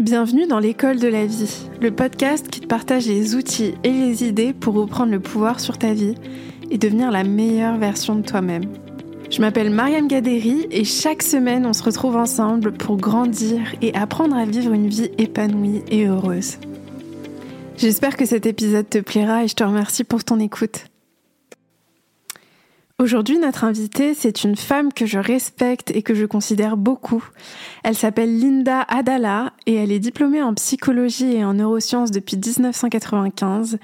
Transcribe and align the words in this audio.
Bienvenue 0.00 0.46
dans 0.46 0.60
l'école 0.60 1.00
de 1.00 1.08
la 1.08 1.26
vie, 1.26 1.68
le 1.80 1.90
podcast 1.90 2.46
qui 2.46 2.60
te 2.60 2.68
partage 2.68 3.08
les 3.08 3.34
outils 3.34 3.74
et 3.82 3.90
les 3.90 4.22
idées 4.22 4.52
pour 4.52 4.74
reprendre 4.74 5.10
le 5.10 5.18
pouvoir 5.18 5.58
sur 5.58 5.76
ta 5.76 5.92
vie 5.92 6.14
et 6.70 6.78
devenir 6.78 7.10
la 7.10 7.24
meilleure 7.24 7.78
version 7.78 8.14
de 8.14 8.22
toi-même. 8.22 8.62
Je 9.28 9.40
m'appelle 9.40 9.70
Mariam 9.70 10.06
Gaderi 10.06 10.68
et 10.70 10.84
chaque 10.84 11.24
semaine 11.24 11.66
on 11.66 11.72
se 11.72 11.82
retrouve 11.82 12.14
ensemble 12.14 12.74
pour 12.74 12.96
grandir 12.96 13.58
et 13.82 13.92
apprendre 13.92 14.36
à 14.36 14.44
vivre 14.44 14.72
une 14.72 14.86
vie 14.86 15.10
épanouie 15.18 15.82
et 15.90 16.06
heureuse. 16.06 16.58
J'espère 17.76 18.16
que 18.16 18.24
cet 18.24 18.46
épisode 18.46 18.88
te 18.88 18.98
plaira 18.98 19.42
et 19.42 19.48
je 19.48 19.56
te 19.56 19.64
remercie 19.64 20.04
pour 20.04 20.22
ton 20.22 20.38
écoute. 20.38 20.84
Aujourd'hui, 23.00 23.38
notre 23.38 23.62
invitée, 23.62 24.12
c'est 24.12 24.42
une 24.42 24.56
femme 24.56 24.92
que 24.92 25.06
je 25.06 25.20
respecte 25.20 25.92
et 25.94 26.02
que 26.02 26.14
je 26.14 26.26
considère 26.26 26.76
beaucoup. 26.76 27.24
Elle 27.84 27.94
s'appelle 27.94 28.40
Linda 28.40 28.80
Adala 28.88 29.52
et 29.66 29.76
elle 29.76 29.92
est 29.92 30.00
diplômée 30.00 30.42
en 30.42 30.52
psychologie 30.54 31.36
et 31.36 31.44
en 31.44 31.54
neurosciences 31.54 32.10
depuis 32.10 32.36
1995. 32.36 33.78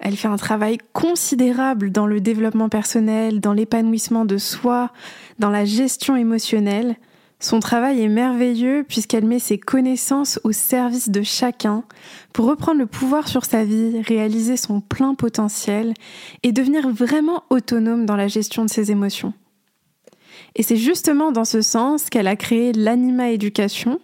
Elle 0.00 0.16
fait 0.16 0.26
un 0.26 0.36
travail 0.36 0.78
considérable 0.92 1.92
dans 1.92 2.08
le 2.08 2.20
développement 2.20 2.68
personnel, 2.68 3.38
dans 3.38 3.52
l'épanouissement 3.52 4.24
de 4.24 4.38
soi, 4.38 4.90
dans 5.38 5.50
la 5.50 5.64
gestion 5.64 6.16
émotionnelle. 6.16 6.96
Son 7.40 7.60
travail 7.60 8.02
est 8.02 8.08
merveilleux 8.08 8.84
puisqu'elle 8.88 9.24
met 9.24 9.38
ses 9.38 9.58
connaissances 9.58 10.40
au 10.42 10.50
service 10.50 11.08
de 11.08 11.22
chacun 11.22 11.84
pour 12.32 12.46
reprendre 12.46 12.80
le 12.80 12.86
pouvoir 12.86 13.28
sur 13.28 13.44
sa 13.44 13.64
vie, 13.64 14.00
réaliser 14.02 14.56
son 14.56 14.80
plein 14.80 15.14
potentiel 15.14 15.94
et 16.42 16.50
devenir 16.50 16.88
vraiment 16.88 17.44
autonome 17.50 18.06
dans 18.06 18.16
la 18.16 18.26
gestion 18.26 18.64
de 18.64 18.70
ses 18.70 18.90
émotions. 18.90 19.34
Et 20.56 20.64
c'est 20.64 20.76
justement 20.76 21.30
dans 21.30 21.44
ce 21.44 21.62
sens 21.62 22.10
qu'elle 22.10 22.26
a 22.26 22.34
créé 22.34 22.72
l'Anima 22.72 23.30
Éducation, 23.30 24.00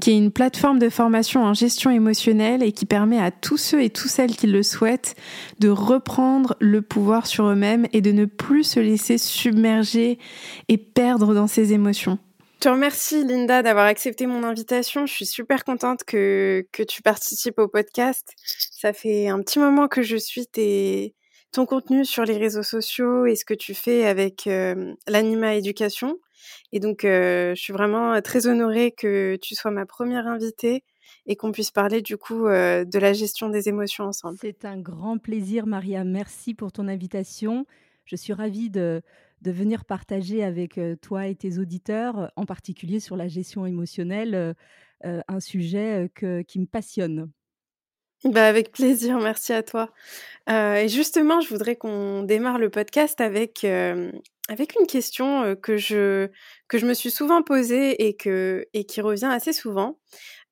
qui 0.00 0.12
est 0.12 0.16
une 0.16 0.30
plateforme 0.30 0.78
de 0.78 0.88
formation 0.88 1.42
en 1.42 1.52
gestion 1.52 1.90
émotionnelle 1.90 2.62
et 2.62 2.72
qui 2.72 2.86
permet 2.86 3.20
à 3.20 3.30
tous 3.30 3.58
ceux 3.58 3.82
et 3.82 3.90
toutes 3.90 4.10
celles 4.10 4.34
qui 4.34 4.46
le 4.46 4.62
souhaitent 4.62 5.14
de 5.58 5.68
reprendre 5.68 6.56
le 6.60 6.80
pouvoir 6.80 7.26
sur 7.26 7.46
eux-mêmes 7.48 7.86
et 7.92 8.00
de 8.00 8.12
ne 8.12 8.24
plus 8.24 8.64
se 8.64 8.80
laisser 8.80 9.18
submerger 9.18 10.18
et 10.68 10.78
perdre 10.78 11.34
dans 11.34 11.46
ses 11.46 11.74
émotions. 11.74 12.18
Je 12.58 12.62
te 12.64 12.68
remercie, 12.70 13.22
Linda, 13.22 13.62
d'avoir 13.62 13.86
accepté 13.86 14.26
mon 14.26 14.42
invitation. 14.42 15.06
Je 15.06 15.12
suis 15.12 15.26
super 15.26 15.62
contente 15.62 16.02
que, 16.02 16.66
que 16.72 16.82
tu 16.82 17.02
participes 17.02 17.60
au 17.60 17.68
podcast. 17.68 18.34
Ça 18.72 18.92
fait 18.92 19.28
un 19.28 19.40
petit 19.42 19.60
moment 19.60 19.86
que 19.86 20.02
je 20.02 20.16
suis 20.16 20.48
tes, 20.48 21.14
ton 21.52 21.66
contenu 21.66 22.04
sur 22.04 22.24
les 22.24 22.36
réseaux 22.36 22.64
sociaux 22.64 23.26
et 23.26 23.36
ce 23.36 23.44
que 23.44 23.54
tu 23.54 23.74
fais 23.74 24.06
avec 24.06 24.48
euh, 24.48 24.92
l'Anima 25.06 25.54
Éducation. 25.54 26.18
Et 26.72 26.80
donc, 26.80 27.04
euh, 27.04 27.54
je 27.54 27.62
suis 27.62 27.72
vraiment 27.72 28.20
très 28.22 28.48
honorée 28.48 28.90
que 28.90 29.38
tu 29.40 29.54
sois 29.54 29.70
ma 29.70 29.86
première 29.86 30.26
invitée 30.26 30.82
et 31.26 31.36
qu'on 31.36 31.52
puisse 31.52 31.70
parler 31.70 32.02
du 32.02 32.16
coup 32.16 32.48
euh, 32.48 32.84
de 32.84 32.98
la 32.98 33.12
gestion 33.12 33.50
des 33.50 33.68
émotions 33.68 34.02
ensemble. 34.02 34.36
C'est 34.40 34.64
un 34.64 34.80
grand 34.80 35.18
plaisir, 35.18 35.68
Maria. 35.68 36.02
Merci 36.02 36.54
pour 36.54 36.72
ton 36.72 36.88
invitation. 36.88 37.66
Je 38.04 38.16
suis 38.16 38.32
ravie 38.32 38.68
de, 38.68 39.00
de 39.42 39.50
venir 39.50 39.84
partager 39.84 40.42
avec 40.42 40.80
toi 41.00 41.26
et 41.26 41.34
tes 41.34 41.58
auditeurs, 41.58 42.32
en 42.36 42.44
particulier 42.44 43.00
sur 43.00 43.16
la 43.16 43.28
gestion 43.28 43.66
émotionnelle, 43.66 44.54
un 45.04 45.40
sujet 45.40 46.10
qui 46.14 46.58
me 46.58 46.66
passionne. 46.66 47.30
Bah 48.24 48.48
avec 48.48 48.72
plaisir, 48.72 49.18
merci 49.20 49.52
à 49.52 49.62
toi. 49.62 49.90
et 50.48 50.88
justement, 50.88 51.40
je 51.40 51.48
voudrais 51.48 51.76
qu'on 51.76 52.24
démarre 52.24 52.58
le 52.58 52.68
podcast 52.68 53.20
avec, 53.20 53.64
avec 54.48 54.74
une 54.80 54.86
question 54.86 55.54
que, 55.56 55.76
je, 55.76 56.28
que 56.68 56.78
je 56.78 56.86
me 56.86 56.94
suis 56.94 57.10
souvent 57.10 57.42
posée 57.42 58.06
et, 58.06 58.16
que, 58.16 58.66
et 58.74 58.84
qui 58.84 59.00
revient 59.00 59.26
assez 59.30 59.52
souvent, 59.52 59.98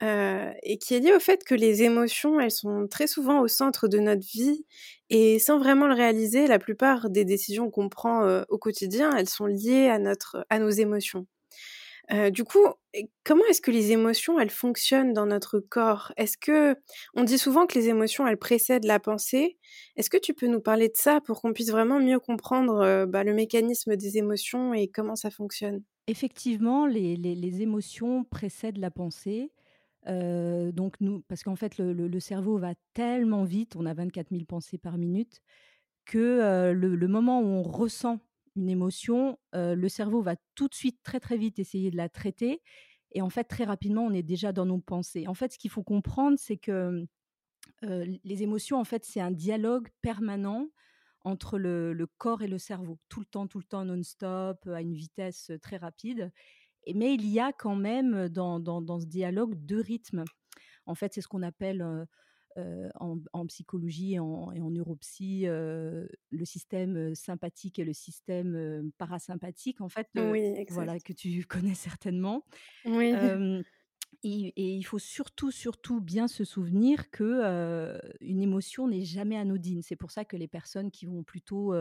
et 0.03 0.79
qui 0.79 0.95
est 0.95 1.01
liée 1.01 1.15
au 1.15 1.21
fait 1.21 1.43
que 1.45 1.55
les 1.55 1.83
émotions, 1.83 2.39
elles 2.39 2.51
sont 2.51 2.87
très 2.89 3.07
souvent 3.07 3.41
au 3.41 3.49
centre 3.49 3.89
de 3.89 3.99
notre 3.99 4.27
vie 4.27 4.65
et 5.11 5.39
sans 5.39 5.59
vraiment 5.59 5.87
le 5.87 5.95
réaliser, 5.95 6.47
la 6.47 6.59
plupart 6.59 7.11
des 7.11 7.25
décisions 7.25 7.71
qu'on 7.71 7.89
prend 7.89 8.25
euh, 8.25 8.43
au 8.49 8.59
quotidien, 8.59 9.17
elles 9.17 9.29
sont 9.29 9.47
liées 9.47 9.89
à, 9.89 9.99
notre, 9.99 10.45
à 10.51 10.59
nos 10.59 10.71
émotions. 10.71 11.27
Du 12.31 12.45
coup, 12.45 12.65
comment 13.25 13.45
est-ce 13.51 13.61
que 13.61 13.73
les 13.73 13.91
émotions, 13.91 14.39
elles 14.39 14.51
fonctionnent 14.51 15.13
dans 15.13 15.27
notre 15.27 15.59
corps? 15.59 16.13
Est-ce 16.17 16.39
que 16.39 16.77
on 17.15 17.25
dit 17.25 17.39
souvent 17.39 17.67
que 17.67 17.77
les 17.77 17.89
émotions, 17.89 18.27
elles 18.27 18.37
précèdent 18.37 18.85
la 18.85 19.01
pensée. 19.01 19.59
Est-ce 19.97 20.09
que 20.09 20.17
tu 20.17 20.33
peux 20.33 20.47
nous 20.47 20.61
parler 20.61 20.89
de 20.89 20.97
ça 20.97 21.21
pour 21.21 21.41
qu'on 21.41 21.53
puisse 21.53 21.71
vraiment 21.71 21.99
mieux 21.99 22.21
comprendre 22.21 23.07
bah, 23.07 23.25
le 23.25 23.35
mécanisme 23.35 23.97
des 23.97 24.19
émotions 24.19 24.73
et 24.73 24.89
comment 24.89 25.17
ça 25.17 25.31
fonctionne? 25.31 25.83
Effectivement, 26.07 26.87
les, 26.87 27.17
les, 27.17 27.63
émotions 27.63 28.23
précèdent 28.25 28.79
la 28.79 28.93
pensée. 28.93 29.51
Donc 30.07 30.95
nous, 31.01 31.23
parce 31.29 31.43
qu'en 31.43 31.57
fait, 31.57 31.79
le, 31.79 32.21
cerveau 32.21 32.59
va 32.59 32.75
tellement 32.95 33.43
vite, 33.43 33.75
on 33.75 33.87
a 33.87 33.95
24 33.95 34.29
000 34.31 34.45
pensées 34.45 34.79
par 34.79 34.99
minute, 34.99 35.41
que 36.05 36.73
le, 36.73 37.09
moment 37.09 37.41
où 37.41 37.47
on 37.47 37.63
ressent 37.63 38.21
une 38.57 38.69
émotion, 38.69 39.39
le 39.53 39.89
cerveau 39.89 40.23
va 40.23 40.37
tout 40.55 40.69
de 40.69 40.75
suite 40.75 41.03
très 41.03 41.21
très 41.21 41.37
vite 41.37 41.59
essayer 41.59 41.91
de 41.91 41.97
la 41.97 42.09
traiter. 42.09 42.63
Et 43.13 43.23
en 43.23 43.31
fait, 43.31 43.45
très 43.45 43.65
rapidement, 43.65 44.03
on 44.05 44.13
est 44.13 44.23
déjà 44.23 44.53
dans 44.53 44.67
nos 44.67 44.79
pensées. 44.79 45.27
En 45.29 45.35
fait, 45.35 45.53
ce 45.53 45.59
qu'il 45.59 45.71
faut 45.71 45.83
comprendre, 45.83 46.39
c'est 46.39 46.57
que 46.57 47.07
les 47.83 48.43
émotions, 48.43 48.79
en 48.79 48.85
fait, 48.85 49.05
c'est 49.05 49.21
un 49.21 49.31
dialogue 49.31 49.89
permanent 50.03 50.69
entre 51.23 51.59
le, 51.59 52.07
corps 52.19 52.43
et 52.43 52.49
le 52.49 52.59
cerveau, 52.59 52.99
tout 53.09 53.21
le 53.21 53.27
temps, 53.27 53.47
tout 53.47 53.59
le 53.59 53.65
temps, 53.65 53.85
non-stop, 53.85 54.67
à 54.67 54.81
une 54.81 54.95
vitesse 54.95 55.51
très 55.63 55.77
rapide 55.77 56.31
mais 56.95 57.15
il 57.15 57.27
y 57.29 57.41
a 57.41 57.53
quand 57.53 57.77
même 57.77 58.29
dans, 58.29 58.61
dans, 58.61 59.01
ce 59.01 59.07
dialogue 59.07 59.55
deux 59.55 59.81
rythmes. 59.81 60.25
En 60.87 60.95
fait, 60.95 61.13
c'est 61.13 61.21
ce 61.21 61.29
qu'on 61.29 61.43
appelle 61.43 62.07
en, 62.95 63.47
psychologie 63.47 64.15
et 64.15 64.19
en, 64.19 64.53
et 64.53 64.61
en 64.61 64.71
neuropsy 64.71 65.45
le 65.47 66.45
système 66.45 67.15
sympathique 67.15 67.79
et 67.79 67.85
le 67.85 67.93
système 67.93 68.91
parasympathique. 68.99 69.81
En 69.81 69.89
fait, 69.89 70.09
voilà 70.71 70.99
que 71.01 71.13
tu 71.13 71.45
connais 71.49 71.75
certainement. 71.75 72.45
Oui. 72.85 73.13
Et, 74.23 74.53
il 74.57 74.83
faut 74.83 74.99
surtout, 74.99 75.53
surtout 75.53 76.01
bien 76.01 76.27
se 76.27 76.43
souvenir 76.43 77.11
que 77.11 78.01
une 78.21 78.41
émotion 78.41 78.89
n'est 78.89 79.05
jamais 79.05 79.37
anodine. 79.37 79.83
C'est 79.83 79.95
pour 79.95 80.11
ça 80.11 80.25
que 80.25 80.37
les 80.37 80.49
personnes 80.49 80.91
qui 80.91 81.07
vont 81.07 81.23
plutôt 81.23 81.75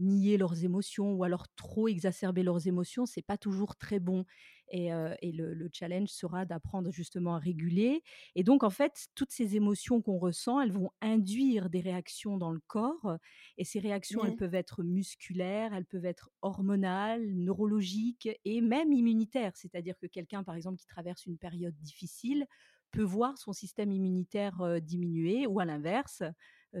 nier 0.00 0.36
leurs 0.36 0.64
émotions 0.64 1.12
ou 1.12 1.24
alors 1.24 1.46
trop 1.56 1.88
exacerber 1.88 2.42
leurs 2.42 2.66
émotions, 2.66 3.06
c'est 3.06 3.22
pas 3.22 3.38
toujours 3.38 3.76
très 3.76 4.00
bon. 4.00 4.24
Et, 4.72 4.90
le, 5.32 5.68
challenge 5.72 6.10
sera 6.10 6.44
d'apprendre 6.44 6.92
justement 6.92 7.34
à 7.34 7.38
réguler. 7.38 8.02
Et 8.36 8.44
donc, 8.44 8.62
en 8.62 8.70
fait, 8.70 9.08
toutes 9.14 9.32
ces 9.32 9.56
émotions 9.56 10.00
qu'on 10.00 10.18
ressent, 10.18 10.60
elles 10.60 10.70
vont 10.70 10.90
induire 11.00 11.70
des 11.70 11.80
réactions 11.80 12.36
dans 12.36 12.52
le 12.52 12.60
corps. 12.66 13.16
Et 13.56 13.64
ces 13.64 13.80
réactions, 13.80 14.24
elles 14.24 14.36
peuvent 14.36 14.54
être 14.54 14.84
musculaires, 14.84 15.74
elles 15.74 15.86
peuvent 15.86 16.04
être 16.04 16.30
hormonales, 16.42 17.26
neurologiques 17.34 18.28
et 18.44 18.60
même 18.60 18.92
immunitaires. 18.92 19.56
C'est-à-dire 19.56 19.98
que 19.98 20.06
quelqu'un, 20.06 20.44
par 20.44 20.54
exemple, 20.54 20.78
qui 20.78 20.86
traverse 20.86 21.26
une 21.26 21.38
période 21.38 21.74
difficile, 21.80 22.46
peut 22.90 23.02
voir 23.02 23.38
son 23.38 23.52
système 23.52 23.92
immunitaire 23.92 24.80
diminuer 24.80 25.46
ou 25.46 25.60
à 25.60 25.64
l'inverse, 25.64 26.22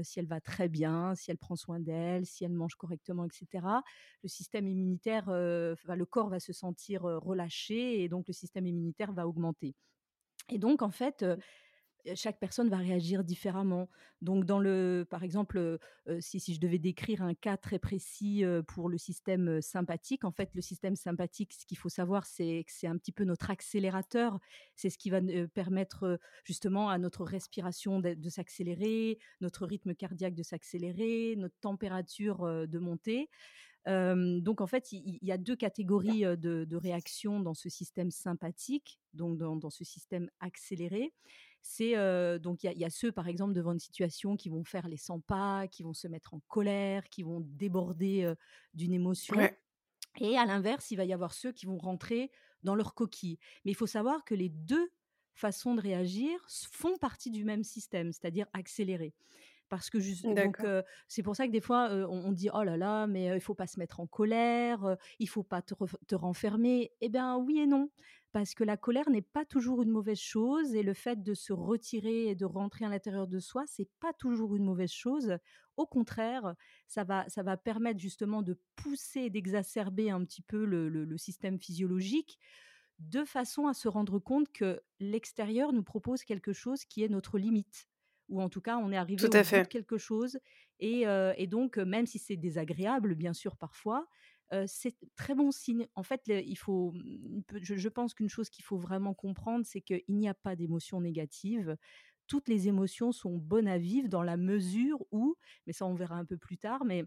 si 0.02 0.18
elle 0.18 0.26
va 0.26 0.40
très 0.40 0.68
bien, 0.68 1.14
si 1.14 1.30
elle 1.30 1.38
prend 1.38 1.56
soin 1.56 1.80
d'elle, 1.80 2.26
si 2.26 2.44
elle 2.44 2.52
mange 2.52 2.74
correctement, 2.74 3.24
etc. 3.24 3.66
Le 4.22 4.28
système 4.28 4.66
immunitaire, 4.68 5.30
le 5.30 6.04
corps 6.04 6.28
va 6.28 6.40
se 6.40 6.52
sentir 6.52 7.02
relâché 7.02 8.02
et 8.02 8.08
donc 8.08 8.28
le 8.28 8.32
système 8.32 8.66
immunitaire 8.66 9.12
va 9.12 9.26
augmenter. 9.26 9.74
Et 10.48 10.58
donc, 10.58 10.82
en 10.82 10.90
fait, 10.90 11.24
chaque 12.14 12.38
personne 12.38 12.68
va 12.68 12.78
réagir 12.78 13.24
différemment. 13.24 13.88
Donc, 14.22 14.44
dans 14.44 14.58
le, 14.58 15.06
par 15.08 15.22
exemple, 15.22 15.78
si, 16.20 16.40
si, 16.40 16.54
je 16.54 16.60
devais 16.60 16.78
décrire 16.78 17.22
un 17.22 17.34
cas 17.34 17.56
très 17.56 17.78
précis 17.78 18.44
pour 18.68 18.88
le 18.88 18.98
système 18.98 19.62
sympathique, 19.62 20.24
en 20.24 20.32
fait, 20.32 20.50
le 20.54 20.60
système 20.60 20.96
sympathique, 20.96 21.52
ce 21.52 21.66
qu'il 21.66 21.78
faut 21.78 21.88
savoir, 21.88 22.26
c'est 22.26 22.64
que 22.64 22.72
c'est 22.72 22.86
un 22.86 22.96
petit 22.96 23.12
peu 23.12 23.24
notre 23.24 23.50
accélérateur. 23.50 24.38
C'est 24.74 24.90
ce 24.90 24.98
qui 24.98 25.10
va 25.10 25.20
permettre 25.54 26.18
justement 26.44 26.90
à 26.90 26.98
notre 26.98 27.24
respiration 27.24 28.00
de, 28.00 28.28
s'accélérer, 28.28 29.18
notre 29.40 29.66
rythme 29.66 29.94
cardiaque 29.94 30.34
de 30.34 30.42
s'accélérer, 30.42 31.34
notre 31.36 31.58
température 31.60 32.66
de 32.66 32.78
monter. 32.78 33.28
donc 33.86 34.60
en 34.60 34.66
fait, 34.66 34.92
il, 34.92 35.18
y 35.22 35.32
a 35.32 35.38
deux 35.38 35.56
catégories 35.56 36.22
de, 36.22 36.76
réactions 36.76 37.40
dans 37.40 37.54
ce 37.54 37.68
système 37.68 38.10
sympathique, 38.10 39.00
donc 39.14 39.38
dans 39.38 39.70
ce 39.70 39.84
système 39.84 40.30
accéléré 40.40 41.12
c'est 41.62 41.94
donc 42.38 42.64
il 42.64 42.78
y, 42.78 42.84
a 42.84 42.90
ceux 42.90 43.12
par 43.12 43.28
exemple 43.28 43.52
devant 43.52 43.72
une 43.72 43.80
situation 43.80 44.36
qui 44.36 44.48
vont 44.48 44.64
faire 44.64 44.88
les 44.88 44.96
100 44.96 45.20
pas, 45.20 45.68
qui 45.68 45.82
vont 45.82 45.94
se 45.94 46.08
mettre 46.08 46.34
en 46.34 46.40
colère, 46.48 47.08
qui 47.08 47.22
vont 47.22 47.40
déborder 47.40 48.32
d'une 48.74 48.92
émotion. 48.92 49.36
Et 50.18 50.36
à 50.36 50.44
l'inverse, 50.46 50.90
il 50.90 50.96
va 50.96 51.04
y 51.04 51.12
avoir 51.12 51.32
ceux 51.34 51.52
qui 51.52 51.66
vont 51.66 51.78
rentrer 51.78 52.30
dans 52.62 52.74
leur 52.74 52.94
coquille. 52.94 53.38
Mais 53.64 53.72
il 53.72 53.76
faut 53.76 53.86
savoir 53.86 54.24
que 54.24 54.34
les 54.34 54.48
deux 54.48 54.90
façons 55.32 55.74
de 55.74 55.80
réagir 55.80 56.30
font 56.70 56.98
partie 56.98 57.30
du 57.30 57.44
même 57.44 57.64
système, 57.64 58.12
c'est-à-dire 58.12 58.46
accélérer. 58.52 59.14
Parce 59.70 59.88
que 59.88 59.98
donc 60.34 60.58
c'est 61.08 61.22
pour 61.22 61.36
ça 61.36 61.46
que 61.46 61.52
des 61.52 61.60
fois 61.60 61.88
on, 62.10 62.32
dit 62.32 62.50
oh 62.52 62.62
là 62.62 62.76
là 62.76 63.06
mais 63.06 63.26
il 63.36 63.40
faut 63.40 63.54
pas 63.54 63.66
se 63.66 63.78
mettre 63.78 64.00
en 64.00 64.06
colère, 64.06 64.96
il 65.18 65.28
faut 65.28 65.44
pas 65.44 65.62
te, 65.62 65.74
te 66.06 66.14
renfermer. 66.14 66.90
Eh 67.00 67.08
bien 67.08 67.36
oui 67.36 67.60
et 67.60 67.66
non 67.66 67.88
parce 68.32 68.54
que 68.54 68.64
la 68.64 68.76
colère 68.76 69.10
n'est 69.10 69.22
pas 69.22 69.44
toujours 69.44 69.82
une 69.82 69.90
mauvaise 69.90 70.20
chose 70.20 70.74
et 70.74 70.82
le 70.82 70.94
fait 70.94 71.22
de 71.22 71.34
se 71.34 71.52
retirer 71.52 72.28
et 72.28 72.34
de 72.34 72.44
rentrer 72.44 72.84
à 72.84 72.88
l'intérieur 72.88 73.26
de 73.26 73.40
soi, 73.40 73.64
c'est 73.66 73.88
pas 73.98 74.12
toujours 74.12 74.54
une 74.54 74.64
mauvaise 74.64 74.92
chose. 74.92 75.36
Au 75.76 75.86
contraire, 75.86 76.54
ça 76.86 77.02
va, 77.02 77.28
ça 77.28 77.42
va 77.42 77.56
permettre 77.56 77.98
justement 77.98 78.42
de 78.42 78.58
pousser, 78.76 79.30
d'exacerber 79.30 80.10
un 80.10 80.24
petit 80.24 80.42
peu 80.42 80.64
le, 80.64 80.88
le, 80.88 81.18
système 81.18 81.58
physiologique 81.58 82.38
de 83.00 83.24
façon 83.24 83.66
à 83.66 83.74
se 83.74 83.88
rendre 83.88 84.18
compte 84.18 84.52
que 84.52 84.80
l'extérieur 85.00 85.72
nous 85.72 85.82
propose 85.82 86.22
quelque 86.22 86.52
chose 86.52 86.84
qui 86.84 87.02
est 87.02 87.08
notre 87.08 87.38
limite 87.38 87.88
ou 88.30 88.40
en 88.40 88.48
tout 88.48 88.60
cas 88.60 88.78
on 88.78 88.90
est 88.92 88.96
arrivé 88.96 89.24
au 89.24 89.28
bout 89.28 89.38
de 89.38 89.64
quelque 89.66 89.98
chose 89.98 90.38
et, 90.78 91.02
et 91.36 91.46
donc 91.46 91.76
même 91.76 92.06
si 92.06 92.18
c'est 92.18 92.36
désagréable 92.36 93.14
bien 93.14 93.34
sûr 93.34 93.56
parfois 93.56 94.06
c'est 94.66 94.96
très 95.14 95.34
bon 95.34 95.52
signe. 95.52 95.86
En 95.94 96.02
fait, 96.02 96.22
il 96.26 96.56
faut, 96.56 96.92
mmh, 96.92 97.42
je, 97.62 97.88
pense 97.88 98.14
qu'une 98.14 98.28
chose 98.28 98.50
qu'il 98.50 98.64
faut 98.64 98.78
vraiment 98.78 99.14
comprendre, 99.14 99.64
c'est 99.64 99.80
qu'il 99.80 100.02
n'y 100.08 100.28
a 100.28 100.34
pas 100.34 100.56
d'émotions 100.56 101.00
négatives. 101.00 101.76
Toutes 102.26 102.48
les 102.48 102.68
émotions 102.68 103.12
sont 103.12 103.36
bonnes 103.36 103.68
à 103.68 103.78
vivre 103.78 104.08
dans 104.08 104.22
la 104.22 104.36
mesure 104.36 105.04
où, 105.12 105.36
mais 105.66 105.72
ça 105.72 105.86
on 105.86 105.94
verra 105.94 106.16
un 106.16 106.24
peu 106.24 106.36
plus 106.36 106.58
tard, 106.58 106.84
mais 106.84 107.04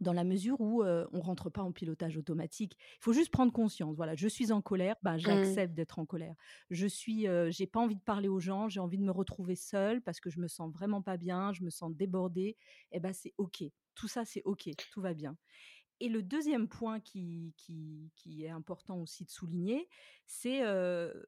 dans 0.00 0.12
la 0.12 0.24
mesure 0.24 0.60
où 0.60 0.84
on 0.84 1.06
on 1.12 1.20
rentre 1.20 1.50
pas 1.50 1.62
en 1.62 1.72
pilotage 1.72 2.16
automatique. 2.16 2.76
Il 2.78 3.04
faut 3.04 3.12
juste 3.12 3.30
prendre 3.30 3.52
conscience. 3.52 3.96
Voilà, 3.96 4.14
je 4.14 4.28
suis 4.28 4.52
en 4.52 4.62
colère, 4.62 4.94
bah, 5.02 5.16
mmh. 5.16 5.18
j'accepte 5.18 5.74
d'être 5.74 5.98
en 5.98 6.06
colère. 6.06 6.34
Je 6.70 6.86
suis, 6.86 7.26
j'ai 7.48 7.66
pas 7.66 7.80
envie 7.80 7.96
de 7.96 8.02
parler 8.02 8.28
aux 8.28 8.40
gens, 8.40 8.68
j'ai 8.68 8.80
envie 8.80 8.98
de 8.98 9.02
me 9.02 9.10
retrouver 9.10 9.56
seule 9.56 10.00
parce 10.00 10.20
que 10.20 10.30
je 10.30 10.38
me 10.38 10.48
sens 10.48 10.72
vraiment 10.72 11.02
pas 11.02 11.16
bien, 11.16 11.52
je 11.52 11.64
me 11.64 11.70
sens 11.70 11.92
débordée. 11.92 12.56
Et 12.92 12.96
eh 12.96 13.00
ben 13.00 13.12
c'est 13.12 13.34
ok. 13.38 13.64
Tout 13.94 14.08
ça 14.08 14.24
c'est 14.24 14.42
ok, 14.44 14.68
tout 14.92 15.00
va 15.00 15.12
bien. 15.12 15.36
Et 16.00 16.08
le 16.08 16.22
deuxième 16.22 16.68
point 16.68 17.00
qui, 17.00 17.54
qui, 17.56 18.44
est 18.44 18.50
important 18.50 19.00
aussi 19.00 19.24
de 19.24 19.30
souligner, 19.30 19.88
c'est 20.26 20.62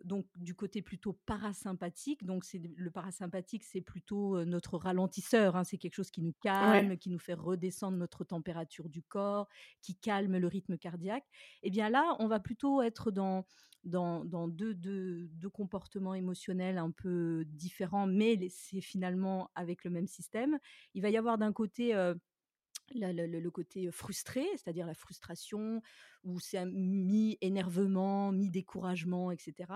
donc 0.04 0.26
du 0.36 0.54
côté 0.54 0.80
plutôt 0.80 1.18
parasympathique. 1.26 2.24
Donc 2.24 2.44
c'est 2.44 2.62
le 2.76 2.90
parasympathique, 2.90 3.64
c'est 3.64 3.80
plutôt 3.80 4.44
notre 4.44 4.78
ralentisseur. 4.78 5.56
Hein. 5.56 5.64
c'est 5.64 5.78
quelque 5.78 5.94
chose 5.94 6.10
qui 6.10 6.22
nous 6.22 6.34
calme, 6.40 6.96
qui 6.98 7.10
nous 7.10 7.18
fait 7.18 7.34
redescendre 7.34 7.98
notre 7.98 8.24
température 8.24 8.88
du 8.88 9.02
corps, 9.02 9.48
qui 9.82 9.96
calme 9.96 10.36
le 10.36 10.46
rythme 10.46 10.78
cardiaque. 10.78 11.26
Et 11.62 11.68
eh 11.68 11.70
bien 11.70 11.88
là, 11.88 12.16
on 12.18 12.28
va 12.28 12.38
plutôt 12.38 12.82
être 12.82 13.10
dans 13.10 13.44
dans, 13.84 14.24
dans 14.24 14.48
deux, 14.48 14.74
deux, 14.74 15.28
deux, 15.32 15.48
comportements 15.48 16.14
émotionnels 16.14 16.78
un 16.78 16.90
peu 16.90 17.44
différents, 17.46 18.06
mais 18.06 18.38
c'est 18.50 18.80
finalement 18.80 19.50
avec 19.54 19.84
le 19.84 19.90
même 19.90 20.06
système. 20.06 20.58
Il 20.94 21.02
va 21.02 21.10
y 21.10 21.16
avoir 21.16 21.38
d'un 21.38 21.52
côté 21.52 21.94
le, 22.94 23.48
côté 23.50 23.90
frustré, 23.90 24.46
c'est-à-dire 24.52 24.86
la 24.86 24.94
frustration, 24.94 25.82
où 26.24 26.38
c'est 26.40 26.64
mi-énervement, 26.66 28.32
mi-découragement, 28.32 29.30
etc. 29.30 29.72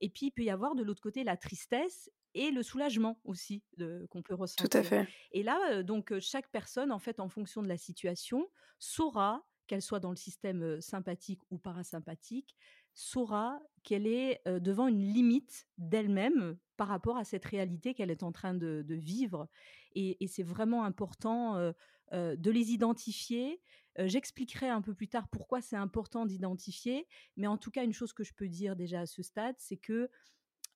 Et 0.00 0.08
puis, 0.08 0.26
il 0.26 0.30
peut 0.30 0.42
y 0.42 0.50
avoir 0.50 0.74
de 0.74 0.82
l'autre 0.82 1.02
côté 1.02 1.24
la 1.24 1.36
tristesse 1.36 2.10
et 2.34 2.50
le 2.50 2.62
soulagement 2.62 3.20
aussi 3.24 3.62
qu'on 4.10 4.22
peut 4.22 4.34
ressentir. 4.34 4.68
Tout 4.68 4.78
à 4.78 4.82
fait. 4.82 5.08
Et 5.32 5.42
là, 5.42 5.82
donc, 5.82 6.18
chaque 6.20 6.50
personne, 6.50 6.92
en 6.92 6.98
fait, 6.98 7.20
en 7.20 7.28
fonction 7.28 7.62
de 7.62 7.68
la 7.68 7.76
situation, 7.76 8.48
saura, 8.78 9.44
qu'elle 9.66 9.82
soit 9.82 10.00
dans 10.00 10.10
le 10.10 10.16
système 10.16 10.80
sympathique 10.80 11.40
ou 11.50 11.58
parasympathique, 11.58 12.56
saura 12.94 13.60
qu'elle 13.82 14.06
est 14.06 14.40
devant 14.46 14.88
une 14.88 15.02
limite 15.02 15.66
d'elle-même 15.78 16.56
par 16.76 16.88
rapport 16.88 17.16
à 17.16 17.24
cette 17.24 17.44
réalité 17.44 17.94
qu'elle 17.94 18.10
est 18.10 18.22
en 18.22 18.32
train 18.32 18.54
de, 18.54 18.84
vivre. 18.88 19.48
Et, 19.94 20.16
c'est 20.28 20.42
vraiment 20.42 20.84
important 20.84 21.72
de 22.12 22.50
les 22.50 22.72
identifier. 22.72 23.60
J'expliquerai 23.98 24.68
un 24.68 24.82
peu 24.82 24.94
plus 24.94 25.08
tard 25.08 25.28
pourquoi 25.28 25.60
c'est 25.60 25.76
important 25.76 26.26
d'identifier, 26.26 27.06
mais 27.36 27.46
en 27.46 27.58
tout 27.58 27.70
cas, 27.70 27.84
une 27.84 27.92
chose 27.92 28.12
que 28.12 28.24
je 28.24 28.32
peux 28.34 28.48
dire 28.48 28.76
déjà 28.76 29.00
à 29.00 29.06
ce 29.06 29.22
stade, 29.22 29.56
c'est 29.58 29.76
que 29.76 30.08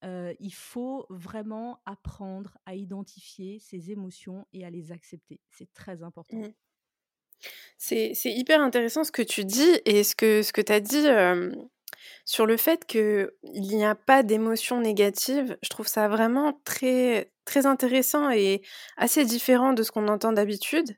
il 0.03 0.55
faut 0.55 1.07
vraiment 1.11 1.81
apprendre 1.87 2.59
à 2.67 2.75
identifier 2.75 3.59
ses 3.59 3.91
émotions 3.91 4.47
et 4.53 4.65
à 4.65 4.71
les 4.71 4.93
accepter. 4.93 5.41
C'est 5.51 5.73
très 5.73 6.03
important. 6.03 6.39
Mmh. 6.39 6.53
C'est 7.79 8.15
hyper 8.25 8.61
intéressant 8.61 9.05
ce 9.05 9.13
que 9.13 9.23
tu 9.23 9.45
dis 9.45 9.81
et 9.85 10.05
ce 10.05 10.15
que, 10.15 10.43
ce 10.43 10.53
que 10.53 10.61
tu 10.61 10.73
as 10.73 10.81
dit 10.81 11.07
sur 12.25 12.47
le 12.47 12.57
fait 12.57 12.85
qu'il 12.85 13.31
n'y 13.53 13.85
a 13.85 13.95
pas 13.95 14.23
d'émotions 14.23 14.81
négatives. 14.81 15.57
Je 15.63 15.69
trouve 15.69 15.89
ça 15.89 16.09
vraiment 16.09 16.61
très, 16.65 17.33
très 17.45 17.67
intéressant 17.67 18.31
et 18.31 18.63
assez 18.97 19.25
différent 19.25 19.73
de 19.73 19.83
ce 19.83 19.91
qu'on 19.91 20.09
entend 20.09 20.33
d'habitude 20.33 20.97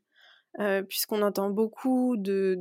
puisqu'on 0.89 1.23
entend 1.23 1.51
beaucoup 1.51 2.17
de 2.17 2.59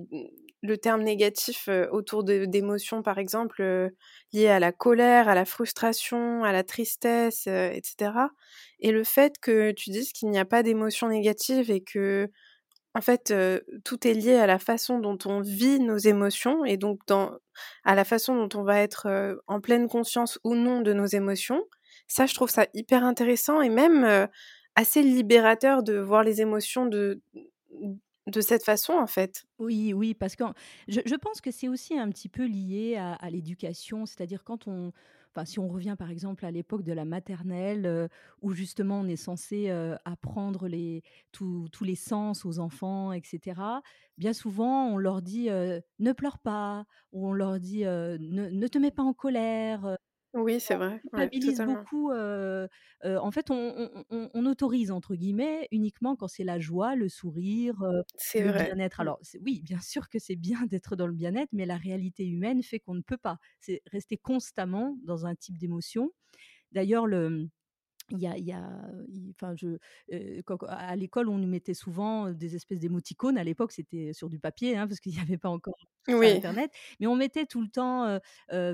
le 0.63 0.77
terme 0.77 1.03
négatif 1.03 1.69
autour 1.91 2.23
d'émotions, 2.23 3.01
par 3.03 3.19
exemple, 3.19 3.91
liées 4.33 4.47
à 4.47 4.59
la 4.59 4.71
colère, 4.71 5.29
à 5.29 5.35
la 5.35 5.45
frustration, 5.45 6.43
à 6.43 6.51
la 6.51 6.63
tristesse, 6.63 7.47
etc. 7.47 8.11
Et 8.79 8.91
le 8.91 9.03
fait 9.03 9.37
que 9.39 9.71
tu 9.71 9.91
dises 9.91 10.11
qu'il 10.11 10.29
n'y 10.29 10.39
a 10.39 10.45
pas 10.45 10.63
d'émotions 10.63 11.09
négatives 11.09 11.71
et 11.71 11.81
que, 11.81 12.29
en 12.97 13.01
fait, 13.01 13.31
tout 13.83 14.07
est 14.07 14.13
lié 14.13 14.35
à 14.35 14.47
la 14.47 14.57
façon 14.57 14.97
dont 14.99 15.17
on 15.25 15.41
vit 15.41 15.79
nos 15.79 15.97
émotions 15.97 16.65
et 16.65 16.77
donc 16.77 17.01
à 17.83 17.95
la 17.95 18.03
façon 18.03 18.35
dont 18.35 18.59
on 18.59 18.63
va 18.63 18.79
être 18.79 19.39
en 19.45 19.61
pleine 19.61 19.87
conscience 19.87 20.39
ou 20.43 20.55
non 20.55 20.81
de 20.81 20.93
nos 20.93 21.05
émotions. 21.05 21.63
Ça, 22.07 22.25
je 22.25 22.33
trouve 22.33 22.49
ça 22.49 22.65
hyper 22.73 23.03
intéressant 23.03 23.61
et 23.61 23.69
même 23.69 24.27
assez 24.75 25.03
libérateur 25.03 25.83
de 25.83 25.99
voir 25.99 26.23
les 26.23 26.41
émotions 26.41 26.87
de, 26.87 27.21
de 28.27 28.41
cette 28.41 28.63
façon, 28.63 28.93
en 28.93 29.07
fait. 29.07 29.45
Oui, 29.57 29.93
oui, 29.93 30.13
parce 30.13 30.35
que 30.35 30.43
je, 30.87 31.15
pense 31.15 31.41
que 31.41 31.49
c'est 31.49 31.67
aussi 31.67 31.97
un 31.97 32.09
petit 32.09 32.29
peu 32.29 32.45
lié 32.45 32.97
à, 32.97 33.29
l'éducation, 33.29 34.05
c'est-à-dire 34.05 34.43
quand 34.43 34.67
on, 34.67 34.91
enfin, 35.31 35.45
si 35.45 35.59
on 35.59 35.67
revient 35.67 35.95
par 35.97 36.09
exemple 36.09 36.45
à 36.45 36.51
l'époque 36.51 36.83
de 36.83 36.93
la 36.93 37.05
maternelle, 37.05 37.85
euh, 37.85 38.07
où 38.41 38.51
justement 38.51 39.01
on 39.01 39.07
est 39.07 39.15
censé 39.15 39.69
euh, 39.69 39.95
apprendre 40.05 40.67
les, 40.67 41.03
tous 41.31 41.69
les 41.81 41.95
sens 41.95 42.45
aux 42.45 42.59
enfants, 42.59 43.11
etc. 43.11 43.61
Bien 44.17 44.33
souvent, 44.33 44.87
on 44.87 44.97
leur 44.97 45.21
dit 45.21 45.49
euh, 45.49 45.79
ne 45.99 46.11
pleure 46.11 46.39
pas, 46.39 46.85
ou 47.11 47.27
on 47.27 47.33
leur 47.33 47.59
dit 47.59 47.83
ne, 47.83 48.17
ne, 48.19 48.67
te 48.67 48.77
mets 48.77 48.91
pas 48.91 49.03
en 49.03 49.13
colère. 49.13 49.97
Oui, 50.37 50.59
c'est 50.59 50.75
vrai. 50.75 51.01
Ouais, 51.13 51.29
beaucoup. 51.65 52.11
en 52.11 53.31
fait, 53.31 53.49
on, 53.49 54.45
autorise 54.45 54.91
entre 54.91 55.15
guillemets 55.15 55.67
uniquement 55.71 56.15
quand 56.15 56.27
c'est 56.27 56.43
la 56.43 56.59
joie, 56.59 56.95
le 56.95 57.09
sourire, 57.09 57.75
le 57.81 58.51
bien-être. 58.51 58.99
Mmh. 58.99 59.01
Alors 59.01 59.19
oui, 59.41 59.61
bien 59.63 59.79
sûr 59.79 60.09
que 60.09 60.19
c'est 60.19 60.35
bien 60.35 60.65
d'être 60.67 60.95
dans 60.95 61.07
le 61.07 61.13
bien-être, 61.13 61.49
mais 61.53 61.65
la 61.65 61.77
réalité 61.77 62.25
humaine 62.25 62.61
fait 62.61 62.79
qu'on 62.79 62.95
ne 62.95 63.01
peut 63.01 63.17
pas. 63.17 63.39
C'est 63.59 63.81
rester 63.91 64.17
constamment 64.17 64.97
dans 65.03 65.25
un 65.25 65.35
type 65.35 65.57
d'émotion. 65.57 66.11
D'ailleurs, 66.71 67.07
le 67.07 67.49
il 68.11 68.19
y 68.19 68.27
a, 68.27 68.37
il 68.37 68.45
y 68.45 68.51
a 68.53 68.69
enfin, 69.31 69.55
je, 69.55 69.77
à 70.67 70.95
l'école, 70.95 71.29
on 71.29 71.37
nous 71.37 71.47
mettait 71.47 71.73
souvent 71.73 72.31
des 72.31 72.55
espèces 72.55 72.79
d'émoticônes. 72.79 73.37
À 73.37 73.43
l'époque, 73.43 73.71
c'était 73.71 74.13
sur 74.13 74.29
du 74.29 74.39
papier, 74.39 74.77
hein, 74.77 74.87
parce 74.87 74.99
qu'il 74.99 75.13
n'y 75.13 75.19
avait 75.19 75.37
pas 75.37 75.49
encore 75.49 75.75
Internet. 76.09 76.71
Mais 76.99 77.07
on 77.07 77.15
mettait 77.15 77.45
tout 77.45 77.61
le 77.61 77.67
temps 77.67 78.19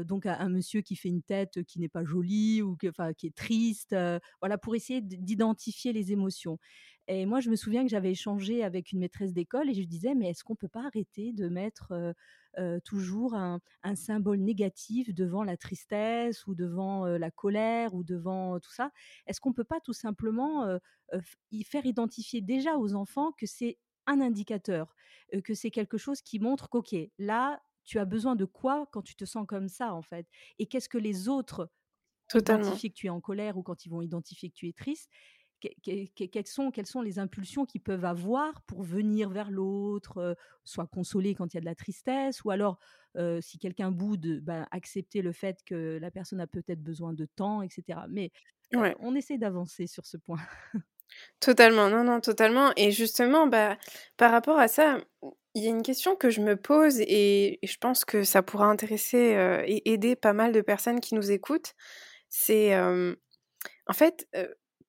donc 0.03 0.25
un, 0.25 0.49
monsieur 0.49 0.81
qui 0.81 0.95
fait 0.95 1.09
une 1.09 1.23
tête 1.23 1.63
qui 1.63 1.79
n'est 1.79 1.89
pas 1.89 2.05
jolie 2.05 2.61
ou 2.61 2.75
que, 2.75 2.87
enfin, 2.87 3.13
qui 3.13 3.27
est 3.27 3.35
triste, 3.35 3.95
voilà, 4.39 4.57
pour 4.57 4.75
essayer 4.75 5.01
d'identifier 5.01 5.93
les 5.93 6.11
émotions. 6.11 6.59
Et 7.07 7.25
moi, 7.25 7.41
je 7.41 7.49
me 7.49 7.55
souviens 7.55 7.83
que 7.83 7.89
j'avais 7.89 8.11
échangé 8.11 8.63
avec 8.63 8.91
une 8.91 8.99
maîtresse 8.99 9.33
d'école 9.33 9.69
et 9.69 9.73
je 9.73 9.83
disais, 9.83 10.15
mais 10.15 10.29
est-ce 10.29 10.43
qu'on 10.43 10.55
peut 10.55 10.69
pas 10.69 10.85
arrêter 10.85 11.33
de 11.33 11.49
mettre 11.49 12.13
toujours 12.85 13.33
un, 13.35 13.59
symbole 13.95 14.39
négatif 14.39 15.13
devant 15.13 15.43
la 15.43 15.57
tristesse 15.57 16.47
ou 16.47 16.55
devant 16.55 17.05
la 17.05 17.31
colère 17.31 17.93
ou 17.93 18.03
devant 18.03 18.59
tout 18.59 18.71
ça? 18.71 18.91
Est-ce 19.27 19.41
qu'on 19.41 19.53
peut 19.53 19.63
pas 19.65 19.81
tout 19.81 19.93
simplement 19.93 20.79
y 21.51 21.63
faire 21.63 21.85
identifier 21.85 22.41
déjà 22.41 22.77
aux 22.77 22.95
enfants 22.95 23.33
que 23.33 23.45
c'est 23.45 23.77
un 24.05 24.21
indicateur, 24.21 24.95
que 25.43 25.53
c'est 25.53 25.71
quelque 25.71 25.97
chose 25.97 26.21
qui 26.21 26.39
montre 26.39 26.69
qu'ok, 26.69 26.95
là, 27.17 27.61
tu 27.83 27.99
as 27.99 28.05
besoin 28.05 28.35
de 28.35 28.45
quoi 28.45 28.87
quand 28.91 29.01
tu 29.01 29.15
te 29.15 29.25
sens 29.25 29.45
comme 29.47 29.67
ça, 29.67 29.93
en 29.93 30.01
fait? 30.01 30.27
Et 30.59 30.67
qu'est-ce 30.67 30.89
que 30.89 30.97
les 30.97 31.27
autres 31.27 31.69
identifient 32.47 32.91
que 32.91 32.95
tu 32.95 33.07
es 33.07 33.09
en 33.09 33.21
colère 33.21 33.57
ou 33.57 33.63
quand 33.63 33.85
ils 33.85 33.89
vont 33.89 34.01
identifier 34.01 34.49
que 34.49 34.55
tu 34.55 34.67
es 34.67 34.73
triste 34.73 35.09
quelles 35.83 36.47
sont, 36.47 36.71
quelles 36.71 36.85
sont 36.85 37.01
les 37.01 37.19
impulsions 37.19 37.65
qu'ils 37.65 37.81
peuvent 37.81 38.05
avoir 38.05 38.61
pour 38.63 38.83
venir 38.83 39.29
vers 39.29 39.51
l'autre, 39.51 40.35
soit 40.63 40.87
consoler 40.87 41.35
quand 41.35 41.53
il 41.53 41.57
y 41.57 41.59
a 41.59 41.61
de 41.61 41.65
la 41.65 41.75
tristesse, 41.75 42.43
ou 42.43 42.51
alors, 42.51 42.79
si 43.41 43.59
quelqu'un 43.59 43.91
boude, 43.91 44.39
ben, 44.41 44.67
accepter 44.71 45.21
le 45.21 45.31
fait 45.31 45.59
que 45.65 45.97
la 46.01 46.11
personne 46.11 46.39
a 46.39 46.47
peut-être 46.47 46.81
besoin 46.81 47.13
de 47.13 47.25
temps, 47.25 47.61
etc. 47.61 47.99
Mais 48.09 48.31
on 48.99 49.15
essaie 49.15 49.37
d'avancer 49.37 49.87
sur 49.87 50.05
ce 50.05 50.17
point. 50.17 50.39
Totalement, 51.39 51.89
non, 51.89 52.03
non, 52.03 52.21
totalement. 52.21 52.71
Et 52.75 52.91
justement, 52.91 53.45
bah, 53.47 53.77
par 54.17 54.31
rapport 54.31 54.57
à 54.57 54.67
ça, 54.67 54.97
il 55.53 55.63
y 55.63 55.67
a 55.67 55.69
une 55.69 55.83
question 55.83 56.15
que 56.15 56.29
je 56.29 56.41
me 56.41 56.55
pose 56.55 56.99
et, 57.01 57.59
je 57.61 57.77
pense 57.77 58.05
que 58.05 58.23
ça 58.23 58.41
pourra 58.41 58.65
intéresser 58.65 59.63
et 59.67 59.91
aider 59.91 60.15
pas 60.15 60.33
mal 60.33 60.51
de 60.51 60.61
personnes 60.61 60.99
qui 60.99 61.13
nous 61.13 61.31
écoutent. 61.31 61.73
C'est, 62.29 62.75
en 62.79 63.93
fait, 63.93 64.27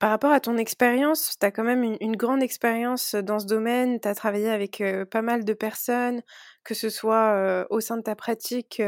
par 0.04 0.10
rapport 0.10 0.32
à 0.32 0.40
ton 0.40 0.58
expérience, 0.58 1.38
tu 1.40 1.46
as 1.46 1.50
quand 1.50 1.64
même 1.64 1.82
une, 1.82 2.14
grande 2.14 2.42
expérience 2.42 3.14
dans 3.14 3.38
ce 3.38 3.46
domaine, 3.46 3.98
tu 4.00 4.06
as 4.06 4.14
travaillé 4.14 4.50
avec 4.50 4.82
pas 5.10 5.22
mal 5.22 5.46
de 5.46 5.54
personnes, 5.54 6.20
que 6.62 6.74
ce 6.74 6.90
soit 6.90 7.66
au 7.70 7.80
sein 7.80 7.96
de 7.96 8.02
ta 8.02 8.14
pratique, 8.14 8.82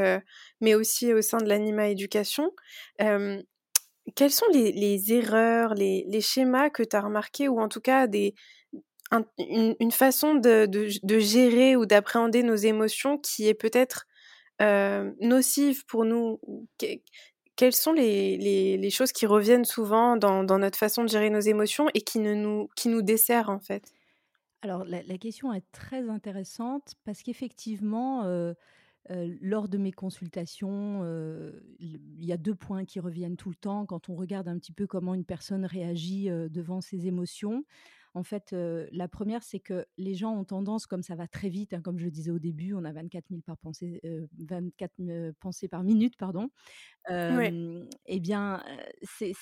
mais 0.60 0.74
aussi 0.74 1.14
au 1.14 1.22
sein 1.22 1.38
de 1.38 1.48
l'anima 1.48 1.88
éducation. 1.88 2.52
quelles 2.98 4.30
sont 4.30 4.44
les, 4.52 5.14
erreurs, 5.14 5.72
les, 5.72 6.20
schémas 6.20 6.68
que 6.68 6.82
tu 6.82 6.94
as 6.94 7.00
remarqués, 7.00 7.48
ou 7.48 7.60
en 7.60 7.68
tout 7.70 7.80
cas 7.80 8.06
des, 8.06 8.34
une, 9.38 9.92
façon 9.92 10.34
de, 10.34 11.18
gérer 11.18 11.76
ou 11.76 11.86
d'appréhender 11.86 12.42
nos 12.42 12.56
émotions 12.56 13.16
qui 13.16 13.48
est 13.48 13.54
peut-être 13.54 14.06
nocive 14.60 15.86
pour 15.86 16.04
nous 16.04 16.42
quelles 17.56 17.74
sont 17.74 17.92
les, 17.92 18.90
choses 18.90 19.12
qui 19.12 19.26
reviennent 19.26 19.64
souvent 19.64 20.16
dans, 20.16 20.58
notre 20.58 20.78
façon 20.78 21.02
de 21.02 21.08
gérer 21.08 21.30
nos 21.30 21.40
émotions 21.40 21.88
et 21.94 22.02
qui, 22.02 22.20
nous, 22.20 22.68
qui 22.76 23.02
desserrent 23.02 23.50
en 23.50 23.58
fait? 23.58 23.92
Alors 24.62 24.84
la, 24.84 25.18
question 25.18 25.52
est 25.52 25.64
très 25.72 26.08
intéressante 26.08 26.94
parce 27.04 27.22
qu'effectivement, 27.22 28.24
euh, 28.24 28.52
euh, 29.10 29.34
lors 29.40 29.68
de 29.68 29.78
mes 29.78 29.92
consultations, 29.92 31.02
euh, 31.04 31.52
il 31.78 32.24
y 32.24 32.32
a 32.32 32.36
deux 32.36 32.54
points 32.54 32.84
qui 32.84 32.98
reviennent 32.98 33.36
tout 33.36 33.50
le 33.50 33.54
temps 33.54 33.86
quand 33.86 34.08
on 34.08 34.14
regarde 34.14 34.48
un 34.48 34.58
petit 34.58 34.72
peu 34.72 34.86
comment 34.86 35.14
une 35.14 35.24
personne 35.24 35.64
réagit 35.64 36.28
devant 36.50 36.80
ses 36.80 37.06
émotions. 37.06 37.64
En 38.16 38.22
fait, 38.22 38.56
la 38.92 39.08
première, 39.08 39.42
c'est 39.42 39.60
que 39.60 39.84
les 39.98 40.14
gens 40.14 40.34
ont 40.34 40.44
tendance, 40.44 40.86
comme 40.86 41.02
ça 41.02 41.14
va 41.16 41.28
très 41.28 41.50
vite, 41.50 41.74
hein, 41.74 41.82
comme 41.82 41.98
je 41.98 42.06
le 42.06 42.10
disais 42.10 42.30
au 42.30 42.38
début, 42.38 42.72
on 42.72 42.82
a 42.86 42.90
24 42.90 43.26
000 43.28 43.42
par 43.42 43.58
pensée, 43.58 44.00
24 44.38 45.32
pensées 45.38 45.68
par 45.68 45.82
minute, 45.82 46.16
pardon. 46.16 46.48
Eh 47.10 48.20
bien, 48.20 48.64
c'est, 49.02 49.34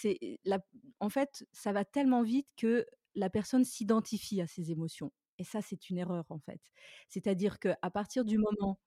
en 0.98 1.08
fait, 1.08 1.46
ça 1.52 1.70
va 1.70 1.84
tellement 1.84 2.24
vite 2.24 2.48
que 2.56 2.84
la 3.14 3.30
personne 3.30 3.62
s'identifie 3.62 4.40
à 4.40 4.48
ses 4.48 4.72
émotions. 4.72 5.12
Et 5.38 5.44
ça, 5.44 5.62
c'est 5.62 5.88
une 5.88 5.98
erreur, 5.98 6.24
en 6.30 6.40
fait. 6.40 6.60
C'est-à-dire 7.08 7.60
qu'à 7.60 7.90
partir 7.92 8.24
du 8.24 8.38
moment, 8.38 8.80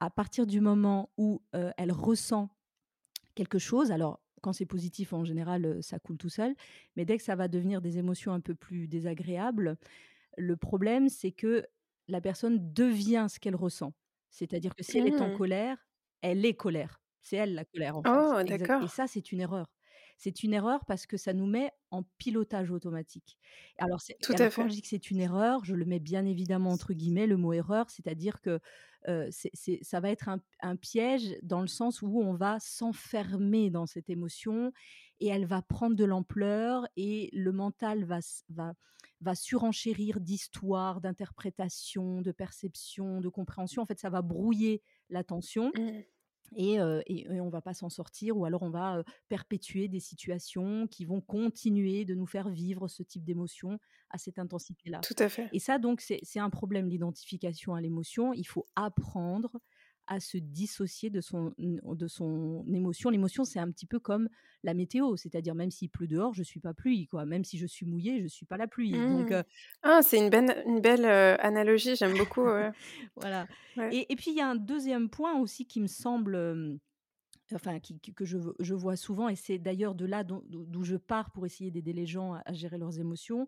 à 0.00 0.10
partir 0.10 0.48
du 0.48 0.60
moment 0.60 1.12
où 1.16 1.44
elle 1.52 1.92
ressent 1.92 2.50
quelque 3.36 3.60
chose, 3.60 3.92
alors 3.92 4.20
quand 4.42 4.52
c'est 4.52 4.66
positif, 4.66 5.12
en 5.12 5.24
général, 5.24 5.78
ça 5.82 5.98
coule 5.98 6.18
tout 6.18 6.28
seul. 6.28 6.54
Mais 6.96 7.04
dès 7.04 7.16
que 7.16 7.22
ça 7.22 7.36
va 7.36 7.48
devenir 7.48 7.80
des 7.80 7.98
émotions 7.98 8.32
un 8.32 8.40
peu 8.40 8.54
plus 8.54 8.88
désagréables, 8.88 9.76
le 10.36 10.56
problème, 10.56 11.08
c'est 11.08 11.32
que 11.32 11.66
la 12.08 12.20
personne 12.20 12.72
devient 12.72 13.26
ce 13.28 13.38
qu'elle 13.38 13.56
ressent. 13.56 13.92
C'est-à-dire 14.30 14.74
que 14.74 14.82
si 14.82 14.98
elle 14.98 15.08
est 15.08 15.20
en 15.20 15.28
mmh. 15.28 15.36
colère, 15.36 15.76
elle 16.22 16.44
est 16.44 16.54
colère. 16.54 17.00
C'est 17.22 17.36
elle 17.36 17.54
la 17.54 17.64
colère, 17.64 17.96
en 17.96 18.02
oh, 18.06 18.42
d'accord. 18.42 18.82
Et 18.82 18.88
ça, 18.88 19.06
c'est 19.06 19.32
une 19.32 19.40
erreur. 19.40 19.66
C'est 20.16 20.42
une 20.42 20.52
erreur 20.52 20.84
parce 20.86 21.06
que 21.06 21.16
ça 21.16 21.32
nous 21.32 21.46
met 21.46 21.70
en 21.90 22.02
pilotage 22.18 22.70
automatique. 22.72 23.38
Alors, 23.78 24.00
Tout 24.20 24.32
à 24.32 24.50
quand 24.50 24.68
je 24.68 24.74
dis 24.74 24.82
que 24.82 24.88
c'est 24.88 25.10
une 25.10 25.20
erreur, 25.20 25.64
je 25.64 25.74
le 25.74 25.84
mets 25.84 26.00
bien 26.00 26.26
évidemment 26.26 26.70
entre 26.70 26.92
guillemets, 26.92 27.26
le 27.26 27.36
mot 27.36 27.52
erreur, 27.52 27.88
c'est-à-dire 27.88 28.40
que 28.40 28.58
c'est, 29.30 29.78
ça 29.82 30.00
va 30.00 30.10
être 30.10 30.28
un, 30.60 30.76
piège 30.76 31.36
dans 31.42 31.60
le 31.60 31.66
sens 31.66 32.02
où 32.02 32.20
on 32.20 32.34
va 32.34 32.58
s'enfermer 32.60 33.70
dans 33.70 33.86
cette 33.86 34.10
émotion 34.10 34.72
et 35.20 35.28
elle 35.28 35.46
va 35.46 35.62
prendre 35.62 35.96
de 35.96 36.04
l'ampleur 36.04 36.86
et 36.96 37.30
le 37.32 37.52
mental 37.52 38.04
va, 38.04 38.18
va, 38.50 39.34
surenchérir 39.34 40.20
d'histoires, 40.20 41.00
d'interprétations, 41.00 42.20
de 42.20 42.32
perceptions, 42.32 43.20
de 43.20 43.28
compréhension. 43.28 43.82
En 43.82 43.86
fait, 43.86 43.98
ça 43.98 44.10
va 44.10 44.22
brouiller 44.22 44.82
l'attention. 45.10 45.72
Mmh. 46.52 46.56
Et, 46.56 46.74
et, 47.06 47.40
on 47.40 47.48
va 47.48 47.60
pas 47.60 47.74
s'en 47.74 47.88
sortir 47.88 48.36
ou 48.36 48.44
alors 48.44 48.62
on 48.62 48.70
va 48.70 49.02
perpétuer 49.28 49.88
des 49.88 50.00
situations 50.00 50.86
qui 50.86 51.04
vont 51.04 51.20
continuer 51.20 52.04
de 52.04 52.14
nous 52.14 52.26
faire 52.26 52.48
vivre 52.48 52.88
ce 52.88 53.02
type 53.02 53.24
d'émotion 53.24 53.78
à 54.10 54.18
cette 54.18 54.38
intensité-là. 54.38 55.00
Tout 55.00 55.16
à 55.18 55.28
fait. 55.28 55.48
Et 55.52 55.58
ça, 55.58 55.78
donc, 55.78 56.00
c'est 56.00 56.40
un 56.40 56.50
problème 56.50 56.88
d'identification 56.88 57.74
à 57.74 57.80
l'émotion. 57.80 58.32
Il 58.32 58.46
faut 58.46 58.66
apprendre 58.74 59.50
à 60.08 60.20
se 60.20 60.38
dissocier 60.38 61.10
de 61.10 61.20
son, 61.20 61.52
de 61.58 62.08
son 62.08 62.64
émotion. 62.72 63.10
L'émotion, 63.10 63.44
c'est 63.44 63.60
un 63.60 63.70
petit 63.70 63.86
peu 63.86 64.00
comme 64.00 64.28
la 64.64 64.74
météo, 64.74 65.16
c'est-à-dire 65.16 65.54
même 65.54 65.70
s'il 65.70 65.90
pleut 65.90 66.08
dehors, 66.08 66.34
je 66.34 66.42
suis 66.42 66.60
pas 66.60 66.74
pluie, 66.74 67.06
quoi. 67.06 67.24
Même 67.26 67.44
si 67.44 67.58
je 67.58 67.66
suis 67.66 67.86
mouillée, 67.86 68.20
je 68.22 68.26
suis 68.26 68.46
pas 68.46 68.56
la 68.56 68.66
pluie. 68.66 68.92
Donc, 68.92 69.30
mmh. 69.30 69.44
ah, 69.82 70.00
c'est 70.02 70.18
une, 70.18 70.30
belle, 70.30 70.62
une 70.66 70.80
belle 70.80 71.04
analogie, 71.04 71.94
j'aime 71.94 72.16
beaucoup. 72.16 72.46
voilà. 73.16 73.46
Et, 73.92 74.10
et, 74.10 74.16
puis 74.16 74.30
il 74.32 74.36
y 74.36 74.40
a 74.40 74.48
un 74.48 74.56
deuxième 74.56 75.08
point 75.10 75.38
aussi 75.38 75.66
qui 75.66 75.80
me 75.80 75.86
semble 75.86 76.80
enfin 77.54 77.78
que 78.14 78.24
je, 78.24 78.38
je, 78.58 78.74
vois 78.74 78.96
souvent, 78.96 79.28
et 79.28 79.36
c'est 79.36 79.58
d'ailleurs 79.58 79.94
de 79.94 80.04
là 80.04 80.24
d'où 80.24 80.84
je 80.84 80.96
pars 80.96 81.30
pour 81.30 81.46
essayer 81.46 81.70
d'aider 81.70 81.92
les 81.92 82.06
gens 82.06 82.34
à, 82.34 82.52
gérer 82.52 82.78
leurs 82.78 82.98
émotions, 82.98 83.46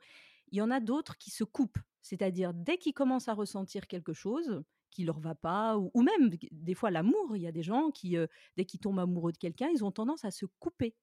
il 0.52 0.58
y 0.58 0.62
en 0.62 0.70
a 0.70 0.80
d'autres 0.80 1.16
qui 1.18 1.30
se 1.30 1.44
coupent. 1.44 1.78
C'est-à-dire, 2.02 2.54
dès 2.54 2.78
qu'ils 2.78 2.94
commencent 2.94 3.28
à 3.28 3.34
ressentir 3.34 3.86
quelque 3.86 4.12
chose 4.12 4.62
qui 4.90 5.04
leur 5.04 5.18
va 5.20 5.34
pas, 5.34 5.78
ou, 5.78 6.02
même 6.02 6.30
des 6.50 6.74
fois 6.74 6.90
l'amour, 6.90 7.36
il 7.36 7.42
y 7.42 7.46
a 7.46 7.52
des 7.52 7.62
gens 7.62 7.90
qui, 7.90 8.16
dès 8.56 8.64
qu'ils 8.64 8.80
tombent 8.80 8.98
amoureux 8.98 9.32
de 9.32 9.38
quelqu'un, 9.38 9.68
ils 9.72 9.84
ont 9.84 9.92
tendance 9.92 10.24
à 10.24 10.30
se 10.30 10.46
couper. 10.58 10.94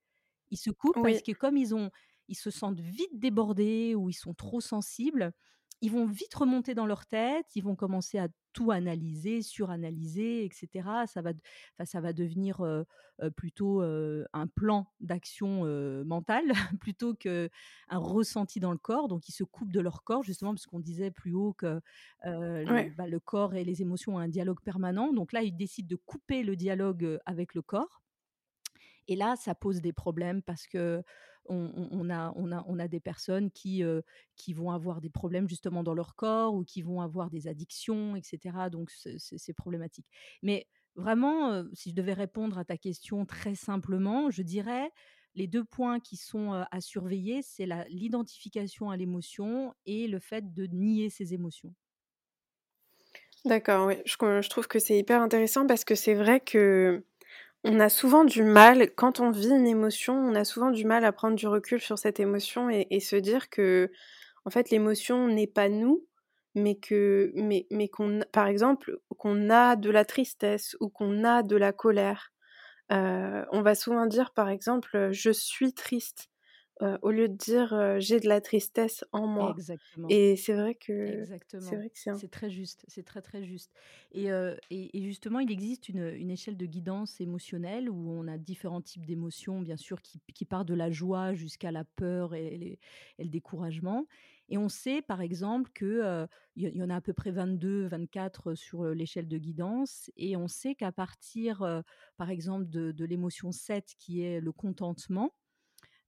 Ils 0.51 0.58
se 0.58 0.70
coupent 0.70 1.01
parce 1.01 1.22
que 1.22 1.32
comme 1.32 1.58
ils, 1.58 1.75
ont, 1.75 1.91
ils 2.27 2.36
se 2.36 2.51
sentent 2.51 2.79
vite 2.79 3.20
débordés 3.20 3.96
ou 3.96 4.10
ils 4.10 4.13
sont 4.13 4.34
trop 4.34 4.62
sensibles, 4.62 5.34
ils 5.82 5.92
vont 5.92 6.06
vite 6.06 6.34
remonter 6.34 6.74
dans 6.74 6.86
leur 6.86 7.06
tête, 7.06 7.46
ils 7.56 7.64
vont 7.64 7.76
commencer 7.76 8.18
à 8.18 8.28
tout 8.54 8.72
analyser, 8.72 9.42
suranalyser, 9.42 10.46
etc. 10.46 10.88
Ça 11.06 11.22
va, 11.22 11.32
ça 11.86 12.02
va 12.02 12.14
devenir 12.14 12.66
plutôt 13.36 13.82
un 13.82 14.48
plan 14.48 14.88
d'action 15.00 15.66
mentale 16.06 16.46
plutôt 16.82 17.14
qu'un 17.14 17.50
ressenti 17.92 18.60
dans 18.60 18.72
le 18.72 18.80
corps. 18.80 19.08
Donc, 19.08 19.30
ils 19.30 19.34
se 19.34 19.44
coupent 19.44 19.72
de 19.72 19.80
leur 19.80 20.04
corps, 20.04 20.24
justement, 20.24 20.56
parce 20.56 20.66
qu'on 20.66 20.80
disait 20.80 21.12
plus 21.12 21.34
haut 21.34 21.54
que 21.54 21.80
le, 22.24 22.96
bah, 22.96 23.08
le 23.08 23.20
corps 23.20 23.54
et 23.54 23.64
les 23.64 23.84
émotions 23.84 24.16
ont 24.16 24.20
un 24.20 24.30
dialogue 24.30 24.62
permanent. 24.62 25.14
Donc 25.14 25.34
là, 25.34 25.44
ils 25.44 25.56
décident 25.56 25.88
de 25.88 25.96
couper 25.96 26.42
le 26.42 26.56
dialogue 26.56 27.20
avec 27.26 27.54
le 27.54 27.62
corps. 27.62 28.02
Et 29.08 29.16
là, 29.16 29.36
ça 29.36 29.56
pose 29.56 29.82
des 29.82 29.94
problèmes 29.94 30.42
parce 30.42 30.68
que 30.68 31.04
on, 31.50 32.10
a, 32.10 32.34
on, 32.36 32.52
a, 32.52 32.64
on 32.68 32.78
a 32.78 32.88
des 32.90 33.00
personnes 33.00 33.52
qui, 33.52 33.82
qui 34.36 34.54
vont 34.54 34.72
avoir 34.72 35.00
des 35.00 35.10
problèmes 35.10 35.48
justement 35.48 35.82
dans 35.84 35.94
leur 35.94 36.16
corps 36.16 36.54
ou 36.54 36.64
qui 36.66 36.82
vont 36.82 37.00
avoir 37.02 37.30
des 37.30 37.48
addictions, 37.48 38.16
etc. 38.18 38.70
Donc, 38.70 38.92
c'est 38.92 39.54
problématique. 39.54 40.08
Mais 40.44 40.68
vraiment, 40.96 41.64
si 41.74 41.92
je 41.92 41.96
devais 41.96 42.14
répondre 42.14 42.58
à 42.58 42.66
ta 42.66 42.78
question 42.78 43.26
très 43.26 43.56
simplement, 43.56 44.30
je 44.30 44.42
dirais 44.42 44.92
les 45.36 45.48
deux 45.48 45.64
points 45.64 46.00
qui 46.00 46.18
sont 46.18 46.52
à 46.70 46.82
surveiller, 46.82 47.42
c'est 47.44 47.68
l'identification 47.90 48.90
à 48.90 48.98
l'émotion 48.98 49.74
et 49.86 50.08
le 50.08 50.20
fait 50.20 50.54
de 50.54 50.66
nier 50.66 51.10
ses 51.10 51.34
émotions. 51.34 51.74
D'accord, 53.46 53.88
oui. 53.88 53.96
Je 54.06 54.50
trouve 54.50 54.68
que 54.68 54.80
c'est 54.80 54.98
hyper 54.98 55.22
intéressant 55.22 55.68
parce 55.68 55.86
que 55.86 55.96
c'est 55.96 56.16
vrai 56.16 56.40
que 56.40 57.04
on 57.64 57.80
a 57.80 57.90
souvent 57.90 58.24
du 58.24 58.44
mal, 58.44 58.92
quand 58.96 59.20
on 59.20 59.32
vit 59.32 59.50
une 59.50 59.68
émotion, 59.68 60.14
on 60.16 60.36
a 60.36 60.46
souvent 60.46 60.72
du 60.72 60.86
mal 60.86 61.06
à 61.06 61.12
prendre 61.12 61.36
du 61.36 61.48
recul 61.48 61.82
sur 61.82 61.98
cette 61.98 62.20
émotion 62.20 62.70
et, 62.70 63.00
se 63.00 63.16
dire 63.16 63.50
que, 63.50 63.92
en 64.46 64.50
fait, 64.50 64.70
l'émotion 64.70 65.28
n'est 65.28 65.48
pas 65.48 65.70
nous, 65.70 66.06
mais 66.56 66.76
que, 66.76 67.32
mais, 67.36 67.68
mais 67.72 67.90
qu'on, 67.90 68.22
par 68.32 68.48
exemple, 68.48 68.98
qu'on 69.18 69.50
a 69.50 69.76
de 69.76 69.90
la 69.90 70.06
tristesse 70.06 70.78
ou 70.80 70.90
qu'on 70.90 71.24
a 71.24 71.44
de 71.44 71.56
la 71.56 71.74
colère. 71.74 72.32
Euh, 72.92 73.44
on 73.52 73.62
va 73.62 73.76
souvent 73.76 74.06
dire, 74.06 74.32
par 74.32 74.50
exemple, 74.50 75.10
je 75.12 75.32
suis 75.32 75.74
triste 75.74 76.30
au 77.02 77.12
lieu 77.12 77.28
de 77.28 77.34
dire 77.34 78.00
j'ai 78.00 78.20
de 78.20 78.28
la 78.28 78.42
tristesse 78.42 79.04
en 79.12 79.28
moi. 79.28 79.54
Exactement. 79.56 80.08
Et 80.10 80.36
c'est 80.36 80.54
vrai 80.54 80.76
que 80.76 81.24
c'est 81.94 82.32
très 82.32 82.50
juste, 82.50 82.86
c'est 82.88 83.04
très 83.04 83.22
très 83.22 83.44
juste. 83.44 83.72
Et, 84.12 84.30
et, 84.70 85.02
justement, 85.02 85.40
il 85.40 85.52
existe 85.52 85.90
une, 85.90 86.14
une, 86.16 86.30
échelle 86.30 86.58
de 86.58 86.66
guidance 86.66 87.20
émotionnelle 87.20 87.90
où 87.90 88.12
on 88.12 88.28
a 88.28 88.38
différents 88.38 88.82
types 88.82 89.06
d'émotions, 89.06 89.62
bien 89.62 89.78
sûr, 89.78 90.02
qui, 90.02 90.22
qui 90.34 90.46
partent 90.46 90.68
de 90.68 90.74
la 90.74 90.92
joie 90.92 91.34
jusqu'à 91.34 91.72
la 91.72 91.84
peur 91.84 92.34
et, 92.36 92.80
et, 93.18 93.24
le 93.24 93.30
découragement. 93.30 94.06
Et 94.50 94.58
on 94.58 94.70
sait, 94.70 95.02
par 95.02 95.22
exemple, 95.22 95.72
qu'il 95.74 96.28
il 96.56 96.76
y, 96.76 96.84
en 96.84 96.90
a 96.90 96.96
à 96.96 97.02
peu 97.02 97.14
près 97.14 97.32
22, 97.32 97.88
24 97.88 98.56
sur 98.56 98.86
l'échelle 98.86 99.28
de 99.28 99.38
guidance. 99.38 100.10
Et 100.16 100.38
on 100.38 100.48
sait 100.48 100.76
qu'à 100.76 100.92
partir, 100.92 101.84
par 102.16 102.30
exemple, 102.30 102.70
de, 102.70 102.92
de 102.92 103.06
l'émotion 103.06 103.52
7, 103.52 103.96
qui 104.00 104.22
est 104.22 104.40
le 104.40 104.52
contentement, 104.52 105.34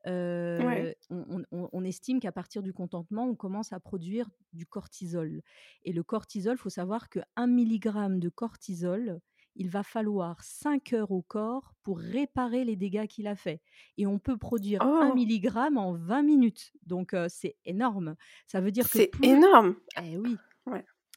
on, 0.06 1.84
estime 1.84 2.20
qu'à 2.20 2.32
partir 2.32 2.64
du 2.64 2.74
contentement, 2.74 3.26
on 3.26 3.36
commence 3.36 3.74
à 3.74 3.80
produire 3.80 4.30
du 4.54 4.66
cortisol. 4.66 5.42
Et 5.84 5.94
le 5.94 6.04
cortisol, 6.04 6.56
il 6.56 6.60
faut 6.60 6.70
savoir 6.70 7.10
que 7.10 7.20
1 7.36 7.48
mg 7.48 8.20
de 8.20 8.30
cortisol, 8.30 9.20
il 9.56 9.70
va 9.70 9.84
falloir 9.84 10.42
5 10.44 10.94
heures 10.94 11.12
au 11.12 11.22
corps 11.22 11.74
pour 11.84 12.00
réparer 12.00 12.64
les 12.64 12.76
dégâts 12.76 13.08
qu'il 13.08 13.28
a 13.28 13.36
fait. 13.36 13.62
Et 13.98 14.08
on 14.08 14.20
peut 14.20 14.38
produire 14.38 14.82
1 14.82 15.14
mg 15.16 15.50
en 15.76 15.94
20 15.94 16.24
minutes. 16.24 16.72
Donc 16.86 17.16
c'est 17.28 17.58
énorme. 17.66 18.16
Ça 18.48 18.62
veut 18.62 18.72
dire 18.72 18.86
que... 18.90 18.98
C'est 18.98 19.12
énorme 19.22 19.76
Eh 20.02 20.18
oui. 20.18 20.38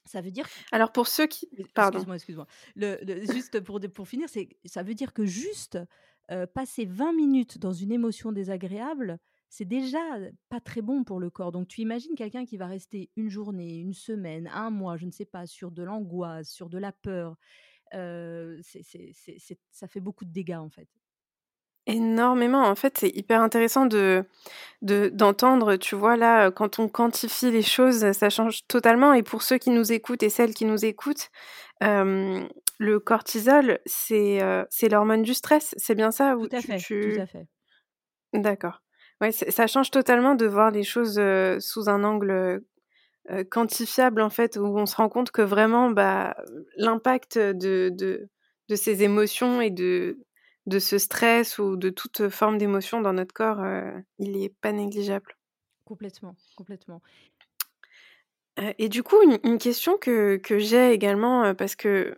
Ça 0.05 0.21
veut 0.21 0.31
dire. 0.31 0.47
Alors 0.73 0.91
pour 0.91 1.07
ceux 1.07 1.27
qui. 1.27 1.49
Pardon. 1.75 1.99
Excuse-moi, 1.99 2.17
excuse-moi. 2.17 3.33
juste 3.33 3.61
pour, 3.61 3.81
pour 3.95 4.09
finir, 4.09 4.29
ça 4.65 4.83
veut 4.83 4.95
dire 4.95 5.13
que 5.13 5.25
juste 5.25 5.79
passer 6.55 6.85
20 6.85 7.13
minutes 7.13 7.59
dans 7.59 7.73
une 7.73 7.93
émotion 7.93 8.33
désagréable, 8.33 9.19
c'est 9.49 9.67
déjà 9.67 10.01
pas 10.49 10.61
très 10.61 10.81
bon 10.81 11.05
pour 11.05 11.21
le 11.21 11.29
corps. 11.29 11.53
Donc 11.53 11.69
tu 11.69 11.83
imagines 11.83 12.15
quelqu'un 12.15 12.47
qui 12.47 12.57
va 12.57 12.67
rester 12.67 13.11
une 13.17 13.29
journée, 13.29 13.77
une 13.77 13.93
semaine, 13.93 14.49
un 14.53 14.71
mois, 14.71 14.97
je 14.97 15.07
ne 15.07 15.11
sais 15.11 15.27
pas, 15.27 15.47
sur 15.47 15.71
de 15.71 15.83
l'angoisse, 15.83 16.49
sur 16.49 16.71
de 16.71 16.79
la 16.79 16.93
peur. 16.93 17.37
Ça 17.93 19.89
fait 19.89 20.01
beaucoup 20.01 20.25
de 20.25 20.33
dégâts, 20.33 20.57
en 20.57 20.71
fait. 20.71 20.89
Énormément. 21.87 22.63
En 22.63 22.77
fait, 22.77 22.97
c'est 22.97 23.11
hyper 23.11 23.43
intéressant 23.43 23.87
de 23.87 24.25
de 24.83 25.11
d'entendre, 25.13 25.75
tu 25.77 25.97
vois, 25.97 26.17
là, 26.17 26.53
quand 26.53 26.79
on 26.79 26.89
quantifie 26.89 27.51
les 27.51 27.63
choses, 27.63 28.13
ça 28.13 28.31
change 28.31 28.65
totalement 28.69 29.13
et 29.13 29.25
pour 29.25 29.43
ceux 29.43 29.59
qui 29.59 29.71
nous 29.71 29.93
écoutent 29.93 30.23
et 30.23 30.31
celles 30.31 30.55
qui 30.55 30.65
nous 30.65 30.85
écoutent, 30.85 31.31
le 32.83 33.01
cortisol, 33.01 33.81
c'est, 33.87 34.43
heu, 34.43 34.67
c'est 34.71 34.89
l'hormone 34.89 35.23
du 35.23 35.35
stress, 35.35 35.75
c'est 35.79 35.95
bien 35.95 36.11
ça? 36.11 36.37
Ou 36.37 36.47
Tout 36.47 36.51
à 36.53 36.61
tu 36.61 36.69
fait, 36.69 36.91
tout 37.01 37.13
tu 37.13 37.19
à 37.19 37.25
fait. 37.27 37.49
d'accord. 38.33 38.83
Ouais, 39.21 39.31
ça 39.33 39.67
change 39.67 39.91
totalement 39.91 40.35
de 40.35 40.47
voir 40.47 40.71
les 40.71 40.83
choses, 40.83 41.19
heu, 41.19 41.59
sous 41.61 41.89
un 41.89 42.03
angle, 42.05 42.65
heu, 43.31 43.45
quantifiable, 43.45 44.23
en 44.23 44.31
fait, 44.31 44.57
où 44.59 44.65
on 44.79 44.87
se 44.87 44.97
rend 44.97 45.09
compte 45.11 45.31
que 45.33 45.43
vraiment, 45.43 45.91
bah, 45.91 46.37
l'impact 46.77 47.39
de 47.39 47.91
de 47.95 48.29
de 48.71 48.77
ces 48.77 49.03
émotions 49.05 49.61
et 49.63 49.71
de 49.71 50.19
de 50.67 50.79
ce 50.81 50.99
stress 50.99 51.59
ou 51.59 51.77
de 51.77 51.91
toute 51.91 52.29
forme 52.31 52.59
d'émotion 52.59 53.01
dans 53.03 53.13
notre 53.15 53.35
corps, 53.35 53.61
il 54.19 54.37
est 54.43 54.55
pas 54.63 54.73
négligeable. 54.73 55.37
Complètement, 55.85 56.37
complètement. 56.57 57.03
Et 58.79 58.89
du 58.89 59.03
coup, 59.03 59.17
une 59.23 59.39
une 59.45 59.59
question 59.59 59.97
que 59.99 60.37
que 60.37 60.59
j'ai 60.59 60.93
également, 60.93 61.55
parce 61.55 61.75
que 61.75 62.15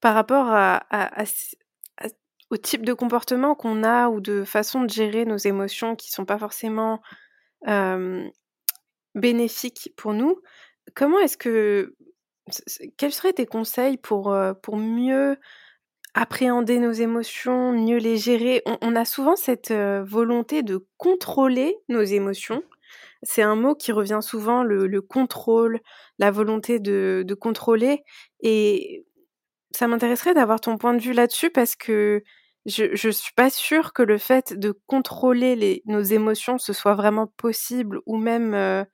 par 0.00 0.14
rapport 0.14 0.48
à 0.50 0.84
au 2.50 2.56
type 2.56 2.84
de 2.84 2.92
comportement 2.94 3.54
qu'on 3.54 3.82
a 3.84 4.08
ou 4.08 4.20
de 4.20 4.44
façon 4.44 4.82
de 4.84 4.90
gérer 4.90 5.24
nos 5.24 5.36
émotions 5.38 5.96
qui 5.96 6.10
sont 6.10 6.24
pas 6.26 6.38
forcément, 6.38 7.00
hem, 7.66 8.30
bénéfiques 9.14 9.92
pour 9.96 10.14
nous, 10.14 10.40
comment 10.94 11.18
est-ce 11.20 11.38
que 11.38 11.94
quels 12.98 13.12
seraient 13.12 13.32
tes 13.34 13.46
conseils 13.46 13.96
pour, 13.98 14.32
heu, 14.34 14.54
pour 14.62 14.76
mieux 14.76 15.38
appréhender 16.14 16.78
nos 16.80 16.92
émotions, 16.92 17.72
mieux 17.72 17.98
les 17.98 18.16
gérer? 18.18 18.62
On 18.82 18.96
a 18.96 19.04
souvent 19.06 19.36
cette, 19.36 19.70
heu, 19.72 20.02
volonté 20.04 20.62
de 20.64 20.86
contrôler 20.98 21.76
nos 21.88 22.02
émotions. 22.02 22.62
C'est 23.22 23.42
un 23.42 23.56
mot 23.56 23.74
qui 23.76 23.92
revient 23.92 24.20
souvent, 24.22 24.62
le 24.64 24.86
le 24.88 25.02
contrôle, 25.02 25.80
la 26.18 26.30
volonté 26.32 26.80
de 26.80 27.24
de 27.26 27.34
contrôler 27.34 28.02
et 28.42 29.04
ça 29.74 29.88
m'intéresserait 29.88 30.34
d'avoir 30.34 30.60
ton 30.60 30.78
point 30.78 30.94
de 30.94 31.02
vue 31.02 31.12
là-dessus 31.12 31.50
parce 31.50 31.76
que 31.76 32.22
je 32.66 32.94
je 32.96 33.10
suis 33.10 33.32
pas 33.34 33.50
sûre 33.50 33.92
que 33.92 34.02
le 34.02 34.18
fait 34.18 34.54
de 34.58 34.72
contrôler 34.86 35.82
nos 35.86 36.00
émotions, 36.02 36.58
ce 36.58 36.72
soit 36.72 36.94
vraiment 36.94 37.26
possible 37.26 38.00
ou 38.06 38.16
même, 38.18 38.54
heu, 38.54 38.84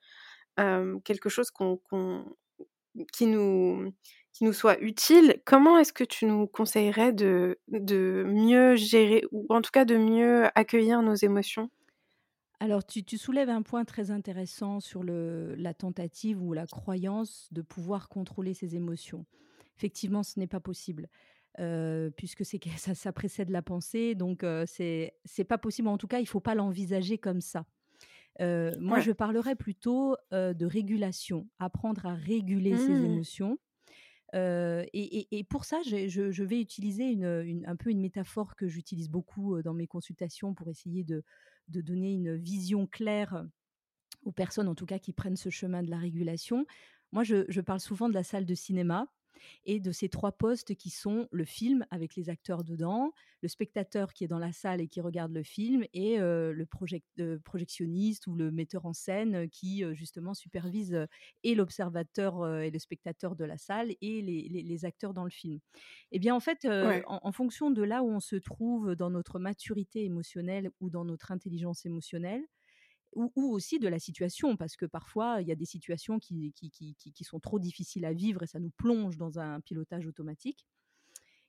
hem, 0.59 1.03
quelque 1.03 1.29
chose 1.31 1.51
qui 3.13 3.27
nous 4.45 4.53
soit 4.53 4.79
utile. 4.81 5.41
Comment 5.45 5.79
est-ce 5.79 5.93
que 5.93 6.05
tu 6.05 6.27
nous 6.27 6.47
conseillerais 6.47 7.13
de 7.13 8.25
mieux 8.27 8.77
gérer 8.77 9.25
ou 9.33 9.47
en 9.51 9.61
tout 9.63 9.71
cas 9.73 9.85
de 9.85 9.97
mieux 9.97 10.47
accueillir 10.55 11.03
nos 11.03 11.15
émotions? 11.15 11.71
Alors 12.61 12.85
tu 12.85 13.03
soulèves 13.19 13.49
un 13.51 13.63
point 13.63 13.85
très 13.85 14.11
intéressant 14.11 14.81
sur 14.81 15.03
la 15.05 15.75
tentative 15.75 16.43
ou 16.43 16.53
la 16.53 16.67
croyance 16.67 17.49
de 17.53 17.63
pouvoir 17.63 18.09
contrôler 18.09 18.55
ses 18.55 18.77
émotions. 18.77 19.25
Effectivement, 19.81 20.23
ce 20.23 20.39
n'est 20.39 20.47
pas 20.47 20.61
possible, 20.61 21.09
puisque 22.17 22.45
c'est 22.45 22.61
ça 22.79 22.95
ça 22.95 23.13
précède 23.13 23.51
la 23.51 23.63
pensée 23.63 24.15
donc 24.15 24.45
heu, 24.45 24.65
c'est 24.67 25.15
c'est 25.25 25.45
pas 25.45 25.59
possible. 25.59 25.89
En 25.89 25.99
tout 25.99 26.09
cas, 26.09 26.21
il 26.21 26.27
faut 26.29 26.41
pas 26.41 26.55
l'envisager 26.55 27.19
comme 27.19 27.41
ça. 27.41 27.67
Moi, 28.41 28.99
Ouais. 28.99 29.01
je 29.01 29.13
parlerais 29.13 29.57
plutôt, 29.57 30.17
de 30.33 30.67
régulation, 30.67 31.49
apprendre 31.59 32.07
à 32.07 32.15
réguler 32.15 32.77
ses 32.79 33.05
Mmh. 33.05 33.05
émotions 33.05 33.59
et 34.35 34.89
et 34.93 35.39
et 35.39 35.45
pour 35.45 35.65
ça, 35.65 35.81
je 35.87 36.09
je 36.09 36.45
vais 36.45 36.61
utiliser 36.61 37.11
une, 37.13 37.25
une 37.45 37.67
un 37.67 37.77
peu 37.77 37.91
une 37.91 38.01
métaphore 38.01 38.57
que 38.57 38.69
j'utilise 38.69 39.11
beaucoup, 39.11 39.63
dans 39.63 39.75
mes 39.75 39.87
consultations 39.89 40.55
pour 40.55 40.69
essayer 40.71 41.05
de 41.05 41.25
de 41.69 41.81
donner 41.83 42.13
une 42.15 42.37
vision 42.37 42.87
claire 42.87 43.47
aux 44.25 44.33
personnes, 44.33 44.69
en 44.69 44.75
tout 44.75 44.87
cas, 44.87 44.99
qui 44.99 45.13
prennent 45.13 45.37
ce 45.37 45.51
chemin 45.51 45.83
de 45.83 45.91
la 45.91 45.99
régulation. 45.99 46.67
Moi, 47.13 47.25
je 47.25 47.45
je 47.49 47.61
parle 47.61 47.81
souvent 47.81 48.09
de 48.09 48.15
la 48.15 48.23
salle 48.25 48.47
de 48.47 48.55
cinéma 48.55 49.09
et 49.65 49.81
de 49.81 49.93
ces 49.93 50.09
3 50.09 50.33
postes 50.33 50.75
qui 50.75 50.91
sont 50.91 51.29
le 51.33 51.45
film 51.45 51.87
avec 51.91 52.17
les 52.17 52.29
acteurs 52.31 52.65
dedans, 52.65 53.13
le 53.43 53.49
spectateur 53.49 54.13
qui 54.13 54.25
est 54.25 54.29
dans 54.29 54.39
la 54.39 54.53
salle 54.53 54.81
et 54.81 54.89
qui 54.89 55.01
regarde 55.01 55.33
le 55.33 55.43
film 55.43 55.85
et 55.93 56.19
heu, 56.21 56.53
le 56.53 56.67
projec 56.67 57.05
heu, 57.19 57.41
projectionniste 57.45 58.27
ou 58.27 58.35
le 58.37 58.51
metteur 58.51 58.87
en 58.87 58.93
scène, 58.93 59.35
heu, 59.45 59.47
qui, 59.47 59.85
heu, 59.85 59.95
justement 59.95 60.35
supervise, 60.35 61.07
et 61.43 61.55
l'observateur, 61.55 62.47
et 62.63 62.71
le 62.71 62.79
spectateur 62.79 63.37
de 63.37 63.45
la 63.45 63.57
salle 63.59 63.93
et 64.01 64.23
les 64.23 64.49
les 64.49 64.63
les 64.63 64.85
acteurs 64.85 65.15
dans 65.15 65.25
le 65.25 65.31
film. 65.31 65.61
Et 66.13 66.19
bien, 66.19 66.35
en 66.35 66.41
fait, 66.41 66.65
heu, 66.65 66.71
Ouais. 66.81 67.07
en 67.07 67.21
en 67.23 67.33
fonction 67.33 67.71
de 67.71 67.83
là 67.83 68.03
où 68.03 68.09
on 68.11 68.21
se 68.21 68.37
trouve 68.37 68.95
dans 68.97 69.11
notre 69.11 69.39
maturité 69.39 70.05
émotionnelle 70.05 70.71
ou 70.81 70.91
dans 70.91 71.05
notre 71.05 71.33
intelligence 71.33 71.87
émotionnelle, 71.87 72.45
ou 73.15 73.33
ou 73.37 73.53
aussi 73.53 73.79
de 73.79 73.89
la 73.89 73.99
situation, 73.99 74.57
parce 74.57 74.77
que 74.77 74.87
parfois, 74.87 75.41
il 75.43 75.49
y 75.49 75.53
a 75.53 75.57
des 75.57 75.65
situations 75.67 76.19
qui 76.19 76.53
sont 77.25 77.41
trop 77.41 77.59
difficiles 77.59 78.05
à 78.05 78.13
vivre 78.13 78.43
et 78.43 78.47
ça 78.47 78.61
nous 78.61 78.71
plonge 78.71 79.17
dans 79.17 79.39
un 79.39 79.61
pilotage 79.61 80.07
automatique. 80.07 80.67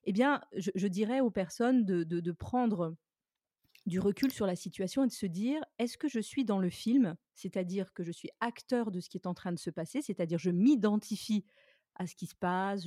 Eh 0.06 0.14
bien, 0.14 0.42
je 0.58 0.88
dirais 0.88 1.22
aux 1.22 1.32
personnes 1.32 1.86
de 1.86 2.32
prendre 2.32 2.96
du 3.88 4.00
recul 4.00 4.32
sur 4.32 4.46
la 4.46 4.56
situation 4.56 5.04
et 5.04 5.08
de 5.08 5.12
se 5.12 5.26
dire: 5.26 5.62
«Est-ce 5.80 5.98
que 5.98 6.08
je 6.08 6.20
suis 6.20 6.46
dans 6.46 6.60
le 6.60 6.70
film?» 6.70 7.16
c'est-à-dire 7.36 7.94
que 7.94 8.04
je 8.04 8.12
suis 8.12 8.30
acteur 8.40 8.92
de 8.92 9.00
ce 9.00 9.10
qui 9.10 9.18
est 9.18 9.28
en 9.28 9.34
train 9.34 9.52
de 9.52 9.58
se 9.60 9.72
passer, 9.72 10.02
c'est-à-dire 10.04 10.38
je 10.40 10.52
m'identifie 10.52 11.46
à 11.96 12.08
ce 12.08 12.16
qui 12.16 12.28
se 12.28 12.36
passe, 12.36 12.86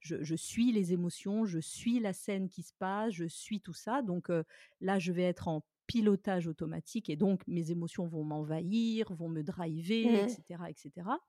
je 0.00 0.34
suis 0.36 0.72
les 0.72 0.92
émotions, 0.92 1.44
je 1.46 1.58
suis 1.58 1.98
la 2.00 2.12
scène 2.12 2.48
qui 2.48 2.62
se 2.62 2.72
passe, 2.78 3.12
je 3.14 3.24
suis 3.26 3.60
tout 3.60 3.72
ça 3.74 4.02
donc 4.02 4.30
heu, 4.30 4.44
là, 4.80 4.98
je 5.00 5.12
vais 5.12 5.24
être 5.24 5.48
en 5.48 5.62
pilotage 5.86 6.46
automatique 6.48 7.10
et 7.10 7.16
donc 7.16 7.42
mes 7.46 7.70
émotions 7.70 8.06
vont 8.06 8.24
m'envahir, 8.24 9.12
vont 9.14 9.28
me 9.28 9.42
driver 9.42 10.14
et 10.16 10.24
Mmh. 10.24 10.36
cetera 10.36 10.70
et 10.70 10.74
cetera. 10.76 11.20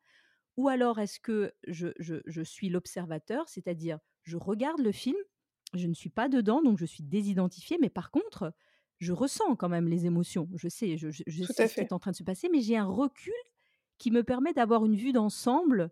Ou 0.58 0.70
alors 0.70 1.00
est-ce 1.00 1.20
que 1.20 1.54
je 1.68 1.90
je 2.00 2.16
je 2.26 2.42
suis 2.42 2.70
l'observateur, 2.70 3.48
c'est-à-dire 3.50 4.00
je 4.24 4.38
regarde 4.38 4.82
le 4.82 4.92
film, 4.92 5.18
je 5.74 5.88
ne 5.88 5.94
suis 5.94 6.10
pas 6.10 6.30
dedans, 6.30 6.62
donc 6.62 6.78
je 6.80 6.86
suis 6.86 7.04
désidentifiée, 7.04 7.78
mais 7.82 7.90
par 7.90 8.12
contre, 8.12 8.54
je 9.00 9.14
ressens 9.14 9.56
quand 9.58 9.70
même 9.70 9.88
les 9.88 10.06
émotions. 10.08 10.50
Je 10.56 10.68
sais, 10.70 10.98
je 10.98 11.44
sais 11.44 11.68
ce 11.68 11.76
qui 11.76 11.84
est 11.84 11.94
en 11.94 12.00
train 12.00 12.12
de 12.12 12.16
se 12.16 12.24
passer, 12.24 12.50
mais 12.52 12.62
j'ai 12.62 12.78
un 12.78 12.86
recul 12.88 13.34
qui 14.00 14.12
me 14.12 14.24
permet 14.24 14.54
d'avoir 14.54 14.86
une 14.86 14.96
vue 14.96 15.14
d'ensemble, 15.14 15.92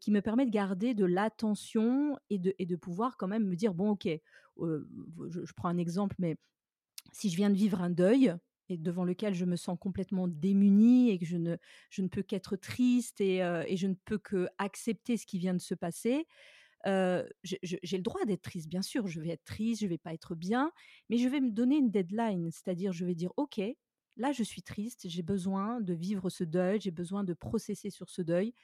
qui 0.00 0.12
me 0.12 0.22
permet 0.22 0.46
de 0.46 0.50
garder 0.50 0.94
de 0.94 1.04
l'attention 1.04 2.18
et 2.30 2.38
de 2.38 2.54
et 2.58 2.66
de 2.66 2.76
pouvoir 2.76 3.16
quand 3.16 3.28
même 3.28 3.46
me 3.46 3.56
dire: 3.56 3.74
«Bon 3.74 3.90
OK», 3.90 4.08
je 4.08 5.52
prends 5.56 5.68
un 5.68 5.78
exemple, 5.78 6.16
mais 6.18 6.36
si 7.12 7.30
je 7.30 7.36
viens 7.36 7.50
de 7.50 7.56
vivre 7.56 7.80
un 7.82 7.90
deuil 7.90 8.34
et 8.68 8.78
devant 8.78 9.04
lequel 9.04 9.34
je 9.34 9.44
me 9.44 9.56
sens 9.56 9.76
complètement 9.80 10.28
démunie 10.28 11.10
et 11.10 11.18
que 11.18 11.26
je 11.26 11.36
ne 11.36 11.56
je 11.90 12.02
ne 12.02 12.08
peux 12.08 12.22
qu'être 12.22 12.56
triste 12.56 13.20
et 13.20 13.42
heu 13.42 13.64
et 13.66 13.76
je 13.76 13.86
ne 13.88 13.94
peux 14.04 14.18
qu'accepter 14.18 15.16
ce 15.16 15.26
qui 15.26 15.38
vient 15.38 15.54
de 15.54 15.60
se 15.60 15.74
passer, 15.74 16.26
je 16.86 17.56
j'ai 17.62 17.96
le 17.96 18.02
droit 18.02 18.24
d'être 18.24 18.42
triste, 18.42 18.68
bien 18.68 18.82
sûr, 18.82 19.06
je 19.06 19.20
vais 19.20 19.30
être 19.30 19.44
triste, 19.44 19.80
je 19.82 19.86
vais 19.86 19.98
pas 19.98 20.14
être 20.14 20.34
bien, 20.34 20.72
mais 21.08 21.18
je 21.18 21.28
vais 21.28 21.40
me 21.40 21.50
donner 21.50 21.76
une 21.78 21.90
deadline. 21.90 22.50
C'est-à-dire, 22.50 22.92
je 22.92 23.04
vais 23.04 23.14
dire: 23.14 23.32
«OK, 23.36 23.60
là, 24.16 24.32
je 24.32 24.42
suis 24.42 24.62
triste, 24.62 25.08
j'ai 25.08 25.22
besoin 25.22 25.80
de 25.80 25.94
vivre 25.94 26.30
ce 26.30 26.44
deuil, 26.44 26.80
j'ai 26.80 26.90
besoin 26.90 27.24
de 27.24 27.34
processer 27.34 27.90
sur 27.90 28.10
ce 28.10 28.22
deuil 28.22 28.54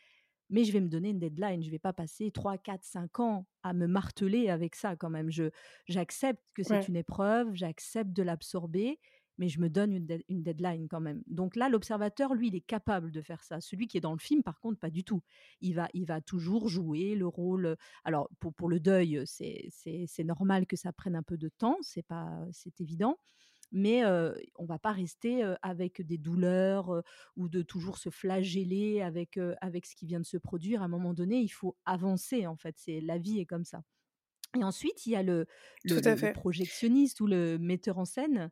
mais 0.50 0.64
je 0.64 0.72
vais 0.72 0.80
me 0.80 0.88
donner 0.88 1.10
une 1.10 1.18
deadline. 1.18 1.62
Je 1.62 1.70
vais 1.70 1.78
pas 1.78 1.92
passer 1.92 2.30
3, 2.30 2.58
4, 2.58 2.84
5 2.84 3.20
ans 3.20 3.46
à 3.62 3.72
me 3.74 3.86
marteler 3.86 4.48
avec 4.50 4.74
ça 4.76 4.96
quand 4.96 5.10
même. 5.10 5.30
Je 5.30 5.50
j'accepte 5.86 6.42
que 6.54 6.62
c'est 6.62 6.76
Ouais. 6.76 6.88
une 6.88 6.96
épreuve, 6.96 7.50
j'accepte 7.54 8.12
de 8.12 8.22
l'absorber, 8.22 8.98
mais 9.38 9.48
je 9.48 9.60
me 9.60 9.68
donne 9.70 9.92
une 9.92 10.06
dead 10.06 10.22
une 10.28 10.42
deadline 10.42 10.88
quand 10.88 11.00
même. 11.00 11.22
Donc 11.26 11.54
là, 11.56 11.68
l'observateur, 11.68 12.34
lui, 12.34 12.48
il 12.48 12.54
est 12.56 12.60
capable 12.60 13.10
de 13.12 13.22
faire 13.22 13.44
ça. 13.44 13.60
Celui 13.60 13.86
qui 13.86 13.96
est 13.98 14.00
dans 14.00 14.12
le 14.12 14.18
film, 14.18 14.42
par 14.42 14.58
contre, 14.60 14.78
pas 14.80 14.90
du 14.90 15.04
tout. 15.04 15.22
Il 15.60 15.74
va 15.74 15.88
il 15.94 16.06
va 16.06 16.20
toujours 16.20 16.68
jouer 16.68 17.14
le 17.14 17.26
rôle, 17.26 17.76
alors 18.04 18.28
pour 18.40 18.54
pour 18.54 18.68
le 18.68 18.80
deuil, 18.80 19.22
c'est 19.26 20.24
normal 20.24 20.66
que 20.66 20.76
ça 20.76 20.92
prenne 20.92 21.14
un 21.16 21.22
peu 21.22 21.36
de 21.38 21.48
temps, 21.48 21.76
c'est 21.82 22.02
pas 22.02 22.44
c'est 22.52 22.80
évident 22.80 23.18
mais 23.72 24.04
heu, 24.04 24.34
on 24.56 24.64
va 24.66 24.78
pas 24.78 24.92
rester, 24.92 25.42
avec 25.62 26.02
des 26.02 26.18
douleurs, 26.18 27.02
ou 27.36 27.48
de 27.48 27.62
toujours 27.62 27.98
se 27.98 28.10
flageller 28.10 29.00
avec, 29.02 29.38
avec 29.60 29.86
ce 29.86 29.94
qui 29.96 30.06
vient 30.06 30.20
de 30.20 30.26
se 30.26 30.36
produire. 30.38 30.82
À 30.82 30.86
un 30.86 30.88
moment 30.88 31.14
donné, 31.14 31.40
il 31.40 31.48
faut 31.48 31.76
avancer 31.84 32.46
en 32.46 32.56
fait, 32.56 32.76
c'est 32.78 33.00
la 33.00 33.18
vie 33.18 33.40
est 33.40 33.46
comme 33.46 33.64
ça. 33.64 33.82
Et 34.58 34.64
ensuite, 34.64 35.06
il 35.06 35.12
y 35.12 35.16
a 35.16 35.22
le 35.22 35.46
le 35.84 36.28
projectionniste 36.28 37.20
ou 37.20 37.26
le 37.26 37.58
metteur 37.58 37.98
en 37.98 38.04
scène. 38.06 38.50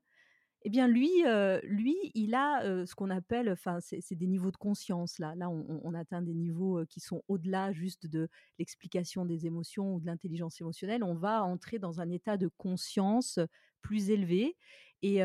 Eh 0.66 0.70
bien 0.70 0.88
lui, 0.88 1.08
heu, 1.24 1.60
lui, 1.62 1.94
il 2.14 2.34
a, 2.34 2.66
heu, 2.66 2.86
ce 2.86 2.96
qu'on 2.96 3.10
appelle 3.10 3.48
enfin, 3.52 3.78
c'est 3.80 4.16
des 4.16 4.26
niveaux 4.26 4.50
de 4.50 4.56
conscience 4.56 5.20
là. 5.20 5.32
Là, 5.36 5.48
on 5.48 5.94
atteint 5.94 6.22
des 6.22 6.34
niveaux, 6.34 6.80
heu, 6.80 6.86
qui 6.86 6.98
sont 6.98 7.22
au-delà 7.28 7.70
juste 7.72 8.08
de 8.08 8.28
l'explication 8.58 9.24
des 9.24 9.46
émotions 9.46 9.94
ou 9.94 10.00
de 10.00 10.06
l'intelligence 10.06 10.60
émotionnelle. 10.60 11.04
On 11.04 11.14
va 11.14 11.44
entrer 11.44 11.78
dans 11.78 12.00
un 12.00 12.10
état 12.10 12.36
de 12.36 12.48
conscience, 12.48 13.38
plus 13.80 14.10
élevé. 14.10 14.56
Et, 15.02 15.18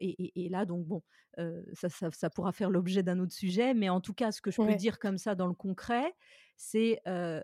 et, 0.00 0.48
là, 0.48 0.64
donc 0.64 0.86
bon, 0.86 1.02
ça, 1.74 1.90
ça, 1.90 2.30
pourra 2.30 2.52
faire 2.52 2.70
l'objet 2.70 3.02
d'un 3.02 3.18
autre 3.18 3.34
sujet, 3.34 3.74
mais 3.74 3.90
en 3.90 4.00
tout 4.00 4.14
cas, 4.14 4.32
ce 4.32 4.40
que 4.40 4.50
je 4.50 4.60
peux 4.60 4.74
dire 4.74 4.98
comme 4.98 5.18
ça 5.18 5.34
dans 5.34 5.46
le 5.46 5.52
concret, 5.54 6.14
c'est 6.56 7.02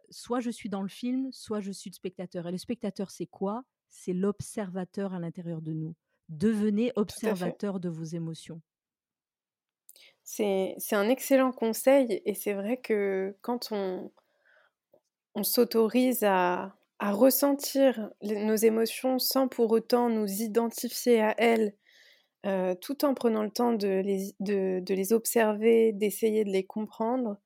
soit 0.09 0.41
je 0.41 0.49
suis 0.51 0.71
dans 0.71 0.81
le 0.83 0.89
film, 0.89 1.29
soit 1.33 1.61
je 1.61 1.71
suis 1.73 1.91
le 1.91 1.95
spectateur. 1.97 2.47
Et 2.47 2.53
le 2.53 2.57
spectateur, 2.59 3.11
c'est 3.11 3.27
quoi? 3.27 3.65
C'est 3.91 4.15
l'observateur 4.15 5.13
à 5.13 5.19
l'intérieur 5.19 5.61
de 5.61 5.75
nous. 5.75 5.95
Devenez 6.33 6.93
observateur 6.97 7.79
de 7.79 7.91
vos 7.91 8.05
émotions. 8.05 8.63
C'est 10.25 10.77
un 10.93 11.11
excellent 11.11 11.53
conseil 11.53 12.23
et 12.25 12.33
c'est 12.33 12.55
vrai 12.55 12.79
que 12.79 13.37
quand 13.43 13.69
on, 13.71 14.11
on 15.35 15.43
s'autorise 15.43 16.25
à, 16.25 16.75
à, 17.01 17.13
ressentir 17.13 18.11
nos 18.23 18.55
émotions 18.55 19.19
sans 19.19 19.47
pour 19.47 19.71
autant 19.73 20.09
nous 20.09 20.27
identifier 20.27 21.21
à 21.21 21.35
elles, 21.37 21.75
euh, 22.47 22.75
tout 22.81 23.05
en 23.05 23.13
prenant 23.13 23.43
le 23.43 23.51
temps 23.51 23.75
de 23.75 24.01
les, 24.01 24.35
de, 24.41 24.81
de 24.81 24.95
les 24.95 25.13
observer, 25.13 25.93
d'essayer 25.93 26.45
de 26.45 26.51
les 26.51 26.65
comprendre, 26.65 27.37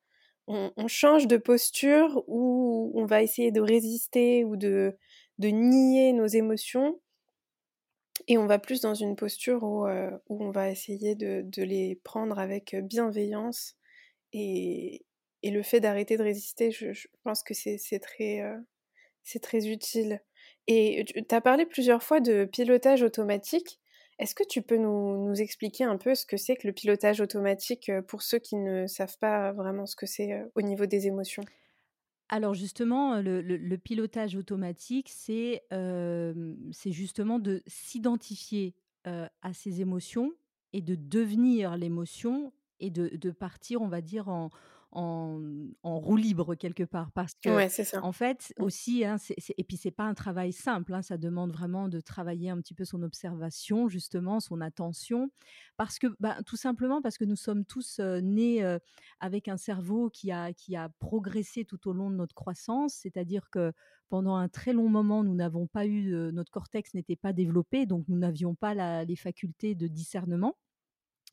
on, 0.47 0.71
on, 0.77 0.87
change 0.87 1.27
de 1.27 1.39
posture 1.39 2.23
où 2.29 2.93
on 2.95 3.05
va 3.05 3.21
essayer 3.21 3.51
de 3.51 3.61
résister 3.61 4.45
ou 4.45 4.57
de, 4.57 4.97
de 5.39 5.49
nier 5.49 6.13
nos 6.13 6.27
émotions 6.27 7.01
et 8.29 8.39
on 8.39 8.47
va 8.47 8.59
plus 8.59 8.81
dans 8.81 8.95
une 8.95 9.17
posture 9.17 9.63
où, 9.63 9.87
euh, 9.87 10.11
où 10.29 10.45
on 10.45 10.51
va 10.51 10.71
essayer 10.71 11.15
de, 11.15 11.43
de, 11.45 11.63
les 11.63 11.97
prendre 11.97 12.39
avec 12.39 12.75
bienveillance. 12.75 13.77
Et, 14.33 15.05
et 15.43 15.51
le 15.51 15.63
fait 15.63 15.81
d'arrêter 15.81 16.17
de 16.17 16.23
résister, 16.23 16.71
je, 16.71 17.07
pense 17.23 17.43
que 17.43 17.55
c'est 17.55 17.99
très, 18.01 18.43
c'est 19.23 19.41
très 19.41 19.69
utile. 19.69 20.21
Et 20.67 21.05
tu 21.05 21.35
as 21.35 21.41
parlé 21.41 21.67
plusieurs 21.67 22.03
fois 22.03 22.21
de 22.21 22.45
pilotage 22.45 23.03
automatique. 23.03 23.81
Est-ce 24.19 24.35
que 24.35 24.45
tu 24.45 24.63
peux 24.63 24.79
nous, 24.79 25.29
nous, 25.29 25.41
expliquer 25.41 25.85
un 25.85 25.99
peu 25.99 26.15
ce 26.15 26.27
que 26.27 26.37
c'est 26.37 26.57
que 26.57 26.67
le 26.67 26.73
pilotage 26.73 27.21
automatique 27.21 27.93
pour 28.09 28.23
ceux 28.23 28.39
qui 28.39 28.57
ne 28.57 28.87
savent 28.87 29.19
pas 29.19 29.53
vraiment 29.53 29.87
ce 29.87 29.95
que 29.95 30.07
c'est 30.07 30.43
au 30.55 30.63
niveau 30.63 30.87
des 30.87 31.07
émotions? 31.07 31.45
Alors 32.29 32.55
justement, 32.55 33.21
le, 33.21 33.77
pilotage 33.77 34.37
automatique, 34.37 35.09
c'est 35.11 35.63
justement 36.87 37.39
de 37.39 37.63
s'identifier 37.67 38.75
à 39.05 39.53
ses 39.53 39.81
émotions 39.81 40.33
et 40.73 40.83
de 40.83 40.95
devenir 40.95 41.77
l'émotion 41.77 42.53
et 42.81 42.91
de, 42.91 43.31
partir, 43.31 43.81
on 43.81 43.89
va 43.89 44.01
dire, 44.01 44.29
en, 44.29 44.51
en, 44.97 45.99
roue 45.99 46.17
libre 46.17 46.55
quelque 46.55 46.83
part 46.83 47.13
parce 47.13 47.35
que 47.35 47.99
en 47.99 48.13
fait 48.13 48.53
mmh. 48.59 48.63
aussi 48.63 49.05
hein, 49.05 49.17
et 49.57 49.65
puis 49.65 49.77
c'est 49.77 49.91
pas 49.91 50.05
un 50.05 50.15
travail 50.15 50.53
simple 50.53 50.95
hein, 50.95 51.03
ça 51.03 51.19
demande 51.19 51.53
vraiment 51.53 51.89
de 51.89 52.01
travailler 52.01 52.51
un 52.51 52.59
petit 52.61 52.75
peu 52.75 52.85
son 52.85 53.03
observation 53.03 53.89
justement 53.89 54.41
son 54.41 54.61
attention 54.61 55.31
parce 55.77 55.99
que 55.99 56.07
bah, 56.19 56.39
tout 56.47 56.57
simplement 56.57 57.03
parce 57.03 57.19
que 57.19 57.25
nous 57.25 57.37
sommes 57.37 57.65
tous 57.65 58.01
nés 58.01 58.79
avec 59.21 59.49
un 59.49 59.57
cerveau 59.59 60.09
qui 60.09 60.31
a 60.33 60.53
qui 60.53 60.77
a 60.77 60.89
progressé 60.99 61.65
tout 61.65 61.89
au 61.89 61.93
long 61.93 62.11
de 62.11 62.17
notre 62.17 62.35
croissance 62.35 62.95
c'est-à-dire 62.95 63.51
que 63.51 63.73
pendant 64.09 64.37
un 64.37 64.49
très 64.49 64.73
long 64.73 64.89
moment 64.89 65.25
nous 65.25 65.35
n'avons 65.35 65.67
pas 65.67 65.87
eu 65.87 66.11
notre 66.33 66.51
cortex 66.51 66.95
n'était 66.95 67.17
pas 67.17 67.33
développé 67.33 67.85
donc 67.85 68.05
nous 68.09 68.19
n'avions 68.19 68.55
pas 68.55 69.05
les 69.05 69.17
facultés 69.17 69.75
de 69.75 69.89
discernement 69.89 70.57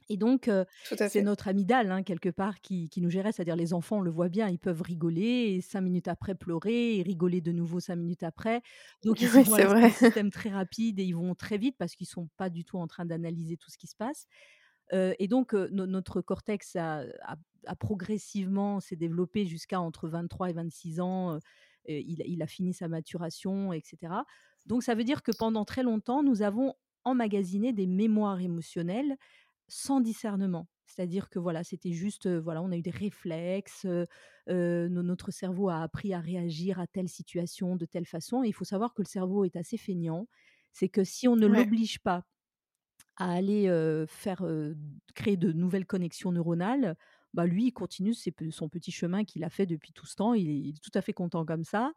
et 0.09 0.17
donc, 0.17 0.49
c'est 0.83 1.21
notre 1.21 1.47
amygdale, 1.47 1.91
hein, 1.91 2.03
quelque 2.03 2.29
part, 2.29 2.61
qui, 2.61 2.89
nous 2.97 3.09
gérait. 3.09 3.31
C'est-à-dire, 3.31 3.55
les 3.55 3.73
enfants, 3.73 3.97
on 3.97 4.01
le 4.01 4.11
voit 4.11 4.29
bien, 4.29 4.49
ils 4.49 4.59
peuvent 4.59 4.81
rigoler, 4.81 5.55
et 5.55 5.61
cinq 5.61 5.81
minutes 5.81 6.07
après 6.07 6.35
pleurer, 6.35 6.97
et 6.97 7.01
rigoler 7.03 7.41
de 7.41 7.51
nouveau 7.51 7.79
cinq 7.79 7.95
minutes 7.95 8.23
après. 8.23 8.61
Donc, 9.03 9.21
ils 9.21 9.27
ont 9.37 9.55
un 9.55 9.89
système 9.89 10.31
très 10.31 10.49
rapide 10.49 10.99
et 10.99 11.03
ils 11.03 11.15
vont 11.15 11.35
très 11.35 11.57
vite 11.57 11.75
parce 11.77 11.95
qu'ils 11.95 12.05
ne 12.05 12.23
sont 12.23 12.29
pas 12.37 12.49
du 12.49 12.65
tout 12.65 12.77
en 12.77 12.87
train 12.87 13.05
d'analyser 13.05 13.57
tout 13.57 13.69
ce 13.69 13.77
qui 13.77 13.87
se 13.87 13.95
passe. 13.95 14.27
et 14.91 15.27
donc, 15.27 15.53
notre 15.53 16.21
cortex 16.21 16.75
a, 16.75 17.05
progressivement 17.79 18.79
s'est 18.79 18.95
développé 18.95 19.45
jusqu'à 19.45 19.79
entre 19.79 20.07
23 20.07 20.49
et 20.49 20.53
26 20.53 20.99
ans. 20.99 21.39
Il, 21.87 22.23
il, 22.25 22.41
a 22.41 22.47
fini 22.47 22.73
sa 22.73 22.87
maturation, 22.87 23.73
etc. 23.73 24.13
Donc, 24.65 24.83
ça 24.83 24.95
veut 24.95 25.03
dire 25.03 25.21
que 25.21 25.31
pendant 25.37 25.65
très 25.65 25.83
longtemps, 25.83 26.23
nous 26.23 26.41
avons 26.41 26.75
emmagasiné 27.03 27.73
des 27.73 27.87
mémoires 27.87 28.39
émotionnelles 28.39 29.17
sans 29.73 30.01
discernement. 30.01 30.67
C'est-à-dire 30.85 31.29
que 31.29 31.39
voilà, 31.39 31.63
c'était 31.63 31.91
juste, 31.93 32.27
voilà, 32.27 32.61
on 32.61 32.71
a 32.71 32.77
eu 32.77 32.81
des 32.83 32.91
réflexes, 32.91 33.87
notre 34.47 35.31
cerveau 35.31 35.69
a 35.69 35.81
appris 35.81 36.13
à 36.13 36.19
réagir 36.19 36.79
à 36.79 36.87
telle 36.87 37.09
situation 37.09 37.75
de 37.75 37.85
telle 37.85 38.05
façon. 38.05 38.43
Et 38.43 38.49
il 38.49 38.53
faut 38.53 38.65
savoir 38.65 38.93
que 38.93 39.01
le 39.01 39.07
cerveau 39.07 39.45
est 39.45 39.55
assez 39.55 39.77
feignant. 39.77 40.27
C'est 40.71 40.89
que 40.89 41.03
si 41.03 41.27
on 41.27 41.35
ne 41.35 41.47
l'oblige 41.47 41.99
pas 41.99 42.25
à 43.17 43.31
aller 43.33 43.67
faire 44.07 44.45
créer 45.15 45.37
de 45.37 45.51
nouvelles 45.51 45.85
connexions 45.85 46.31
neuronales, 46.31 46.97
bah 47.33 47.45
lui, 47.47 47.67
il 47.67 47.71
continue 47.73 48.13
son 48.13 48.69
petit 48.69 48.91
chemin 48.91 49.23
qu'il 49.25 49.43
a 49.43 49.49
fait 49.49 49.65
depuis 49.65 49.93
tout 49.93 50.05
ce 50.05 50.15
temps. 50.15 50.33
il 50.35 50.69
est 50.69 50.81
tout 50.83 50.91
à 50.93 51.01
fait 51.01 51.13
content 51.13 51.45
comme 51.45 51.63
ça. 51.63 51.93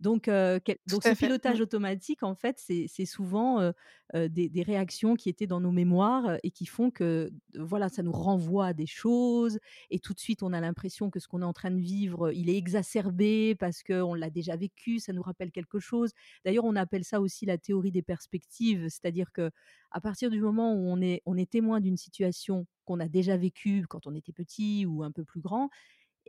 Donc, 0.00 0.28
donc 0.28 1.02
ce 1.04 1.14
pilotage 1.14 1.58
mmh. 1.58 1.62
automatique, 1.62 2.22
en 2.22 2.34
fait, 2.34 2.58
c'est 2.58 3.04
souvent 3.04 3.72
des, 4.14 4.62
réactions 4.62 5.14
qui 5.14 5.28
étaient 5.28 5.46
dans 5.46 5.60
nos 5.60 5.72
mémoires 5.72 6.38
et 6.42 6.50
qui 6.50 6.66
font 6.66 6.90
que, 6.90 7.30
voilà, 7.54 7.88
ça 7.88 8.02
nous 8.02 8.12
renvoie 8.12 8.68
à 8.68 8.72
des 8.72 8.86
choses. 8.86 9.58
Et 9.90 9.98
tout 9.98 10.14
de 10.14 10.20
suite, 10.20 10.42
on 10.42 10.52
a 10.52 10.60
l'impression 10.60 11.10
que 11.10 11.20
ce 11.20 11.28
qu'on 11.28 11.42
est 11.42 11.46
en 11.46 11.52
train 11.52 11.70
de 11.70 11.80
vivre, 11.80 12.32
il 12.32 12.48
est 12.48 12.56
exacerbé 12.56 13.54
parce 13.54 13.82
qu'on 13.82 14.14
l'a 14.14 14.30
déjà 14.30 14.56
vécu, 14.56 14.98
ça 14.98 15.12
nous 15.12 15.22
rappelle 15.22 15.50
quelque 15.50 15.78
chose. 15.78 16.12
D'ailleurs, 16.44 16.64
on 16.64 16.76
appelle 16.76 17.04
ça 17.04 17.20
aussi 17.20 17.46
la 17.46 17.58
théorie 17.58 17.92
des 17.92 18.02
perspectives, 18.02 18.88
c'est-à-dire 18.88 19.32
que 19.32 19.50
à 19.90 20.00
partir 20.00 20.30
du 20.30 20.40
moment 20.40 20.74
où 20.74 20.88
on 20.88 21.00
est, 21.00 21.22
on 21.26 21.36
est 21.36 21.50
témoin 21.50 21.80
d'une 21.80 21.96
situation 21.96 22.66
qu'on 22.84 23.00
a 23.00 23.08
déjà 23.08 23.36
vécue 23.36 23.86
quand 23.88 24.06
on 24.06 24.14
était 24.14 24.32
petit 24.32 24.86
ou 24.86 25.02
un 25.02 25.10
peu 25.10 25.24
plus 25.24 25.40
grand, 25.40 25.68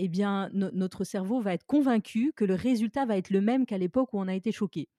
eh 0.03 0.07
bien, 0.07 0.49
notre 0.53 1.03
cerveau 1.03 1.41
va 1.41 1.53
être 1.53 1.67
convaincu 1.67 2.33
que 2.35 2.43
le 2.43 2.55
résultat 2.55 3.05
va 3.05 3.17
être 3.17 3.29
le 3.29 3.39
même 3.39 3.67
qu'à 3.67 3.77
l'époque 3.77 4.13
où 4.13 4.19
on 4.19 4.27
a 4.27 4.33
été 4.33 4.51
choqué. 4.51 4.89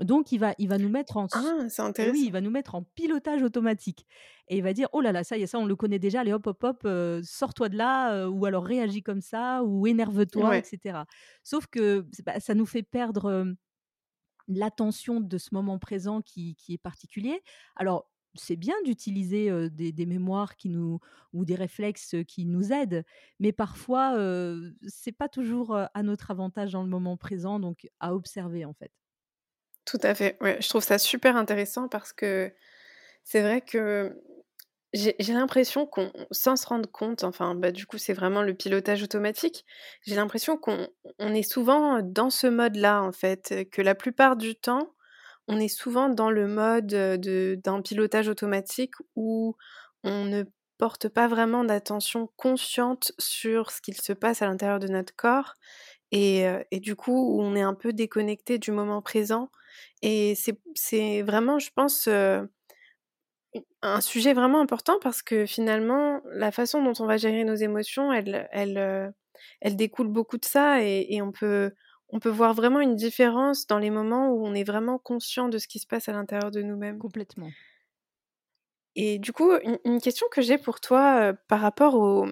Donc, 0.00 0.32
il 0.32 0.38
va, 0.38 0.52
il 0.58 0.68
va 0.68 0.78
nous 0.78 0.88
mettre 0.88 1.16
en 1.16 1.28
ah, 1.32 1.66
eh 1.96 2.10
oui, 2.10 2.24
il 2.26 2.32
va 2.32 2.40
nous 2.40 2.50
mettre 2.50 2.74
en 2.74 2.82
pilotage 2.82 3.42
automatique 3.44 4.04
et 4.48 4.56
il 4.56 4.64
va 4.64 4.72
dire 4.72 4.88
oh 4.92 5.00
là 5.00 5.12
là 5.12 5.22
ça 5.22 5.36
y 5.36 5.42
est 5.42 5.46
ça 5.46 5.58
on 5.58 5.66
le 5.66 5.76
connaît 5.76 5.98
déjà 5.98 6.20
allez 6.20 6.32
hop 6.32 6.46
hop 6.46 6.64
hop 6.64 6.82
euh, 6.84 7.20
sors-toi 7.22 7.68
de 7.68 7.76
là 7.76 8.14
euh, 8.14 8.28
ou 8.28 8.46
alors 8.46 8.64
réagis 8.64 9.02
comme 9.02 9.20
ça 9.20 9.62
ou 9.64 9.86
énerve-toi 9.86 10.56
etc. 10.56 11.00
Sauf 11.44 11.66
que 11.66 12.06
ça 12.38 12.54
nous 12.54 12.66
fait 12.66 12.82
perdre 12.82 13.54
l'attention 14.48 15.20
de 15.20 15.38
ce 15.38 15.48
moment 15.52 15.78
présent 15.78 16.20
qui, 16.20 16.56
qui 16.56 16.74
est 16.74 16.78
particulier. 16.78 17.42
Alors 17.76 18.10
c'est 18.38 18.56
bien 18.56 18.74
d'utiliser 18.84 19.68
des, 19.70 20.06
mémoires 20.06 20.56
qui 20.56 20.68
nous 20.68 21.00
ou 21.32 21.44
des 21.44 21.54
réflexes 21.54 22.16
qui 22.26 22.44
nous 22.44 22.72
aident, 22.72 23.04
mais 23.40 23.52
parfois 23.52 24.16
c'est 24.86 25.12
pas 25.12 25.28
toujours 25.28 25.74
à 25.76 26.02
notre 26.02 26.30
avantage 26.30 26.72
dans 26.72 26.82
le 26.82 26.88
moment 26.88 27.16
présent, 27.16 27.60
donc 27.60 27.88
à 28.00 28.14
observer 28.14 28.64
en 28.64 28.74
fait. 28.74 28.92
Tout 29.84 29.98
à 30.02 30.14
fait. 30.14 30.36
Ouais, 30.40 30.58
je 30.60 30.68
trouve 30.68 30.84
ça 30.84 30.98
super 30.98 31.36
intéressant 31.36 31.88
parce 31.88 32.12
que 32.12 32.52
c'est 33.24 33.40
vrai 33.42 33.62
que 33.62 34.14
j'ai 34.94 35.32
l'impression 35.34 35.86
qu'on, 35.86 36.10
sans 36.30 36.56
se 36.56 36.66
rendre 36.66 36.90
compte, 36.90 37.24
enfin, 37.24 37.54
bah, 37.54 37.72
du 37.72 37.86
coup, 37.86 37.98
c'est 37.98 38.14
vraiment 38.14 38.42
le 38.42 38.54
pilotage 38.54 39.02
automatique. 39.02 39.66
J'ai 40.06 40.14
l'impression 40.14 40.56
qu'on 40.56 40.88
est 41.18 41.42
souvent 41.42 42.00
dans 42.02 42.30
ce 42.30 42.46
mode-là, 42.46 43.02
en 43.02 43.12
fait, 43.12 43.66
que 43.70 43.82
la 43.82 43.94
plupart 43.94 44.36
du 44.36 44.54
temps, 44.54 44.94
on 45.48 45.58
est 45.60 45.68
souvent 45.68 46.08
dans 46.08 46.30
le 46.30 46.46
mode 46.46 46.86
d'un 47.62 47.82
pilotage 47.82 48.28
automatique 48.28 48.94
où 49.16 49.56
on 50.04 50.24
ne 50.24 50.44
porte 50.78 51.08
pas 51.08 51.26
vraiment 51.28 51.64
d'attention 51.64 52.28
consciente 52.36 53.12
sur 53.18 53.70
ce 53.70 53.80
qu'il 53.80 53.96
se 54.00 54.12
passe 54.12 54.42
à 54.42 54.46
l'intérieur 54.46 54.78
de 54.78 54.88
notre 54.88 55.14
corps 55.16 55.54
et, 56.12 56.46
du 56.72 56.96
coup 56.96 57.38
on 57.40 57.56
est 57.56 57.62
un 57.62 57.74
peu 57.74 57.92
déconnecté 57.92 58.58
du 58.58 58.72
moment 58.72 59.02
présent 59.02 59.50
et 60.02 60.34
c'est 60.74 61.22
vraiment 61.22 61.58
je 61.58 61.70
pense 61.74 62.08
un 63.82 64.00
sujet 64.00 64.34
vraiment 64.34 64.60
important 64.60 64.98
parce 65.02 65.22
que 65.22 65.46
finalement 65.46 66.20
la 66.32 66.50
façon 66.52 66.82
dont 66.82 66.92
on 67.00 67.06
va 67.06 67.16
gérer 67.16 67.44
nos 67.44 67.54
émotions 67.54 68.12
elle 68.12 68.48
elle 68.52 69.12
elle 69.60 69.76
découle 69.76 70.08
beaucoup 70.08 70.38
de 70.38 70.44
ça 70.44 70.82
et 70.82 71.20
on 71.22 71.32
peut 71.32 71.72
on 72.10 72.20
peut 72.20 72.28
voir 72.30 72.54
vraiment 72.54 72.80
une 72.80 72.96
différence 72.96 73.66
dans 73.66 73.78
les 73.78 73.90
moments 73.90 74.30
où 74.30 74.46
on 74.46 74.54
est 74.54 74.64
vraiment 74.64 74.98
conscient 74.98 75.48
de 75.48 75.58
ce 75.58 75.68
qui 75.68 75.78
se 75.78 75.86
passe 75.86 76.08
à 76.08 76.12
l'intérieur 76.12 76.50
de 76.50 76.62
nous-mêmes. 76.62 76.98
Complètement. 76.98 77.50
Et 78.96 79.18
du 79.18 79.32
coup, 79.32 79.52
une, 79.84 80.00
question 80.00 80.26
que 80.32 80.42
j'ai 80.42 80.58
pour 80.58 80.80
toi 80.80 81.32
par, 81.46 81.60
rapport 81.60 81.94
aux, 81.94 82.26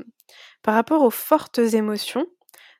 par 0.62 0.74
rapport 0.74 1.02
aux 1.02 1.10
fortes 1.10 1.58
émotions. 1.58 2.26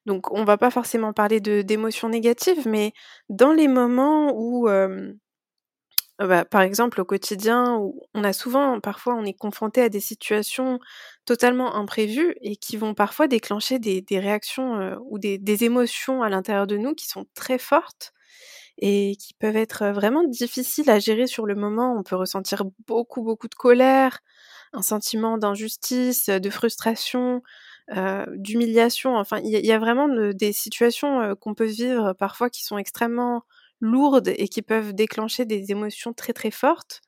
Donc, 0.06 0.32
on 0.32 0.44
va 0.44 0.56
pas 0.56 0.70
forcément 0.70 1.12
parler 1.12 1.40
d'émotions 1.40 2.08
négatives, 2.08 2.66
mais 2.66 2.92
dans 3.28 3.52
les 3.52 3.68
moments 3.68 4.32
où 4.34 4.68
euh, 4.68 5.12
bah, 6.18 6.44
par 6.46 6.62
exemple, 6.62 7.00
au 7.00 7.04
quotidien, 7.04 7.78
on 8.14 8.24
a 8.24 8.32
souvent, 8.32 8.80
parfois, 8.80 9.14
on 9.14 9.24
est 9.24 9.34
confronté 9.34 9.82
à 9.82 9.88
des 9.90 10.00
situations 10.00 10.80
totalement 11.26 11.74
imprévues 11.74 12.34
et 12.40 12.56
qui 12.56 12.76
vont 12.78 12.94
parfois 12.94 13.28
déclencher 13.28 13.78
des, 13.78 14.04
réactions 14.12 14.80
euh, 14.80 14.96
ou 15.10 15.18
des, 15.18 15.64
émotions 15.64 16.22
à 16.22 16.30
l'intérieur 16.30 16.66
de 16.66 16.76
nous 16.78 16.94
qui 16.94 17.06
sont 17.06 17.26
très 17.34 17.58
fortes. 17.58 18.12
et 18.78 19.16
qui 19.18 19.34
peuvent 19.34 19.56
être 19.56 19.86
vraiment 19.92 20.24
difficiles 20.24 20.90
à 20.90 20.98
gérer 21.00 21.26
sur 21.26 21.46
le 21.46 21.54
moment. 21.56 21.96
On 21.98 22.02
peut 22.04 22.16
ressentir 22.16 22.64
beaucoup, 22.86 23.22
beaucoup 23.22 23.48
de 23.48 23.54
colère, 23.56 24.20
un 24.74 24.82
sentiment 24.82 25.38
d'injustice, 25.38 26.28
de 26.28 26.50
frustration, 26.50 27.42
heu, 27.96 28.26
d'humiliation. 28.36 29.16
Enfin, 29.16 29.40
il 29.44 29.50
y 29.66 29.72
a 29.72 29.78
vraiment 29.78 30.08
de 30.08 30.32
des 30.32 30.52
situations, 30.52 31.34
qu'on 31.36 31.54
peut 31.54 31.66
vivre 31.66 32.12
parfois 32.14 32.50
qui 32.50 32.64
sont 32.64 32.78
extrêmement 32.78 33.44
lourdes 33.80 34.28
et 34.36 34.48
qui 34.48 34.62
peuvent 34.62 34.94
déclencher 34.94 35.44
des 35.46 35.70
émotions 35.70 36.12
très, 36.12 36.32
très 36.32 36.50
fortes. 36.50 37.02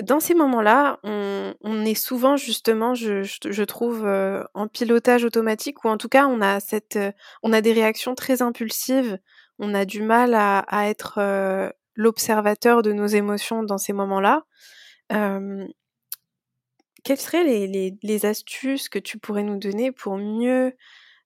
Dans 0.00 0.20
ces 0.20 0.34
moments-là, 0.34 1.00
on 1.02 1.84
est 1.84 1.94
souvent 1.94 2.36
justement, 2.36 2.94
je 2.94 3.22
je 3.24 3.62
trouve, 3.64 4.06
heu, 4.06 4.44
en 4.54 4.68
pilotage 4.68 5.24
automatique 5.24 5.84
ou 5.84 5.88
en 5.88 5.96
tout 5.98 6.08
cas 6.08 6.26
on 6.26 6.40
a 6.40 6.60
cette, 6.60 6.96
heu, 6.96 7.12
on 7.42 7.52
a 7.52 7.60
des 7.60 7.72
réactions 7.72 8.14
très 8.14 8.40
impulsives. 8.42 9.18
On 9.58 9.74
a 9.74 9.84
du 9.84 10.02
mal 10.02 10.34
à 10.34 10.64
être, 10.88 11.18
heu, 11.20 11.72
l'observateur 11.96 12.82
de 12.82 12.92
nos 12.92 13.06
émotions 13.08 13.64
dans 13.64 13.78
ces 13.78 13.92
moments-là. 13.92 14.44
Quelles 17.04 17.18
seraient 17.18 17.44
les 17.44 17.96
les 18.02 18.26
astuces 18.26 18.88
que 18.88 18.98
tu 18.98 19.18
pourrais 19.18 19.42
nous 19.42 19.58
donner 19.58 19.92
pour 19.92 20.16
mieux, 20.16 20.74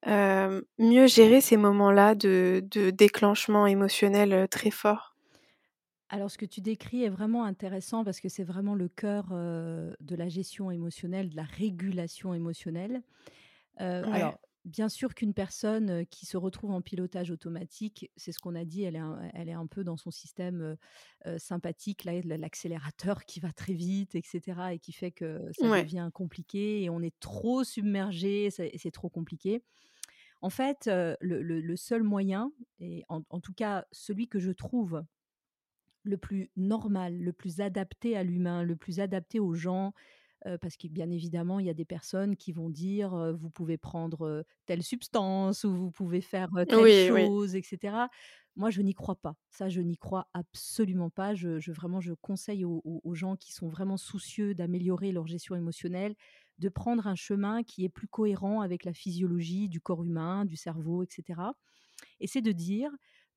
hem, 0.06 0.62
mieux 0.78 1.06
gérer 1.06 1.40
ces 1.40 1.56
moments-là 1.56 2.14
de 2.14 2.62
de 2.70 2.90
déclenchement 2.90 3.66
émotionnel, 3.66 4.32
heu, 4.32 4.48
très 4.48 4.70
fort? 4.70 5.14
Alors 6.08 6.30
ce 6.30 6.36
que 6.36 6.44
tu 6.46 6.60
décris 6.60 7.04
est 7.04 7.08
vraiment 7.08 7.44
intéressant 7.44 8.04
parce 8.04 8.20
que 8.20 8.28
c'est 8.28 8.44
vraiment 8.44 8.74
le 8.74 8.88
cœur, 8.88 9.28
heu, 9.32 9.96
de 10.00 10.14
la 10.14 10.28
gestion 10.28 10.70
émotionnelle, 10.70 11.30
de 11.30 11.36
la 11.36 11.44
régulation 11.44 12.34
émotionnelle. 12.34 13.02
Ouais. 14.02 14.02
alors 14.10 14.40
bien 14.66 14.88
sûr 14.90 15.14
qu'une 15.14 15.34
personne, 15.34 16.06
qui 16.06 16.26
se 16.26 16.36
retrouve 16.36 16.72
en 16.72 16.82
pilotage 16.82 17.30
automatique, 17.32 18.10
c'est 18.16 18.32
ce 18.32 18.40
qu'on 18.40 18.54
a 18.56 18.64
dit, 18.66 18.84
elle 18.84 18.96
est 18.96 18.98
un 19.00 19.20
elle 19.34 19.48
est 19.48 19.52
un 19.54 19.66
peu 19.66 19.84
dans 19.84 19.96
son 19.98 20.10
système, 20.12 20.76
heu, 21.26 21.38
sympathique, 21.38 22.04
l'accélérateur 22.04 23.24
qui 23.26 23.40
va 23.40 23.52
très 23.52 23.74
vite 23.74 24.14
et 24.16 24.22
cetera 24.24 24.74
et 24.74 24.78
qui 24.80 24.92
fait 24.92 25.12
que 25.12 25.50
ça 25.52 25.70
Ouais. 25.70 25.86
devient 25.86 26.10
compliqué 26.14 26.82
et 26.84 26.90
on 26.90 27.02
est 27.02 27.18
trop 27.20 27.64
submergé, 27.64 28.50
c'est 28.50 28.92
trop 28.92 29.10
compliqué. 29.10 29.64
En 30.42 30.50
fait, 30.50 30.87
le 30.88 31.16
le 31.42 31.61
le 31.61 31.76
seul 31.76 32.02
moyen 32.02 32.52
et 32.81 33.05
en 33.09 33.22
en 33.31 33.40
tout 33.40 33.55
cas 33.55 33.87
celui 33.92 34.28
que 34.28 34.38
je 34.40 34.50
trouve 34.50 35.05
le 36.05 36.16
plus 36.18 36.50
normal, 36.57 37.18
le 37.18 37.33
plus 37.33 37.61
adapté 37.61 38.16
à 38.16 38.24
l'humain, 38.24 38.64
le 38.64 38.76
plus 38.76 39.00
adapté 39.00 39.38
aux 39.40 39.55
gens, 39.55 39.92
parce 40.61 40.76
que 40.76 40.88
bien 40.88 41.11
évidemment, 41.11 41.61
il 41.61 41.66
y 41.66 41.70
a 41.70 41.74
des 41.74 41.85
personnes 41.85 42.37
qui 42.37 42.52
vont 42.52 42.70
dire, 42.70 43.14
«Vous 43.38 43.50
pouvez 43.50 43.78
prendre, 43.78 44.44
telle 44.66 44.83
substance 44.83 45.62
ou 45.64 45.72
vous 45.74 45.90
pouvez 45.92 46.20
faire, 46.20 46.50
telle 46.72 46.88
Oui, 46.88 46.90
chose» 46.90 47.55
et 47.57 47.62
cetera. 47.62 48.11
Moi, 48.57 48.70
je 48.70 48.83
n'y 48.83 48.94
crois 48.94 49.16
pas. 49.16 49.37
Ça, 49.50 49.68
je 49.68 49.81
n'y 49.81 49.96
crois 49.96 50.28
absolument 50.35 51.11
pas. 51.11 51.35
Je 51.35 51.61
je 51.61 51.72
vraiment, 51.72 52.00
je 52.00 52.14
conseille 52.14 52.64
aux 52.66 53.14
gens 53.14 53.37
qui 53.37 53.52
sont 53.52 53.68
vraiment 53.68 53.96
soucieux 53.96 54.55
d'améliorer 54.55 55.12
leur 55.12 55.26
gestion 55.28 55.55
émotionnelle, 55.57 56.16
de 56.58 56.68
prendre 56.68 57.06
un 57.06 57.14
chemin 57.16 57.62
qui 57.64 57.84
est 57.84 57.88
plus 57.88 58.08
cohérent 58.08 58.60
avec 58.62 58.84
la 58.84 58.92
physiologie 58.94 59.68
du 59.68 59.80
corps 59.80 60.04
humain, 60.04 60.44
du 60.44 60.56
cerveau 60.56 61.02
et 61.02 61.08
cetera 61.10 61.54
et 62.20 62.26
c'est 62.26 62.42
de 62.42 62.52
dire: 62.52 62.90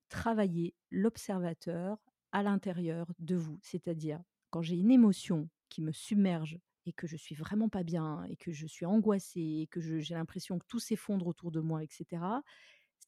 travailler 0.09 0.75
l'observateur 0.91 1.97
à 2.31 2.43
l'intérieur 2.43 3.07
de 3.19 3.35
vous. 3.35 3.59
C'est-à-dire, 3.63 4.21
quand 4.51 4.61
j'ai 4.61 4.75
une 4.77 4.91
émotion 4.91 5.49
qui 5.69 5.81
me 5.81 5.91
submerge 5.91 6.59
et 6.85 6.93
que 6.93 7.07
je 7.07 7.17
suis 7.17 7.35
vraiment 7.35 7.69
pas 7.69 7.83
bien 7.83 8.23
et 8.25 8.35
que 8.37 8.51
je 8.51 8.67
suis 8.67 8.85
angoissée 8.85 9.61
et 9.63 9.67
que 9.67 9.81
j'ai 9.81 10.15
l'impression 10.15 10.59
que 10.59 10.65
tout 10.67 10.79
s'effondre 10.79 11.27
autour 11.27 11.51
de 11.51 11.59
moi 11.61 11.83
et 11.83 11.87
cetera, 11.91 12.43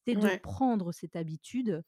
c'est 0.06 0.16
de 0.16 0.30
prendre 0.30 0.92
cette 0.92 1.16
habitude 1.16 1.84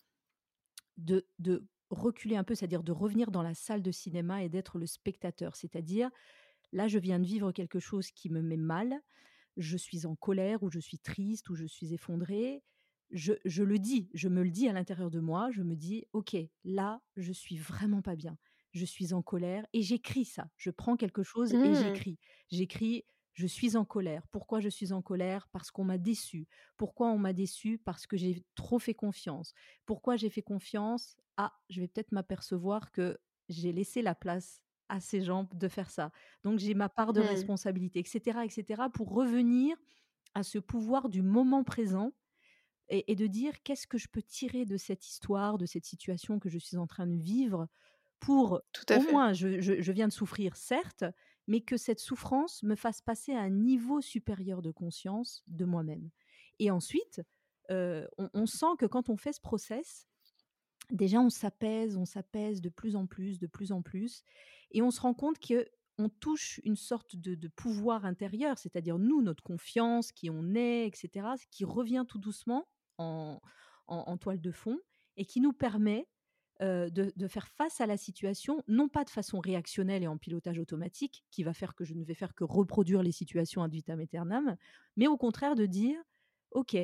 de 0.97 1.27
de 1.39 1.67
reculer 1.91 2.37
un 2.37 2.45
peu, 2.45 2.55
c'est-à-dire 2.55 2.85
de 2.85 2.93
revenir 2.93 3.31
dans 3.33 3.43
la 3.43 3.55
salle 3.55 3.83
de 3.83 3.91
cinéma 3.91 4.45
et 4.45 4.49
d'être 4.49 4.79
le 4.79 4.87
spectateur. 4.87 5.57
C'est-à-dire, 5.57 6.11
là, 6.73 6.89
je 6.89 6.99
viens 6.99 7.19
de 7.21 7.27
vivre 7.27 7.53
quelque 7.53 7.79
chose 7.81 8.11
qui 8.11 8.31
me 8.31 8.43
met 8.43 8.57
mal, 8.57 9.01
je 9.57 9.77
suis 9.77 10.07
en 10.07 10.17
colère 10.17 10.63
ou 10.63 10.71
je 10.71 10.81
suis 10.81 10.99
triste 10.99 11.51
ou 11.51 11.55
je 11.57 11.67
suis 11.67 11.95
effondrée. 11.95 12.65
Je 13.11 13.33
je 13.45 13.63
le 13.65 13.79
dis, 13.79 14.09
je 14.15 14.29
me 14.29 14.43
le 14.43 14.51
dis 14.51 14.69
à 14.69 14.73
l'intérieur 14.73 15.11
de 15.11 15.21
moi, 15.21 15.51
je 15.53 15.63
me 15.63 15.75
dis: 15.75 16.07
«OK, 16.13 16.37
là, 16.65 17.03
je 17.17 17.33
suis 17.33 17.59
vraiment 17.59 18.03
pas 18.03 18.15
bien. 18.17 18.39
Je 18.73 18.85
suis 18.85 19.13
en 19.15 19.23
colère» 19.23 19.67
et 19.73 19.83
j'écris 19.83 20.25
ça. 20.25 20.51
Je 20.57 20.71
prends 20.71 20.97
quelque 20.97 21.25
chose 21.25 21.57
et 21.65 21.75
Mmh. 21.75 21.75
j'écris. 21.75 22.19
J'écris: 22.51 23.05
«Je 23.35 23.47
suis 23.49 23.77
en 23.77 23.85
colère». 23.85 24.29
Pourquoi 24.29 24.61
je 24.61 24.69
suis 24.69 24.93
en 24.93 25.03
colère? 25.03 25.49
Parce 25.49 25.73
qu'on 25.73 25.85
m'a 25.85 25.99
déçu. 25.99 26.47
Pourquoi 26.77 27.09
on 27.11 27.19
m'a 27.19 27.33
déçu? 27.33 27.79
Parce 27.79 28.07
que 28.07 28.17
j'ai 28.17 28.45
trop 28.55 28.79
fait 28.79 28.95
confiance. 28.95 29.55
Pourquoi 29.87 30.17
j'ai 30.17 30.31
fait 30.31 30.43
confiance? 30.43 31.17
Ah, 31.37 31.53
je 31.69 31.81
vais 31.81 31.89
peut-être 31.89 32.13
m'apercevoir 32.13 32.93
que 32.93 33.19
j'ai 33.49 33.73
laissé 33.73 34.03
la 34.03 34.15
place 34.15 34.63
à 34.91 35.01
ces 35.01 35.23
gens 35.23 35.49
de 35.55 35.69
faire 35.69 35.91
ça. 35.91 36.13
Donc 36.45 36.59
j'ai 36.61 36.75
ma 36.75 36.91
part 36.91 37.13
de 37.15 37.21
Mmh. 37.21 37.21
responsabilité 37.23 38.01
et 38.01 38.05
cetera 38.07 38.45
et 38.47 38.51
cetera 38.51 38.91
pour 38.91 39.11
revenir 39.15 39.77
à 40.35 40.43
ce 40.45 40.59
pouvoir 40.59 41.09
du 41.11 41.23
moment 41.23 41.65
présent 41.65 42.13
et 42.89 43.11
et 43.13 43.17
de 43.17 43.27
dire: 43.27 43.63
«Qu'est-ce 43.63 43.87
que 43.87 43.99
je 43.99 44.09
peux 44.09 44.23
tirer 44.23 44.65
de 44.67 44.77
cette 44.77 45.07
histoire, 45.09 45.59
de 45.59 45.67
cette 45.67 45.85
situation 45.87 46.39
que 46.41 46.49
je 46.49 46.59
suis 46.59 46.77
en 46.77 46.87
train 46.87 47.07
de 47.07 47.17
vivre 47.17 47.69
pour 48.21 48.63
Tout 48.73 48.93
à 48.93 48.99
au 48.99 49.01
fait. 49.01 49.13
moins 49.13 49.33
je 49.33 49.61
je 49.61 49.81
je 49.83 49.93
viens 49.93 50.09
de 50.09 50.13
souffrir 50.13 50.57
certes, 50.57 51.05
mais 51.49 51.61
que 51.63 51.77
cette 51.77 52.01
souffrance 52.01 52.63
me 52.65 52.77
fasse 52.77 53.03
passer 53.03 53.35
à 53.35 53.41
un 53.43 53.51
niveau 53.51 54.01
supérieur 54.01 54.63
de 54.63 54.71
conscience 54.73 55.45
de 55.49 55.65
moi-même» 55.65 56.11
et 56.61 56.71
ensuite, 56.73 57.23
on 57.71 58.31
on 58.35 58.47
sent 58.47 58.75
que 58.79 58.87
quand 58.87 59.09
on 59.11 59.17
fait 59.17 59.33
ce 59.35 59.41
process, 59.41 60.09
déjà 60.93 61.21
on 61.21 61.31
s'apaise, 61.31 61.97
on 61.97 62.05
s'apaise 62.05 62.61
de 62.61 62.69
plus 62.69 62.97
en 62.97 63.07
plus, 63.07 63.39
de 63.39 63.47
plus 63.47 63.73
en 63.73 63.83
plus 63.83 64.23
et 64.73 64.83
on 64.83 64.91
se 64.91 65.01
rend 65.01 65.15
compte 65.15 65.39
que 65.39 65.67
on 65.99 66.09
touche 66.09 66.61
une 66.65 66.77
sorte 66.77 67.15
de 67.17 67.49
pouvoir 67.49 68.07
intérieur, 68.07 68.59
c'est-à-dire 68.59 68.99
nous, 68.99 69.21
notre 69.23 69.43
confiance, 69.43 70.13
qui 70.13 70.31
on 70.31 70.55
est 70.55 70.87
et 70.89 70.93
cetera, 70.95 71.35
qui 71.51 71.65
revient 71.67 72.05
tout 72.09 72.19
doucement 72.19 72.67
en 72.99 73.41
en 73.89 74.17
toile 74.19 74.41
de 74.41 74.51
fond 74.53 74.79
et 75.17 75.25
qui 75.27 75.41
nous 75.41 75.53
permet, 75.53 76.09
de 76.61 77.13
de 77.17 77.29
faire 77.29 77.49
face 77.49 77.81
à 77.81 77.87
la 77.87 77.97
situation, 77.97 78.63
non 78.69 78.89
pas 78.89 79.05
de 79.05 79.11
façon 79.11 79.41
réactionnelle 79.41 80.03
et 80.03 80.09
en 80.09 80.19
pilotage 80.19 80.59
automatique, 80.59 81.25
qui 81.31 81.43
va 81.43 81.55
faire 81.55 81.75
que 81.75 81.85
je 81.85 81.95
ne 81.95 82.05
vais 82.05 82.15
faire 82.15 82.35
que 82.35 82.45
reproduire 82.45 83.03
les 83.03 83.13
situations 83.13 83.63
ad 83.63 83.73
vitam 83.73 83.99
aeternam, 84.01 84.57
mais 84.97 85.07
au 85.09 85.17
contraire 85.17 85.55
de 85.57 85.67
dire: 85.67 85.99
«OK, 86.53 86.77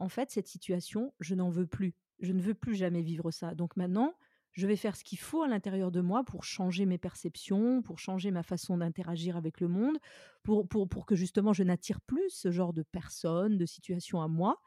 en 0.00 0.08
fait, 0.08 0.30
cette 0.30 0.48
situation, 0.48 1.14
je 1.20 1.34
n'en 1.36 1.50
veux 1.50 1.66
plus. 1.66 1.94
Je 2.20 2.32
ne 2.32 2.40
veux 2.40 2.54
plus 2.54 2.74
jamais 2.74 3.02
vivre 3.02 3.30
ça. 3.30 3.54
Donc 3.54 3.76
maintenant, 3.76 4.14
je 4.52 4.66
vais 4.66 4.76
faire 4.76 4.96
ce 4.96 5.04
qu'il 5.04 5.18
faut 5.18 5.42
à 5.42 5.48
l'intérieur 5.48 5.90
de 5.90 6.00
moi 6.00 6.24
pour 6.24 6.44
changer 6.44 6.86
mes 6.86 6.98
perceptions, 6.98 7.82
pour 7.82 7.98
changer 7.98 8.30
ma 8.30 8.42
façon 8.42 8.78
d'interagir 8.78 9.36
avec 9.36 9.60
le 9.60 9.68
monde, 9.68 9.96
pour, 10.42 10.66
pour, 10.68 10.88
pour 10.88 11.06
que 11.06 11.14
justement 11.14 11.52
je 11.52 11.62
n'attire 11.62 12.00
plus 12.00 12.30
ce 12.30 12.50
genre 12.50 12.72
de 12.72 12.82
personnes, 12.82 13.56
de 13.58 13.66
situations 13.66 14.20
à 14.20 14.28
moi. 14.28 14.60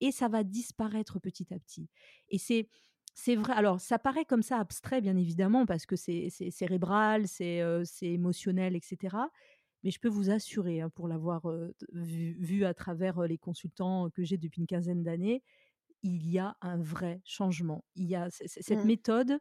Et 0.00 0.12
ça 0.12 0.28
va 0.28 0.44
disparaître 0.44 1.18
petit 1.18 1.52
à 1.52 1.58
petit. 1.58 1.88
Et 2.28 2.38
c'est. 2.38 2.68
C'est 3.16 3.36
vrai. 3.36 3.52
Alors, 3.52 3.80
ça 3.80 4.00
paraît 4.00 4.24
comme 4.24 4.42
ça 4.42 4.58
abstrait, 4.58 5.00
bien 5.00 5.16
évidemment, 5.16 5.66
parce 5.66 5.86
que 5.86 5.94
c'est 5.94 6.30
c'est 6.30 6.50
cérébral, 6.50 7.28
c'est 7.28 7.60
euh, 7.62 7.84
c'est 7.84 8.08
émotionnel, 8.08 8.74
etc. 8.74 9.16
Mais 9.84 9.90
je 9.90 10.00
peux 10.00 10.08
vous 10.08 10.30
assurer, 10.30 10.80
hein, 10.80 10.90
pour 10.90 11.06
l'avoir 11.06 11.48
euh, 11.48 11.72
vu, 11.92 12.64
à 12.64 12.74
travers 12.74 13.20
euh, 13.20 13.26
les 13.28 13.38
consultants 13.38 14.10
que 14.10 14.24
j'ai 14.24 14.38
depuis 14.38 14.60
une 14.62 14.66
quinzaine 14.66 15.04
d'années, 15.04 15.42
il 16.04 16.28
y 16.30 16.38
a 16.40 16.56
un 16.62 16.78
vrai 16.78 17.22
changement. 17.26 17.84
Il 17.96 18.06
y 18.06 18.16
a 18.16 18.28
cette 18.30 18.84
Mmh. 18.84 18.84
méthode 18.84 19.40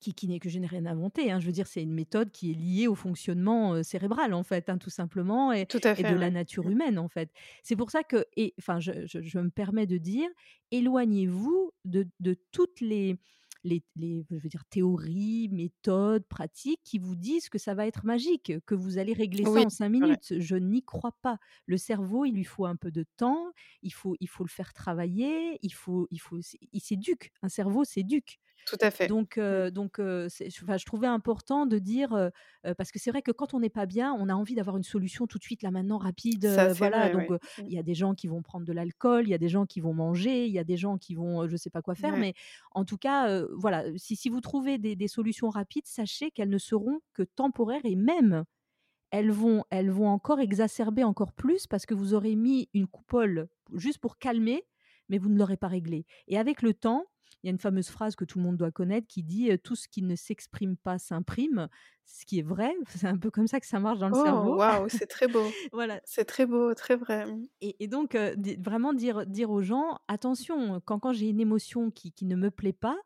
qui 0.00 0.12
qui 0.14 0.28
n'est 0.28 0.38
que 0.40 0.48
je 0.50 0.58
n'ai 0.58 0.66
rien 0.66 0.84
inventé, 0.86 1.30
hein. 1.30 1.40
Je 1.40 1.46
veux 1.46 1.52
dire, 1.52 1.66
c'est 1.66 1.82
une 1.82 1.94
méthode 1.94 2.30
qui 2.30 2.50
est 2.50 2.54
liée 2.54 2.88
au 2.88 2.94
fonctionnement, 2.94 3.82
cérébral, 3.82 4.34
en 4.34 4.42
fait, 4.42 4.68
hein, 4.68 4.78
tout 4.78 4.90
simplement 4.90 5.52
et 5.52 5.66
Tout 5.68 5.80
de 5.98 6.14
la 6.14 6.30
nature 6.30 6.68
Mmh. 6.68 6.70
humaine, 6.70 6.98
en 6.98 7.08
fait. 7.08 7.30
C'est 7.62 7.76
pour 7.76 7.90
ça 7.90 8.02
que 8.04 8.26
enfin, 8.60 8.80
je 8.80 9.06
je 9.06 9.22
je 9.22 9.38
me 9.38 9.50
permets 9.50 9.86
de 9.86 9.98
dire, 9.98 10.28
éloignez-vous 10.70 11.72
de 11.84 12.08
de 12.20 12.34
toutes 12.52 12.80
les 12.80 13.18
les 13.64 13.82
les 13.96 14.26
je 14.30 14.36
veux 14.36 14.48
dire 14.48 14.64
théories, 14.66 15.48
méthodes, 15.50 16.26
pratiques 16.28 16.80
qui 16.84 16.98
vous 16.98 17.16
disent 17.16 17.48
que 17.48 17.58
ça 17.58 17.74
va 17.74 17.86
être 17.86 18.04
magique, 18.06 18.52
que 18.66 18.74
vous 18.74 18.98
allez 18.98 19.12
régler 19.14 19.46
ça 19.46 19.60
en 19.62 19.70
5 19.70 19.88
c'est 19.98 20.06
vrai. 20.06 20.18
minutes. 20.18 20.38
Je 20.38 20.56
n'y 20.56 20.82
crois 20.84 21.16
pas. 21.22 21.38
Le 21.66 21.76
cerveau, 21.78 22.24
il 22.24 22.34
lui 22.34 22.44
faut 22.44 22.66
un 22.66 22.76
peu 22.76 22.90
de 22.90 23.04
temps, 23.16 23.52
il 23.82 23.92
faut 23.92 24.16
il 24.20 24.28
faut 24.28 24.44
le 24.44 24.50
faire 24.50 24.72
travailler, 24.74 25.58
il 25.62 25.72
faut 25.74 26.06
il 26.10 26.18
faut 26.20 26.38
il 26.72 26.80
s'éduque. 26.80 27.32
Un 27.42 27.48
cerveau 27.48 27.84
s'éduque. 27.84 28.38
Tout 28.66 28.78
à 28.80 28.90
fait. 28.90 29.08
Donc 29.08 29.38
Mmh. 29.50 29.64
donc 29.72 29.98
enfin, 29.98 30.76
je 30.78 30.84
trouvais 30.86 31.06
important 31.06 31.66
de 31.66 31.78
dire, 31.78 32.30
parce 32.78 32.90
que 32.90 32.98
c'est 32.98 33.10
vrai 33.10 33.22
que 33.22 33.32
quand 33.32 33.52
on 33.54 33.60
n'est 33.60 33.68
pas 33.70 33.86
bien, 33.86 34.14
on 34.14 34.28
a 34.28 34.34
envie 34.34 34.54
d'avoir 34.54 34.76
une 34.78 34.82
solution 34.82 35.26
tout 35.26 35.38
de 35.38 35.42
suite, 35.44 35.62
là, 35.62 35.70
maintenant, 35.70 35.98
rapide, 35.98 36.46
Ça, 36.46 36.72
voilà. 36.78 37.08
vrai, 37.08 37.10
Donc 37.10 37.30
ouais. 37.30 37.38
Mmh. 37.58 37.68
il 37.68 37.74
y 37.74 37.78
a 37.78 37.82
des 37.82 37.94
gens 37.94 38.14
qui 38.14 38.26
vont 38.28 38.42
prendre 38.42 38.64
de 38.66 38.72
l'alcool, 38.72 39.26
il 39.26 39.30
y 39.30 39.34
a 39.34 39.38
des 39.38 39.48
gens 39.48 39.66
qui 39.66 39.80
vont 39.80 39.92
manger, 39.94 40.46
il 40.46 40.52
y 40.52 40.58
a 40.58 40.64
des 40.64 40.76
gens 40.78 40.96
qui 40.98 41.14
vont, 41.14 41.46
je 41.48 41.56
sais 41.56 41.70
pas 41.70 41.82
quoi 41.82 41.94
faire, 41.94 42.16
Ouais. 42.16 42.18
mais 42.18 42.34
en 42.72 42.84
tout 42.84 42.96
cas, 42.98 43.42
voilà, 43.56 43.84
si 43.98 44.16
si 44.16 44.30
vous 44.30 44.40
trouvez 44.40 44.78
des 44.78 44.96
des 44.96 45.08
solutions 45.08 45.50
rapides, 45.50 45.86
sachez 45.86 46.30
qu'elles 46.30 46.48
ne 46.50 46.58
seront 46.58 47.00
que 47.12 47.22
temporaires 47.22 47.84
et 47.84 47.96
même 47.96 48.44
elles 49.10 49.30
vont 49.32 49.64
elles 49.70 49.90
vont 49.90 50.08
encore 50.08 50.40
exacerber 50.40 51.04
encore 51.04 51.32
plus 51.32 51.66
parce 51.66 51.86
que 51.86 51.94
vous 51.94 52.14
aurez 52.14 52.36
mis 52.36 52.68
une 52.74 52.86
coupole 52.88 53.48
juste 53.74 53.98
pour 54.00 54.18
calmer, 54.18 54.64
mais 55.08 55.18
vous 55.18 55.28
ne 55.30 55.38
l'aurez 55.38 55.56
pas 55.58 55.68
réglé. 55.68 56.06
Et 56.28 56.38
avec 56.38 56.62
le 56.62 56.74
temps, 56.74 57.04
il 57.42 57.46
y 57.46 57.48
a 57.48 57.52
une 57.52 57.58
fameuse 57.58 57.88
phrase 57.88 58.16
que 58.16 58.24
tout 58.24 58.38
le 58.38 58.44
monde 58.44 58.56
doit 58.56 58.70
connaître 58.70 59.06
qui 59.06 59.22
dit 59.22 59.50
Tout 59.62 59.76
ce 59.76 59.88
qui 59.88 60.02
ne 60.02 60.16
s'exprime 60.16 60.76
pas 60.76 60.98
s'imprime. 60.98 61.68
Ce 62.06 62.26
qui 62.26 62.38
est 62.38 62.42
vrai, 62.42 62.74
c'est 62.88 63.06
un 63.06 63.16
peu 63.16 63.30
comme 63.30 63.46
ça 63.46 63.60
que 63.60 63.66
ça 63.66 63.80
marche 63.80 63.98
dans 63.98 64.08
le 64.08 64.16
Oh, 64.16 64.24
cerveau. 64.24 64.56
waouh, 64.56 64.88
c'est 64.88 65.06
très 65.06 65.26
beau. 65.26 65.44
voilà. 65.72 66.00
C'est 66.04 66.24
très 66.24 66.46
beau, 66.46 66.74
très 66.74 66.96
vrai. 66.96 67.26
Mmh. 67.26 67.46
Et, 67.60 67.76
et 67.84 67.88
donc, 67.88 68.16
vraiment 68.58 68.92
dire, 68.92 69.26
dire 69.26 69.50
aux 69.50 69.62
gens 69.62 69.98
attention, 70.08 70.80
quand, 70.84 70.98
quand 70.98 71.12
j'ai 71.12 71.28
une 71.28 71.40
émotion 71.40 71.90
qui, 71.90 72.12
qui 72.12 72.26
ne 72.26 72.36
me 72.36 72.50
plaît 72.50 72.72
pas, 72.72 72.96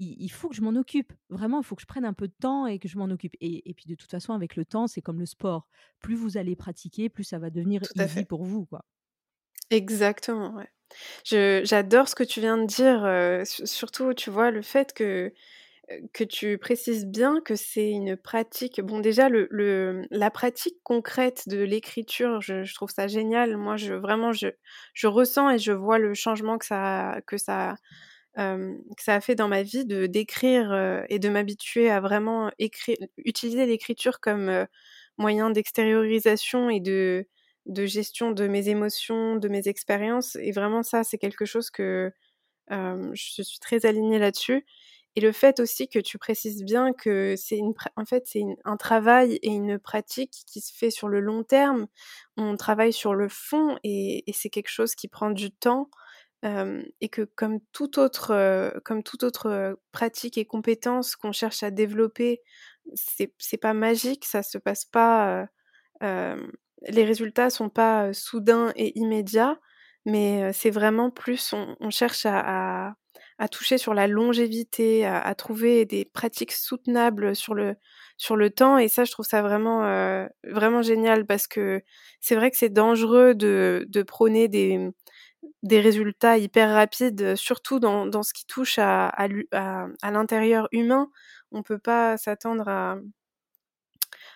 il, 0.00 0.28
faut 0.30 0.48
que 0.48 0.54
je 0.54 0.62
m'en 0.62 0.78
occupe. 0.78 1.12
Vraiment, 1.28 1.60
il 1.60 1.64
faut 1.64 1.74
que 1.74 1.82
je 1.82 1.86
prenne 1.86 2.04
un 2.04 2.12
peu 2.12 2.28
de 2.28 2.34
temps 2.40 2.66
et 2.66 2.78
que 2.78 2.88
je 2.88 2.98
m'en 2.98 3.06
occupe. 3.06 3.34
Et, 3.40 3.68
et, 3.68 3.74
puis, 3.74 3.86
de 3.86 3.94
toute 3.94 4.10
façon, 4.10 4.32
avec 4.32 4.56
le 4.56 4.64
temps, 4.64 4.86
c'est 4.86 5.02
comme 5.02 5.18
le 5.18 5.26
sport. 5.26 5.68
Plus 6.00 6.14
vous 6.14 6.36
allez 6.36 6.56
pratiquer, 6.56 7.08
plus 7.08 7.24
ça 7.24 7.38
va 7.38 7.50
devenir 7.50 7.82
easy 7.96 8.08
fait. 8.08 8.24
pour 8.24 8.44
vous. 8.44 8.64
Quoi. 8.66 8.84
Exactement, 9.70 10.54
ouais. 10.54 10.68
J'adore 11.24 12.08
ce 12.08 12.14
que 12.14 12.24
tu 12.24 12.40
viens 12.40 12.56
de 12.58 12.66
dire, 12.66 13.04
su 13.46 13.66
surtout, 13.66 14.14
tu 14.14 14.30
vois, 14.30 14.50
le 14.50 14.62
fait 14.62 14.92
que, 14.94 15.32
heu, 15.92 15.96
que 16.14 16.24
tu 16.24 16.58
précises 16.58 17.06
bien 17.06 17.40
que 17.44 17.56
c'est 17.56 17.90
une 17.90 18.16
pratique 18.16 18.80
bon 18.82 19.00
déjà 19.00 19.28
le 19.30 19.48
la 20.10 20.30
pratique 20.30 20.76
concrète 20.84 21.48
de 21.48 21.58
l'écriture, 21.62 22.40
je 22.42 22.74
trouve 22.74 22.90
ça 22.90 23.08
génial. 23.08 23.56
Moi, 23.58 23.76
vraiment, 24.00 24.32
je 24.32 24.48
je 24.94 25.06
ressens 25.08 25.50
et 25.50 25.58
je 25.58 25.72
vois 25.72 25.98
le 25.98 26.14
changement 26.14 26.58
que 26.58 26.66
ça 26.66 27.20
que 27.26 27.38
ça, 27.38 27.76
hem, 28.36 28.78
que 28.96 29.02
ça 29.04 29.14
a 29.16 29.20
fait 29.22 29.36
dans 29.36 29.48
ma 29.48 29.62
vie 29.64 29.86
de 29.86 30.06
d'écrire, 30.06 30.72
et 31.10 31.18
de 31.20 31.28
m'habituer 31.30 31.90
à 31.90 32.00
vraiment 32.00 32.50
écrire 32.58 32.98
utiliser 33.18 33.66
l'écriture 33.66 34.20
comme, 34.20 34.66
moyen 35.18 35.50
d'extériorisation 35.50 36.70
et 36.70 36.80
de 36.80 37.26
de 37.68 37.86
gestion 37.86 38.32
de 38.32 38.46
mes 38.48 38.68
émotions, 38.70 39.36
de 39.36 39.48
mes 39.48 39.68
expériences 39.68 40.36
et 40.36 40.52
vraiment 40.52 40.82
ça, 40.82 41.04
c'est 41.04 41.18
quelque 41.18 41.44
chose 41.46 41.70
que, 41.70 42.12
hem, 42.70 43.10
je 43.14 43.42
suis 43.42 43.58
très 43.60 43.86
alignée 43.86 44.18
là-dessus 44.18 44.66
et 45.16 45.20
le 45.20 45.32
fait 45.32 45.60
aussi 45.60 45.88
que 45.88 45.98
tu 45.98 46.18
précises 46.18 46.64
bien 46.64 46.92
que 46.92 47.34
c'est 47.36 47.56
une 47.58 47.74
en 47.96 48.04
fait, 48.06 48.24
c'est 48.26 48.44
un 48.64 48.76
travail 48.76 49.38
et 49.42 49.48
une 49.50 49.78
pratique 49.78 50.32
qui 50.46 50.60
se 50.60 50.72
fait 50.76 50.90
sur 50.90 51.08
le 51.08 51.20
long 51.20 51.42
terme. 51.44 51.86
On 52.36 52.56
travaille 52.56 52.92
sur 52.92 53.14
le 53.14 53.28
fond 53.28 53.78
et 53.84 54.24
c'est 54.34 54.50
quelque 54.50 54.70
chose 54.70 54.94
qui 54.94 55.08
prend 55.08 55.30
du 55.30 55.50
temps, 55.52 55.90
hem 56.42 56.84
et 57.00 57.08
que 57.08 57.22
comme 57.22 57.60
toute 57.72 57.98
autre, 57.98 58.32
heu, 58.34 58.80
comme 58.84 59.02
toute 59.02 59.22
autre, 59.24 59.78
pratique 59.92 60.38
et 60.38 60.44
compétence 60.46 61.16
qu'on 61.16 61.32
cherche 61.32 61.62
à 61.64 61.70
développer, 61.72 62.42
c'est 62.94 63.56
pas 63.58 63.74
magique, 63.74 64.24
ça 64.24 64.42
se 64.42 64.58
passe 64.58 64.84
pas, 64.86 65.48
les 66.88 67.04
résultats 67.04 67.50
sont 67.50 67.68
pas, 67.70 68.12
soudains 68.12 68.72
et 68.76 68.98
immédiats, 68.98 69.58
mais 70.06 70.52
c'est 70.52 70.70
vraiment 70.70 71.10
plus 71.10 71.54
on 71.80 71.90
cherche 71.90 72.26
à 72.26 72.88
à 72.88 72.94
à 73.40 73.48
toucher 73.48 73.78
sur 73.78 73.94
la 73.94 74.06
longévité, 74.08 75.04
à 75.06 75.20
à 75.20 75.34
trouver 75.34 75.84
des 75.86 76.04
pratiques 76.04 76.52
soutenables 76.52 77.36
sur 77.36 77.54
le 77.54 77.76
sur 78.16 78.36
le 78.36 78.50
temps 78.50 78.78
et 78.78 78.88
ça, 78.88 79.04
je 79.04 79.12
trouve 79.12 79.26
ça 79.26 79.42
vraiment, 79.42 79.82
vraiment 80.44 80.82
génial 80.82 81.24
parce 81.26 81.46
que 81.46 81.82
c'est 82.20 82.34
vrai 82.36 82.50
que 82.50 82.56
c'est 82.56 82.68
dangereux 82.70 83.34
de 83.34 83.86
de 83.88 84.02
prôner 84.02 84.48
des, 84.48 84.88
des 85.62 85.80
résultats 85.80 86.38
hyper 86.38 86.72
rapides, 86.74 87.36
surtout 87.36 87.80
dans 87.80 88.06
dans 88.06 88.22
ce 88.22 88.32
qui 88.34 88.46
touche 88.46 88.78
à 88.78 89.08
à 89.08 89.28
à 89.52 89.86
à 90.02 90.10
l'intérieur 90.10 90.68
humain. 90.72 91.10
On 91.52 91.62
peut 91.62 91.78
pas 91.78 92.16
s'attendre 92.18 92.68
à 92.68 92.98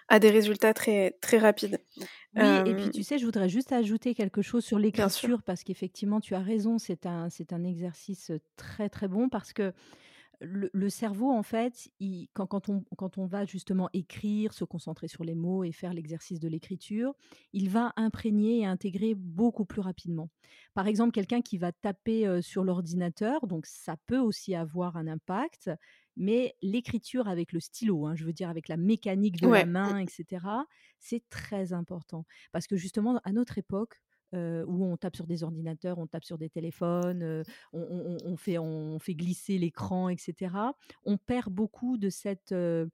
à 0.09 0.19
des 0.19 0.31
résultats 0.31 0.75
très 0.75 1.13
très 1.21 1.39
rapides. 1.39 1.85
Oui, 2.35 2.63
et 2.65 2.75
puis 2.75 2.89
Hem 2.89 2.91
tu 2.91 3.03
sais, 3.03 3.19
je 3.19 3.27
voudrais 3.27 3.49
juste 3.49 3.73
ajouter 3.73 4.15
quelque 4.15 4.41
chose 4.43 4.65
sur 4.65 4.79
l'écriture 4.79 5.43
parce 5.43 5.65
qu'effectivement, 5.65 6.21
tu 6.21 6.35
as 6.35 6.41
raison, 6.41 6.79
c'est 6.79 7.05
un, 7.07 7.29
c'est 7.29 7.53
un 7.53 7.63
exercice 7.63 8.33
très 8.57 8.89
très 8.89 9.07
bon 9.09 9.29
parce 9.29 9.53
que 9.53 9.73
le, 10.41 10.71
le 10.73 10.91
cerveau, 10.91 11.31
en 11.33 11.43
fait, 11.45 11.91
il- 12.01 12.29
quand, 12.35 12.47
quand, 12.47 12.69
on, 12.69 12.85
quand 12.99 13.19
on 13.19 13.27
va 13.27 13.45
justement 13.47 13.91
écrire, 13.95 14.55
se 14.55 14.65
concentrer 14.65 15.09
sur 15.09 15.25
les 15.25 15.35
mots 15.37 15.65
et 15.65 15.73
faire 15.73 15.95
l'exercice 15.95 16.41
de 16.41 16.49
l'écriture, 16.49 17.15
il 17.53 17.71
va 17.71 17.93
imprégner 17.97 18.61
et 18.61 18.67
intégrer 18.67 19.15
beaucoup 19.17 19.65
plus 19.67 19.81
rapidement. 19.83 20.31
Par 20.75 20.89
exemple, 20.89 21.13
quelqu'un 21.13 21.43
qui 21.43 21.59
va 21.59 21.73
taper 21.73 22.27
euh, 22.27 22.43
sur 22.43 22.65
l'ordinateur, 22.65 23.47
donc 23.47 23.67
ça 23.67 23.97
peut 24.07 24.19
aussi 24.19 24.55
avoir 24.55 24.97
un 24.97 25.07
impact, 25.09 25.71
mais 26.17 26.55
l'écriture 26.63 27.29
avec 27.29 27.53
le 27.53 27.61
stylo, 27.61 28.07
hein, 28.07 28.15
je 28.17 28.25
veux 28.25 28.33
dire 28.33 28.49
avec 28.51 28.69
la 28.69 28.77
mécanique 28.77 29.39
de 29.39 29.49
la 29.49 29.65
Ouais, 29.65 29.65
main, 29.65 29.99
etc., 29.99 30.67
c'est 30.99 31.29
très 31.31 31.73
important. 31.73 32.25
Parce 32.53 32.67
que 32.67 32.77
justement, 32.77 33.21
à 33.25 33.33
notre 33.33 33.59
époque, 33.59 34.01
euh, 34.35 34.65
où 34.67 34.85
on 34.85 34.97
tape 34.97 35.17
sur 35.17 35.27
des 35.27 35.43
ordinateurs, 35.45 35.99
on 35.99 36.07
tape 36.07 36.25
sur 36.25 36.39
des 36.39 36.49
téléphones, 36.49 37.23
euh, 37.23 37.43
on, 37.73 37.81
on- 37.83 38.17
on 38.25 38.37
fait, 38.37 38.59
on 38.59 38.99
fait 38.99 39.15
glisser 39.15 39.59
l'écran, 39.59 40.09
etc., 40.09 40.75
on 41.05 41.19
perd 41.19 41.53
beaucoup 41.53 41.99
de 41.99 42.09
cette, 42.09 42.53
euh, 42.53 42.87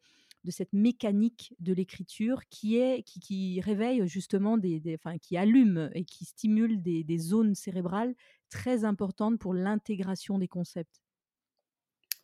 de 0.44 0.50
cette 0.50 0.72
mécanique 0.72 1.54
de 1.60 1.72
l'écriture 1.72 2.42
qui, 2.48 2.76
est, 2.76 3.02
qui, 3.02 3.20
qui 3.20 3.60
réveille 3.60 4.06
justement, 4.08 4.56
des, 4.58 4.80
des- 4.80 4.94
enfin, 4.94 5.18
qui 5.18 5.36
allume 5.36 5.90
et 5.94 6.04
qui 6.04 6.24
stimule 6.24 6.82
des, 6.82 7.04
des 7.04 7.18
zones 7.18 7.54
cérébrales 7.54 8.14
très 8.50 8.84
importantes 8.84 9.38
pour 9.38 9.54
l'intégration 9.54 10.38
des 10.38 10.48
concepts. 10.48 11.00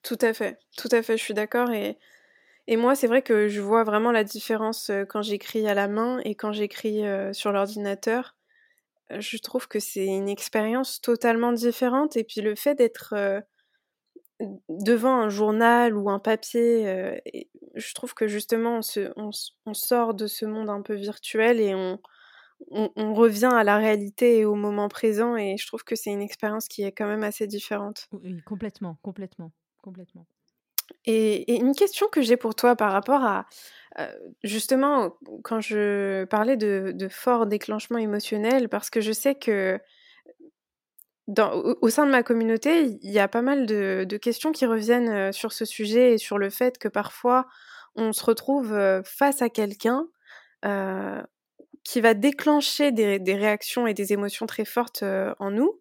Tout 0.04 0.18
à 0.20 0.32
fait, 0.34 0.58
tout 0.76 0.88
à 0.92 1.02
fait, 1.02 1.16
je 1.16 1.22
suis 1.22 1.34
d'accord 1.34 1.70
et 1.72 1.98
et 2.68 2.76
moi, 2.78 2.94
c'est 2.96 3.08
vrai 3.08 3.22
que 3.22 3.48
je 3.48 3.60
vois 3.60 3.84
vraiment 3.84 4.12
la 4.12 4.24
différence, 4.24 4.90
heu, 4.90 5.06
quand 5.06 5.22
j'écris 5.22 5.66
à 5.68 5.74
la 5.74 5.88
main 5.88 6.20
et 6.24 6.34
quand 6.36 6.52
j'écris, 6.52 7.04
heu, 7.06 7.32
sur 7.34 7.52
l'ordinateur. 7.52 8.36
Heu, 9.12 9.20
je 9.20 9.38
trouve 9.38 9.68
que 9.68 9.80
c'est 9.80 10.06
une 10.06 10.28
expérience 10.28 11.00
totalement 11.02 11.52
différente 11.52 12.16
et 12.18 12.24
puis 12.24 12.42
le 12.42 12.54
fait 12.56 12.74
d'être, 12.76 13.14
devant 14.68 15.20
un 15.20 15.28
journal 15.28 15.96
ou 15.96 16.10
un 16.10 16.18
papier, 16.18 17.20
je 17.74 17.94
trouve 17.94 18.14
que 18.14 18.26
justement 18.28 18.78
on 18.78 18.82
se 18.82 19.12
on 19.66 19.74
sort 19.74 20.14
de 20.14 20.26
ce 20.26 20.44
monde 20.46 20.70
un 20.70 20.82
peu 20.82 20.94
virtuel 20.94 21.60
et 21.60 21.74
on 21.74 22.00
on 22.70 22.90
on 22.96 23.14
revient 23.14 23.50
à 23.52 23.64
la 23.64 23.78
réalité 23.78 24.38
et 24.40 24.44
au 24.44 24.54
moment 24.56 24.88
présent 24.88 25.36
et 25.36 25.56
je 25.58 25.66
trouve 25.66 25.84
que 25.84 25.96
c'est 25.96 26.10
une 26.12 26.22
expérience 26.22 26.68
qui 26.68 26.82
est 26.84 26.92
quand 26.92 27.08
même 27.08 27.24
assez 27.24 27.46
différente. 27.46 28.08
Oui, 28.12 28.42
complètement, 28.42 28.96
complètement, 29.02 29.52
complètement. 29.84 30.26
Et 31.06 31.54
une 31.56 31.74
question 31.74 32.08
que 32.12 32.22
j'ai 32.22 32.36
pour 32.36 32.54
toi 32.54 32.76
par 32.76 32.92
rapport 32.92 33.24
à, 33.24 33.46
heu, 34.00 34.06
justement, 34.44 35.16
quand 35.44 35.60
je 35.60 36.24
parlais 36.26 36.56
de 36.56 36.92
de 36.94 37.08
fort 37.08 37.46
déclenchement 37.46 37.98
émotionnel, 37.98 38.68
parce 38.68 38.90
que 38.90 39.00
je 39.00 39.12
sais 39.12 39.34
que 39.36 39.80
au 41.80 41.88
sein 41.88 42.04
de 42.06 42.10
ma 42.10 42.22
communauté, 42.22 42.98
il 43.02 43.10
y 43.10 43.18
a 43.18 43.28
pas 43.28 43.40
mal 43.42 43.66
de 43.66 44.16
questions 44.18 44.52
qui 44.52 44.66
reviennent, 44.66 45.08
heu, 45.30 45.32
sur 45.32 45.52
ce 45.52 45.64
sujet 45.64 46.12
et 46.14 46.18
sur 46.18 46.38
le 46.38 46.50
fait 46.50 46.78
que 46.78 46.88
parfois 46.88 47.46
on 47.96 48.12
se 48.12 48.24
retrouve, 48.24 48.72
heu, 48.74 49.02
face 49.04 49.40
à 49.42 49.48
quelqu'un, 49.48 50.06
qui 51.84 52.00
va 52.00 52.14
déclencher 52.14 52.92
des 52.92 53.34
réactions 53.34 53.86
et 53.86 53.94
des 53.94 54.12
émotions 54.12 54.46
très 54.46 54.64
fortes, 54.64 55.04
en 55.38 55.50
nous 55.50 55.80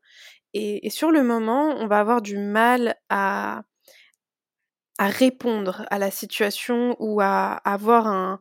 et 0.56 0.90
sur 0.90 1.12
le 1.12 1.24
moment, 1.24 1.76
on 1.80 1.88
va 1.88 2.00
avoir 2.00 2.22
du 2.24 2.38
mal 2.38 2.96
à 3.10 3.64
à 5.04 5.08
répondre 5.08 5.86
à 5.92 6.00
la 6.00 6.12
situation 6.12 6.96
ou 7.00 7.22
à 7.22 7.56
avoir 7.66 8.08
un 8.08 8.40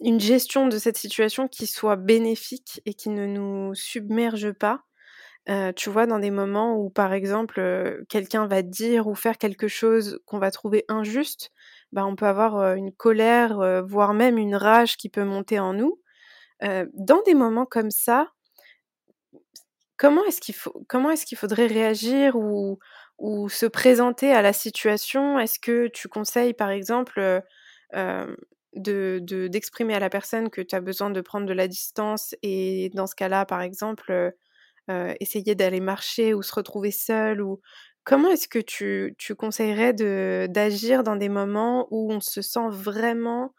une 0.00 0.20
gestion 0.20 0.66
de 0.66 0.78
cette 0.78 0.96
situation 0.96 1.46
qui 1.48 1.66
soit 1.66 1.96
bénéfique 1.96 2.80
et 2.86 2.94
qui 2.94 3.08
ne 3.10 3.26
nous 3.26 3.74
submerge 3.74 4.52
pas. 4.52 4.82
Heu, 5.50 5.72
tu 5.74 5.90
vois, 5.90 6.06
dans 6.06 6.20
des 6.20 6.30
moments 6.32 6.76
où, 6.78 6.90
par 6.90 7.12
exemple, 7.14 7.60
heu, 7.60 8.04
quelqu'un 8.08 8.46
va 8.46 8.62
dire 8.62 9.08
ou 9.08 9.14
faire 9.14 9.38
quelque 9.38 9.68
chose 9.68 10.20
qu'on 10.26 10.38
va 10.40 10.50
trouver 10.52 10.84
injuste, 10.88 11.50
bah, 11.92 12.06
on 12.06 12.16
peut 12.16 12.26
avoir, 12.26 12.58
heu, 12.60 12.76
une 12.76 12.92
colère, 12.92 13.84
voire 13.86 14.14
même 14.14 14.38
une 14.38 14.56
rage 14.56 14.96
qui 14.98 15.08
peut 15.10 15.24
monter 15.24 15.60
en 15.60 15.74
nous. 15.74 16.00
Dans 16.94 17.22
des 17.26 17.34
moments 17.34 17.66
comme 17.66 17.90
ça, 17.90 18.28
comment 19.96 20.24
est-ce 20.24 20.40
qu'il 20.40 20.54
faut 20.54 20.84
comment 20.88 21.10
est-ce 21.10 21.26
qu'il 21.26 21.38
faudrait 21.38 21.66
réagir 21.66 22.36
ou 22.36 22.78
ou 23.22 23.48
se 23.50 23.66
présenter 23.66 24.32
à 24.34 24.42
la 24.42 24.52
situation? 24.54 25.40
Est-ce 25.40 25.60
que 25.60 25.88
tu 25.88 26.08
conseilles, 26.08 26.54
par 26.54 26.70
exemple, 26.70 27.42
de 28.74 29.18
de 29.22 29.48
d'exprimer 29.48 29.94
à 29.94 29.98
la 30.00 30.08
personne 30.10 30.50
que 30.50 30.60
tu 30.62 30.74
as 30.74 30.80
besoin 30.80 31.10
de 31.10 31.20
prendre 31.20 31.46
de 31.46 31.52
la 31.52 31.68
distance 31.68 32.34
et 32.42 32.90
dans 32.94 33.06
ce 33.06 33.14
cas-là, 33.14 33.44
par 33.46 33.60
exemple, 33.62 34.12
heu, 34.90 35.14
essayer 35.20 35.54
d'aller 35.54 35.80
marcher 35.80 36.34
ou 36.34 36.42
se 36.42 36.54
retrouver 36.54 36.90
seul 36.92 37.42
ou 37.42 37.60
comment 38.04 38.30
est-ce 38.30 38.48
que 38.48 38.58
tu 38.60 39.16
conseillerais 39.36 39.94
d'agir 39.94 41.04
dans 41.04 41.16
des 41.16 41.28
moments 41.30 41.88
où 41.90 42.12
on 42.12 42.20
se 42.20 42.42
sent 42.42 42.68
vraiment, 42.70 43.54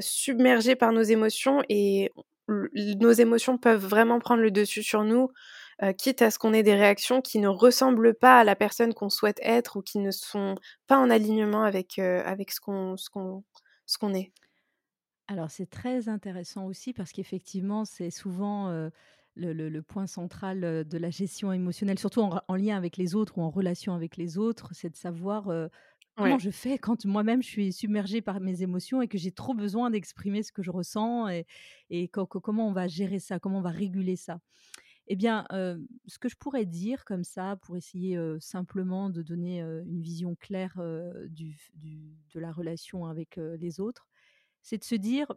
submergé 0.00 0.76
par 0.76 0.92
nos 0.92 1.02
émotions 1.02 1.62
et 1.68 2.12
nos 2.48 3.12
émotions 3.12 3.58
peuvent 3.58 3.86
vraiment 3.86 4.18
prendre 4.20 4.42
le 4.42 4.50
dessus 4.50 4.82
sur 4.82 5.04
nous, 5.04 5.30
heu, 5.82 5.92
quitte 5.92 6.22
à 6.22 6.30
ce 6.30 6.38
qu'on 6.38 6.52
ait 6.54 6.62
des 6.62 6.74
réactions 6.74 7.20
qui 7.22 7.38
ne 7.40 7.48
ressemblent 7.48 8.14
pas 8.14 8.40
à 8.40 8.44
la 8.44 8.56
personne 8.56 8.94
qu'on 8.94 9.10
souhaite 9.10 9.40
être 9.42 9.76
ou 9.78 9.82
qui 9.82 9.98
ne 9.98 10.10
sont 10.10 10.54
pas 10.86 10.98
en 10.98 11.10
alignement 11.10 11.62
avec, 11.64 11.98
heu, 11.98 12.20
avec 12.26 12.50
ce 12.52 12.60
qu'on 12.60 12.96
ce 12.96 13.10
qu'on 13.10 13.44
qu'on 14.00 14.14
est? 14.14 14.32
Alors 15.28 15.50
c'est 15.50 15.66
très 15.70 16.08
intéressant 16.08 16.66
aussi 16.66 16.92
parce 16.92 17.12
qu'effectivement, 17.12 17.84
c'est 17.84 18.10
souvent, 18.10 18.70
heu, 18.70 18.90
le, 19.36 19.52
le, 19.52 19.82
point 19.82 20.06
central 20.08 20.60
de 20.86 20.98
la 20.98 21.10
gestion 21.10 21.52
émotionnelle, 21.52 21.98
surtout 21.98 22.20
en, 22.22 22.40
en, 22.48 22.54
lien 22.56 22.76
avec 22.76 22.96
les 22.96 23.14
autres 23.14 23.38
ou 23.38 23.42
en 23.42 23.50
relation 23.50 23.94
avec 23.94 24.16
les 24.16 24.38
autres, 24.38 24.70
c'est 24.74 24.90
de 24.90 24.96
savoir 24.96 25.48
comment 26.16 26.38
je 26.38 26.50
fais 26.50 26.78
quand 26.78 27.04
moi-même 27.06 27.42
je 27.42 27.48
suis 27.48 27.72
submergée 27.72 28.22
par 28.22 28.40
mes 28.40 28.62
émotions 28.62 29.02
et 29.02 29.08
que 29.08 29.18
j'ai 29.18 29.32
trop 29.32 29.54
besoin 29.54 29.90
d'exprimer 29.90 30.42
ce 30.42 30.52
que 30.52 30.62
je 30.62 30.70
ressens 30.72 31.28
et, 31.28 31.46
et 31.90 32.08
comment 32.08 32.68
on 32.68 32.72
va 32.72 32.88
gérer 32.88 33.20
ça, 33.20 33.38
comment 33.38 33.58
on 33.60 33.62
va 33.62 33.70
réguler 33.70 34.16
ça. 34.16 34.40
Eh 35.12 35.16
bien, 35.16 35.44
ce 35.50 36.18
que 36.20 36.28
je 36.28 36.36
pourrais 36.36 36.66
dire 36.66 37.04
comme 37.04 37.24
ça, 37.24 37.56
pour 37.62 37.76
essayer 37.76 38.16
simplement 38.38 39.10
de 39.10 39.22
donner 39.22 39.58
une 39.60 40.00
vision 40.00 40.36
claire 40.36 40.74
de 40.76 42.38
la 42.38 42.52
relation 42.52 43.06
avec 43.06 43.34
les 43.36 43.80
autres, 43.80 44.06
c'est 44.62 44.78
de 44.78 44.84
se 44.84 44.94
dire 44.94 45.32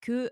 que 0.00 0.30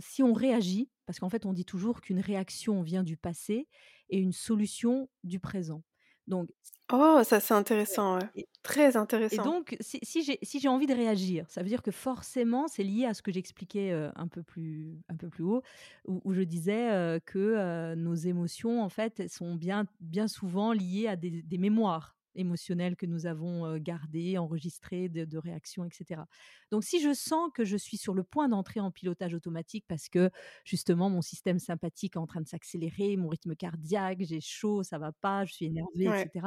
si 0.00 0.22
on 0.22 0.32
réagit, 0.32 0.90
parce 1.06 1.18
qu'en 1.20 1.28
fait 1.28 1.46
on 1.46 1.52
dit 1.52 1.66
toujours 1.66 2.00
qu'une 2.00 2.20
réaction 2.20 2.82
vient 2.82 3.04
du 3.04 3.16
passé 3.18 3.68
et 4.08 4.18
une 4.18 4.32
solution 4.32 5.10
du 5.22 5.38
présent. 5.40 5.82
Donc, 6.26 6.50
oh, 6.92 7.20
ça 7.22 7.40
c'est 7.40 7.54
intéressant, 7.54 8.18
ouais. 8.18 8.46
très 8.62 8.96
intéressant. 8.96 9.42
Et 9.42 9.44
donc, 9.44 9.76
si, 9.80 9.98
si 10.02 10.22
j'ai 10.22 10.38
si 10.42 10.66
envie 10.68 10.86
de 10.86 10.94
réagir, 10.94 11.44
ça 11.48 11.62
veut 11.62 11.68
dire 11.68 11.82
que 11.82 11.90
forcément 11.90 12.66
c'est 12.68 12.82
lié 12.82 13.06
à 13.06 13.14
ce 13.14 13.22
que 13.22 13.32
j'expliquais 13.32 13.92
un 14.16 14.28
peu 14.28 14.42
plus 14.42 14.98
un 15.08 15.16
peu 15.16 15.28
plus 15.28 15.44
haut, 15.44 15.62
où, 16.06 16.32
je 16.32 16.42
disais 16.42 17.20
que 17.26 17.94
nos 17.94 18.14
émotions 18.14 18.82
en 18.82 18.88
fait 18.88 19.28
sont 19.28 19.54
bien 19.54 19.86
bien 20.00 20.28
souvent 20.28 20.72
liées 20.72 21.08
à 21.08 21.16
des, 21.16 21.42
des 21.42 21.58
mémoires 21.58 22.16
émotionnelles 22.34 22.96
que 22.96 23.06
nous 23.06 23.26
avons 23.26 23.76
gardées, 23.78 24.38
enregistrées, 24.38 25.08
de, 25.08 25.24
de, 25.24 25.38
réactions, 25.38 25.84
etc. 25.84 26.22
Donc, 26.70 26.84
si 26.84 27.00
je 27.00 27.12
sens 27.12 27.50
que 27.54 27.64
je 27.64 27.76
suis 27.76 27.96
sur 27.96 28.14
le 28.14 28.22
point 28.24 28.48
d'entrer 28.48 28.80
en 28.80 28.90
pilotage 28.90 29.34
automatique 29.34 29.84
parce 29.88 30.08
que 30.08 30.30
justement 30.64 31.10
mon 31.10 31.22
système 31.22 31.58
sympathique 31.58 32.16
est 32.16 32.18
en 32.18 32.26
train 32.26 32.40
de 32.40 32.48
s'accélérer, 32.48 33.16
mon 33.16 33.28
rythme 33.28 33.54
cardiaque, 33.54 34.22
j'ai 34.22 34.40
chaud, 34.40 34.82
ça 34.82 34.98
va 34.98 35.12
pas, 35.12 35.44
je 35.44 35.52
suis 35.52 35.66
énervée, 35.66 36.06
etc. 36.06 36.46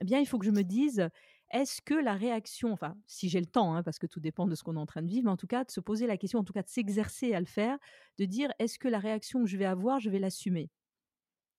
Eh 0.00 0.04
bien, 0.04 0.18
il 0.20 0.26
faut 0.26 0.38
que 0.38 0.44
je 0.44 0.50
me 0.50 0.62
dise, 0.62 1.08
est-ce 1.50 1.80
que 1.80 1.94
la 1.94 2.14
réaction, 2.14 2.72
enfin, 2.72 2.96
si 3.06 3.28
j'ai 3.28 3.40
le 3.40 3.46
temps, 3.46 3.74
hein, 3.74 3.82
parce 3.82 3.98
que 3.98 4.06
tout 4.06 4.20
dépend 4.20 4.46
de 4.46 4.54
ce 4.54 4.62
qu'on 4.62 4.76
est 4.76 4.80
en 4.80 4.86
train 4.86 5.02
de 5.02 5.08
vivre, 5.08 5.24
mais 5.24 5.30
en 5.30 5.36
tout 5.36 5.46
cas, 5.46 5.64
de 5.64 5.70
se 5.70 5.80
poser 5.80 6.06
la 6.06 6.16
question, 6.16 6.40
en 6.40 6.44
tout 6.44 6.52
cas, 6.52 6.62
de 6.62 6.68
s'exercer 6.68 7.32
à 7.34 7.40
le 7.40 7.46
faire, 7.46 7.78
de 8.18 8.24
dire, 8.24 8.50
est-ce 8.58 8.78
que 8.78 8.88
la 8.88 8.98
réaction 8.98 9.42
que 9.42 9.48
je 9.48 9.56
vais 9.56 9.64
avoir, 9.64 10.00
je 10.00 10.10
vais 10.10 10.18
l'assumer? 10.18 10.70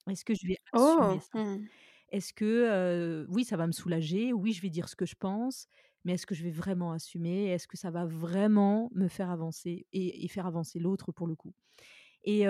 Est-ce 0.09 0.23
que 0.23 0.33
je 0.33 0.47
vais 0.47 0.57
assumer 0.73 1.17
oh, 1.17 1.19
ça? 1.33 1.43
Mmh. 1.43 1.67
Est-ce 2.09 2.33
que, 2.33 3.25
oui, 3.29 3.43
ça 3.45 3.57
va 3.57 3.67
me 3.67 3.71
soulager, 3.71 4.33
oui, 4.33 4.53
je 4.53 4.61
vais 4.61 4.69
dire 4.69 4.89
ce 4.89 4.95
que 4.95 5.05
je 5.05 5.15
pense, 5.15 5.67
mais 6.05 6.13
est-ce 6.13 6.25
que 6.25 6.35
je 6.35 6.43
vais 6.43 6.51
vraiment 6.51 6.91
assumer? 6.93 7.47
Est-ce 7.47 7.67
que 7.67 7.77
ça 7.77 7.91
va 7.91 8.05
vraiment 8.05 8.89
me 8.93 9.07
faire 9.07 9.29
avancer 9.31 9.87
et, 9.93 10.27
faire 10.29 10.45
avancer 10.47 10.79
l'autre 10.79 11.11
pour 11.11 11.27
le 11.27 11.35
coup? 11.35 11.53
Et 12.23 12.45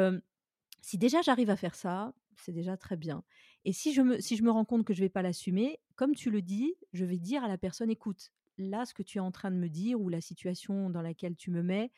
si 0.82 0.98
déjà 0.98 1.22
j'arrive 1.22 1.50
à 1.50 1.56
faire 1.56 1.76
ça, 1.76 2.14
c'est 2.36 2.54
déjà 2.54 2.78
très 2.78 2.98
bien. 2.98 3.24
Et 3.66 3.74
si 3.74 3.94
je 3.94 4.02
me, 4.02 4.20
si 4.22 4.38
je 4.38 4.44
me 4.44 4.52
rends 4.52 4.66
compte 4.66 4.86
que 4.86 4.94
je 4.94 5.02
ne 5.02 5.06
vais 5.06 5.10
pas 5.10 5.22
l'assumer, 5.24 5.80
comme 5.96 6.16
tu 6.16 6.30
le 6.32 6.42
dis, 6.42 6.76
je 6.94 7.04
vais 7.06 7.18
dire 7.18 7.44
à 7.44 7.48
la 7.48 7.58
personne, 7.58 7.90
écoute, 7.90 8.32
là, 8.58 8.86
ce 8.86 8.94
que 8.94 9.04
tu 9.04 9.18
es 9.18 9.22
en 9.22 9.32
train 9.32 9.52
de 9.52 9.58
me 9.58 9.70
dire 9.70 10.00
ou 10.00 10.10
la 10.10 10.22
situation 10.22 10.90
dans 10.90 11.02
laquelle 11.02 11.36
tu 11.36 11.52
me 11.52 11.64
mets, 11.64 11.92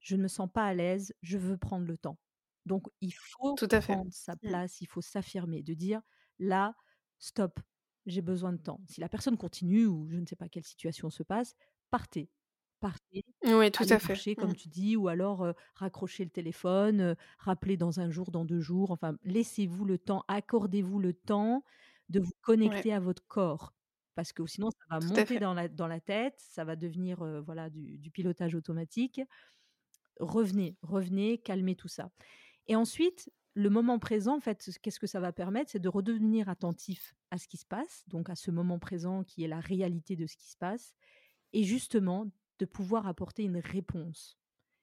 je 0.00 0.16
ne 0.16 0.22
me 0.22 0.28
sens 0.28 0.48
pas 0.52 0.64
à 0.66 0.74
l'aise, 0.74 1.14
je 1.22 1.38
veux 1.38 1.56
prendre 1.58 1.86
le 1.86 1.98
temps. 1.98 2.18
Donc, 2.66 2.86
il 3.00 3.12
faut 3.12 3.56
Tout 3.56 3.68
à 3.70 3.80
fait. 3.80 4.00
prendre 4.00 4.12
sa 4.12 4.36
Mmh. 4.42 4.58
place, 4.58 4.80
il 4.80 4.86
faut 4.86 5.02
s'affirmer, 5.02 5.62
de 5.62 5.74
dire, 5.74 6.02
là, 6.38 6.74
stop, 7.22 7.60
j'ai 8.06 8.22
besoin 8.22 8.52
de 8.52 8.58
temps. 8.62 8.80
Si 8.88 9.00
la 9.00 9.08
personne 9.08 9.36
continue 9.38 9.86
ou 9.86 10.08
je 10.10 10.16
ne 10.18 10.26
sais 10.26 10.36
pas 10.36 10.48
quelle 10.48 10.64
situation 10.64 11.10
se 11.10 11.22
passe, 11.22 11.54
partez. 11.90 12.30
Partez, 12.80 13.24
Oui, 13.44 13.70
tout 13.70 13.84
à 13.88 13.98
fait. 14.00 14.22
marcher 14.22 14.36
Mmh. 14.36 14.42
comme 14.42 14.54
tu 14.56 14.68
dis 14.68 14.96
ou 14.96 15.08
alors 15.08 15.54
raccrochez 15.74 16.24
le 16.24 16.30
téléphone, 16.30 17.16
rappelez 17.38 17.76
dans 17.76 18.00
un 18.00 18.10
jour, 18.10 18.30
dans 18.32 18.44
deux 18.44 18.60
jours, 18.60 18.90
enfin 18.90 19.16
laissez-vous 19.24 19.84
le 19.84 19.98
temps, 19.98 20.24
accordez-vous 20.28 20.98
le 21.00 21.12
temps 21.14 21.64
de 22.08 22.20
vous 22.20 22.32
Ouais. 22.64 22.84
connecter 22.84 22.92
à 22.92 23.00
votre 23.00 23.26
corps. 23.28 23.74
Parce 24.16 24.32
que 24.32 24.46
sinon 24.46 24.70
ça 24.70 24.84
va 24.90 25.00
Tout 25.14 25.24
monter 25.24 25.26
fait. 25.26 25.40
dans 25.40 25.54
la, 25.54 25.68
dans 25.68 25.86
la 25.88 26.00
tête, 26.00 26.34
ça 26.38 26.64
va 26.64 26.76
devenir 26.76 27.24
voilà 27.44 27.70
du, 27.70 27.98
du 27.98 28.10
pilotage 28.10 28.54
automatique. 28.54 29.20
Revenez, 30.20 30.76
revenez, 30.82 31.38
calmez 31.38 31.74
tout 31.76 31.88
ça. 31.88 32.10
Et 32.68 32.76
ensuite, 32.76 33.32
le 33.54 33.68
moment 33.68 33.98
présent, 33.98 34.36
en 34.36 34.40
fait, 34.40 34.70
qu'est-ce 34.82 35.00
que 35.00 35.06
ça 35.06 35.20
va 35.20 35.32
permettre 35.32 35.70
C'est 35.70 35.78
de 35.78 35.88
redevenir 35.88 36.48
attentif 36.48 37.14
à 37.30 37.38
ce 37.38 37.48
qui 37.48 37.58
se 37.58 37.66
passe, 37.66 38.04
donc 38.08 38.30
à 38.30 38.34
ce 38.34 38.50
moment 38.50 38.78
présent 38.78 39.24
qui 39.24 39.44
est 39.44 39.48
la 39.48 39.60
réalité 39.60 40.16
de 40.16 40.26
ce 40.26 40.36
qui 40.36 40.48
se 40.48 40.56
passe, 40.56 40.94
et 41.52 41.64
justement 41.64 42.30
de 42.58 42.64
pouvoir 42.64 43.06
apporter 43.06 43.42
une 43.42 43.58
réponse. 43.58 44.38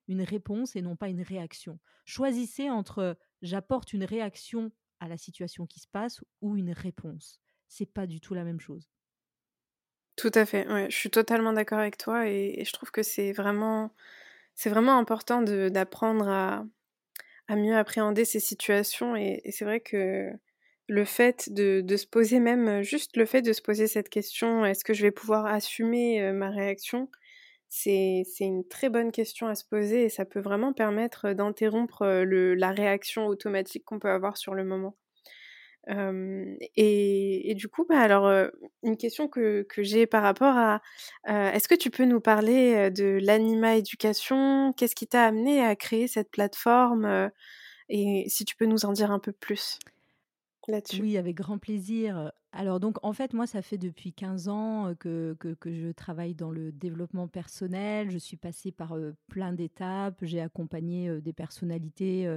Une 0.08 0.22
réponse 0.22 0.76
et 0.76 0.82
non 0.82 0.96
pas 0.96 1.10
une 1.10 1.22
réaction. 1.22 1.80
Choisissez 2.06 2.70
entre 2.70 3.18
j'apporte 3.42 3.94
une 3.94 4.04
réaction 4.04 4.72
à 5.00 5.08
la 5.08 5.18
situation 5.18 5.66
qui 5.66 5.80
se 5.80 5.88
passe 5.88 6.22
ou 6.42 6.58
une 6.58 6.72
réponse. 6.72 7.40
C'est 7.68 7.86
pas 7.86 8.08
du 8.08 8.20
tout 8.20 8.34
la 8.34 8.44
même 8.44 8.60
chose. 8.60 8.90
Tout 10.16 10.32
à 10.34 10.46
fait, 10.46 10.68
ouais, 10.68 10.90
je 10.90 10.96
suis 10.96 11.10
totalement 11.10 11.54
d'accord 11.54 11.80
avec 11.80 11.98
toi 11.98 12.28
et, 12.28 12.64
je 12.66 12.74
trouve 12.74 12.92
que 12.92 13.04
c'est 13.04 13.32
vraiment, 13.32 13.94
c'est 14.54 14.70
vraiment 14.70 14.98
important 14.98 15.42
d'apprendre 15.42 16.28
à, 16.28 16.66
à 17.50 17.56
mieux 17.56 17.76
appréhender 17.76 18.26
ces 18.26 18.40
situations 18.40 19.16
et, 19.16 19.42
c'est 19.50 19.66
vrai 19.66 19.80
que 19.80 20.30
le 20.88 21.06
fait 21.06 21.52
de, 21.52 21.84
se 21.98 22.06
poser 22.06 22.40
même, 22.40 22.84
juste 22.84 23.18
le 23.18 23.26
fait 23.26 23.42
de 23.42 23.54
se 23.54 23.62
poser 23.62 23.88
cette 23.88 24.10
question, 24.10 24.66
est-ce 24.66 24.84
que 24.84 24.94
je 24.94 25.02
vais 25.02 25.12
pouvoir 25.12 25.48
assumer 25.48 26.22
euh, 26.22 26.32
ma 26.32 26.50
réaction 26.50 27.10
c'est, 27.68 28.24
une 28.40 28.68
très 28.68 28.90
bonne 28.90 29.12
question 29.12 29.48
à 29.48 29.54
se 29.54 29.64
poser 29.66 30.06
et 30.06 30.10
ça 30.10 30.26
peut 30.26 30.40
vraiment 30.40 30.74
permettre 30.74 31.34
d'interrompre 31.34 32.04
euh, 32.04 32.56
la 32.56 32.72
réaction 32.72 33.28
automatique 33.28 33.86
qu'on 33.86 34.00
peut 34.00 34.10
avoir 34.10 34.38
sur 34.38 34.56
le 34.56 34.64
moment. 34.64 34.96
Et, 36.76 37.54
du 37.56 37.68
coup, 37.68 37.86
bah, 37.88 38.00
alors, 38.00 38.50
une 38.84 38.98
question 38.98 39.28
que, 39.28 39.64
que 39.64 39.84
j'ai 39.84 40.06
par 40.06 40.24
rapport 40.24 40.56
à, 40.56 40.82
est-ce 41.26 41.68
que 41.68 41.76
tu 41.76 41.90
peux 41.90 42.06
nous 42.06 42.22
parler 42.22 42.92
de 42.92 43.20
l'Anima 43.22 43.76
Éducation? 43.76 44.74
Qu'est-ce 44.74 44.96
qui 44.96 45.08
t'a 45.08 45.26
amené 45.26 45.64
à 45.64 45.76
créer 45.76 46.08
cette 46.08 46.30
plateforme 46.30 47.32
Et 47.90 48.26
si 48.28 48.46
tu 48.46 48.56
peux 48.56 48.66
nous 48.66 48.86
en 48.86 48.94
dire 48.94 49.12
un 49.12 49.20
peu 49.20 49.32
plus. 49.32 49.80
Oui, 51.02 51.18
avec 51.18 51.36
grand 51.36 51.58
plaisir. 51.58 52.32
Alors 52.52 52.80
donc, 52.80 52.98
en 53.04 53.14
fait, 53.14 53.34
moi, 53.34 53.48
ça 53.48 53.62
fait 53.62 53.78
depuis 53.78 54.14
15 54.14 54.48
ans 54.50 54.94
que, 55.00 55.36
que 55.40 55.74
je 55.74 55.92
travaille 55.92 56.36
dans 56.36 56.52
le 56.52 56.72
développement 56.72 57.28
personnel. 57.28 58.12
Je 58.12 58.18
suis 58.18 58.38
passée 58.38 58.72
par 58.72 58.96
plein 59.30 59.54
d'étapes. 59.54 60.20
J'ai 60.22 60.42
accompagné 60.42 61.22
des 61.22 61.34
personnalités, 61.34 62.28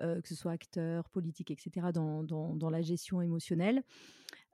euh, 0.00 0.20
que 0.20 0.28
ce 0.28 0.34
soit 0.34 0.52
acteurs, 0.52 1.08
politiques, 1.10 1.50
etc., 1.50 1.88
dans, 1.92 2.22
dans, 2.22 2.54
dans 2.54 2.70
la 2.70 2.82
gestion 2.82 3.20
émotionnelle. 3.20 3.82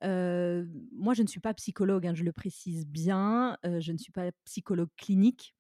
Euh, 0.03 0.67
moi, 0.93 1.15
je 1.15 1.23
ne 1.23 1.27
suis 1.27 1.41
pas 1.41 1.55
psychologue, 1.55 2.07
hein, 2.07 2.15
je 2.15 2.25
le 2.25 2.33
précise 2.33 2.87
bien. 2.87 3.57
Euh, 3.65 3.81
je 3.81 3.93
ne 3.93 3.99
suis 3.99 4.13
pas 4.13 4.31
psychologue 4.45 4.91
clinique. 4.97 5.55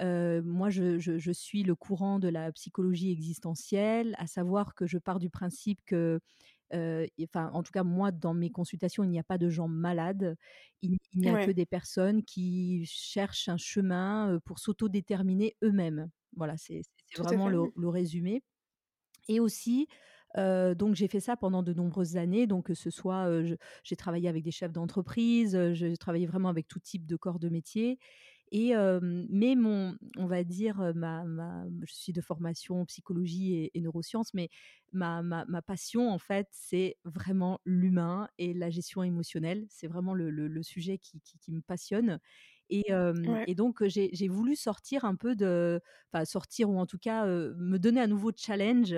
Euh, 0.00 0.42
moi, 0.42 0.70
je, 0.70 0.98
je, 0.98 1.18
je, 1.18 1.32
suis 1.32 1.62
le 1.62 1.74
courant 1.74 2.18
de 2.18 2.28
la 2.28 2.50
psychologie 2.52 3.10
existentielle, 3.12 4.14
à 4.18 4.26
savoir 4.26 4.74
que 4.74 4.86
je 4.86 4.98
pars 4.98 5.18
du 5.18 5.30
principe 5.30 5.80
que 5.86 6.20
euh, 6.72 7.06
enfin, 7.22 7.50
en 7.52 7.62
tout 7.62 7.70
cas, 7.70 7.84
moi, 7.84 8.10
dans 8.10 8.34
mes 8.34 8.50
consultations, 8.50 9.04
il 9.04 9.10
n'y 9.10 9.18
a 9.20 9.24
pas 9.24 9.38
de 9.38 9.48
gens 9.48 9.68
malades. 9.68 10.36
Il, 10.82 10.98
il 11.12 11.20
n'y 11.20 11.28
a 11.28 11.34
Ouais. 11.34 11.46
que 11.46 11.52
des 11.52 11.66
personnes 11.66 12.24
qui 12.24 12.84
cherchent 12.86 13.48
un 13.48 13.56
chemin 13.56 14.38
pour 14.44 14.58
s'autodéterminer 14.58 15.56
eux-mêmes. 15.62 16.10
Voilà, 16.36 16.56
c'est 16.56 16.82
vraiment 17.16 17.48
le 17.48 17.88
résumé. 17.88 18.42
Et 19.28 19.40
aussi, 19.40 19.88
euh, 20.36 20.74
donc 20.74 20.94
j'ai 20.94 21.08
fait 21.08 21.20
ça 21.20 21.36
pendant 21.36 21.62
de 21.62 21.72
nombreuses 21.72 22.16
années. 22.16 22.46
Donc 22.46 22.66
que 22.66 22.74
ce 22.74 22.90
soit, 22.90 23.26
euh, 23.28 23.56
j'ai 23.82 23.96
travaillé 23.96 24.28
avec 24.28 24.42
des 24.42 24.50
chefs 24.50 24.72
d'entreprise, 24.72 25.58
j'ai 25.72 25.96
travaillé 25.96 26.26
vraiment 26.26 26.48
avec 26.48 26.68
tout 26.68 26.80
type 26.80 27.06
de 27.06 27.16
corps 27.16 27.38
de 27.38 27.48
métier. 27.48 27.98
Et 28.52 28.76
euh, 28.76 29.00
mais 29.30 29.56
mon, 29.56 29.96
on 30.16 30.26
va 30.26 30.44
dire, 30.44 30.92
ma, 30.94 31.24
je 31.86 31.92
suis 31.92 32.12
de 32.12 32.20
formation 32.20 32.84
psychologie 32.84 33.70
et, 33.74 33.80
neurosciences, 33.80 34.32
mais 34.32 34.48
ma, 34.92 35.22
ma, 35.22 35.44
ma, 35.46 35.60
passion 35.60 36.08
en 36.10 36.18
fait, 36.18 36.46
c'est 36.52 36.96
vraiment 37.04 37.58
l'humain 37.64 38.28
et 38.38 38.54
la 38.54 38.70
gestion 38.70 39.02
émotionnelle. 39.02 39.66
C'est 39.70 39.88
vraiment 39.88 40.14
le, 40.14 40.62
sujet 40.62 40.98
qui, 40.98 41.20
me 41.48 41.62
passionne. 41.62 42.20
Et, 42.70 42.92
euh, 42.92 43.12
Ouais. 43.26 43.44
et 43.46 43.54
donc 43.54 43.84
j'ai 43.86 44.28
voulu 44.28 44.56
sortir 44.56 45.04
un 45.04 45.16
peu 45.16 45.36
de, 45.36 45.80
enfin 46.12 46.24
sortir 46.24 46.70
ou 46.70 46.78
en 46.78 46.86
tout 46.86 46.98
cas 46.98 47.26
euh, 47.26 47.54
me 47.56 47.78
donner 47.78 48.00
un 48.00 48.06
nouveau 48.06 48.30
challenge 48.36 48.96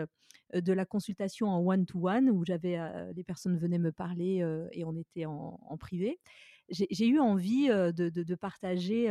de 0.55 0.73
la 0.73 0.85
consultation 0.85 1.49
en 1.49 1.61
one-to-one 1.67 2.31
où 2.31 2.45
j'avais 2.45 2.79
les 3.15 3.25
personnes 3.25 3.59
venaient 3.59 3.81
me 3.81 3.91
parler 3.91 4.45
et 4.71 4.85
on 4.85 4.95
était 4.95 5.27
en, 5.27 5.59
en 5.61 5.77
privé. 5.77 6.21
J'ai 6.69 7.07
eu 7.09 7.19
envie 7.19 7.67
de, 7.67 7.91
de, 7.91 8.23
de, 8.23 8.35
partager 8.37 9.11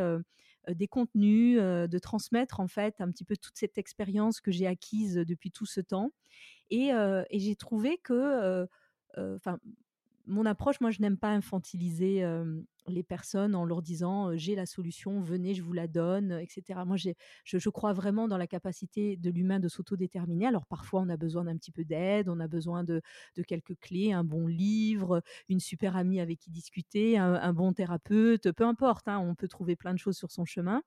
des 0.70 0.88
contenus, 0.88 1.58
de 1.58 2.00
transmettre 2.00 2.62
en 2.62 2.68
fait 2.68 3.02
un 3.02 3.12
petit 3.12 3.26
peu 3.26 3.36
toute 3.36 3.58
cette 3.58 3.78
expérience 3.78 4.40
que 4.40 4.52
j'ai 4.52 4.66
acquise 4.66 5.16
depuis 5.16 5.52
tout 5.52 5.66
ce 5.66 5.82
temps. 5.82 6.12
Et, 6.70 6.90
et 6.92 7.40
j'ai 7.40 7.56
trouvé 7.58 7.98
que, 7.98 8.66
enfin, 9.18 9.60
mon 10.26 10.46
approche, 10.46 10.80
moi, 10.82 10.92
je 10.92 11.02
n'aime 11.02 11.18
pas 11.18 11.30
infantiliser 11.30 12.24
les 12.88 13.04
personnes 13.04 13.56
en 13.56 13.66
leur 13.66 13.82
disant 13.82 14.36
j'ai 14.36 14.56
la 14.56 14.66
solution, 14.66 15.22
venez, 15.22 15.54
je 15.54 15.62
vous 15.62 15.74
la 15.74 15.88
donne, 15.88 16.32
etc. 16.34 16.80
Moi, 16.86 16.98
je, 16.98 17.10
je, 17.44 17.70
crois 17.70 17.94
vraiment 17.94 18.28
dans 18.28 18.38
la 18.38 18.48
capacité 18.48 19.18
de 19.18 19.30
l'humain 19.30 19.60
de 19.60 19.68
s'autodéterminer. 19.68 20.48
Alors 20.48 20.66
parfois, 20.66 21.02
on 21.02 21.10
a 21.10 21.18
besoin 21.18 21.46
d'un 21.46 21.58
petit 21.58 21.72
peu 21.72 21.84
d'aide, 21.84 22.30
on 22.30 22.40
a 22.40 22.48
besoin 22.48 22.84
de, 22.84 23.02
de, 23.36 23.44
quelques 23.44 23.80
clés, 23.80 24.12
un 24.12 24.24
bon 24.24 24.48
livre, 24.48 25.22
une 25.50 25.60
super 25.60 25.96
amie 25.96 26.20
avec 26.20 26.40
qui 26.40 26.52
discuter, 26.52 27.18
un, 27.18 27.54
bon 27.54 27.74
thérapeute, 27.74 28.52
peu 28.52 28.66
importe. 28.66 29.08
Hein, 29.08 29.20
on 29.20 29.36
peut 29.36 29.48
trouver 29.48 29.76
plein 29.76 29.94
de 29.94 30.00
choses 30.00 30.18
sur 30.18 30.32
son 30.32 30.46
chemin. 30.46 30.84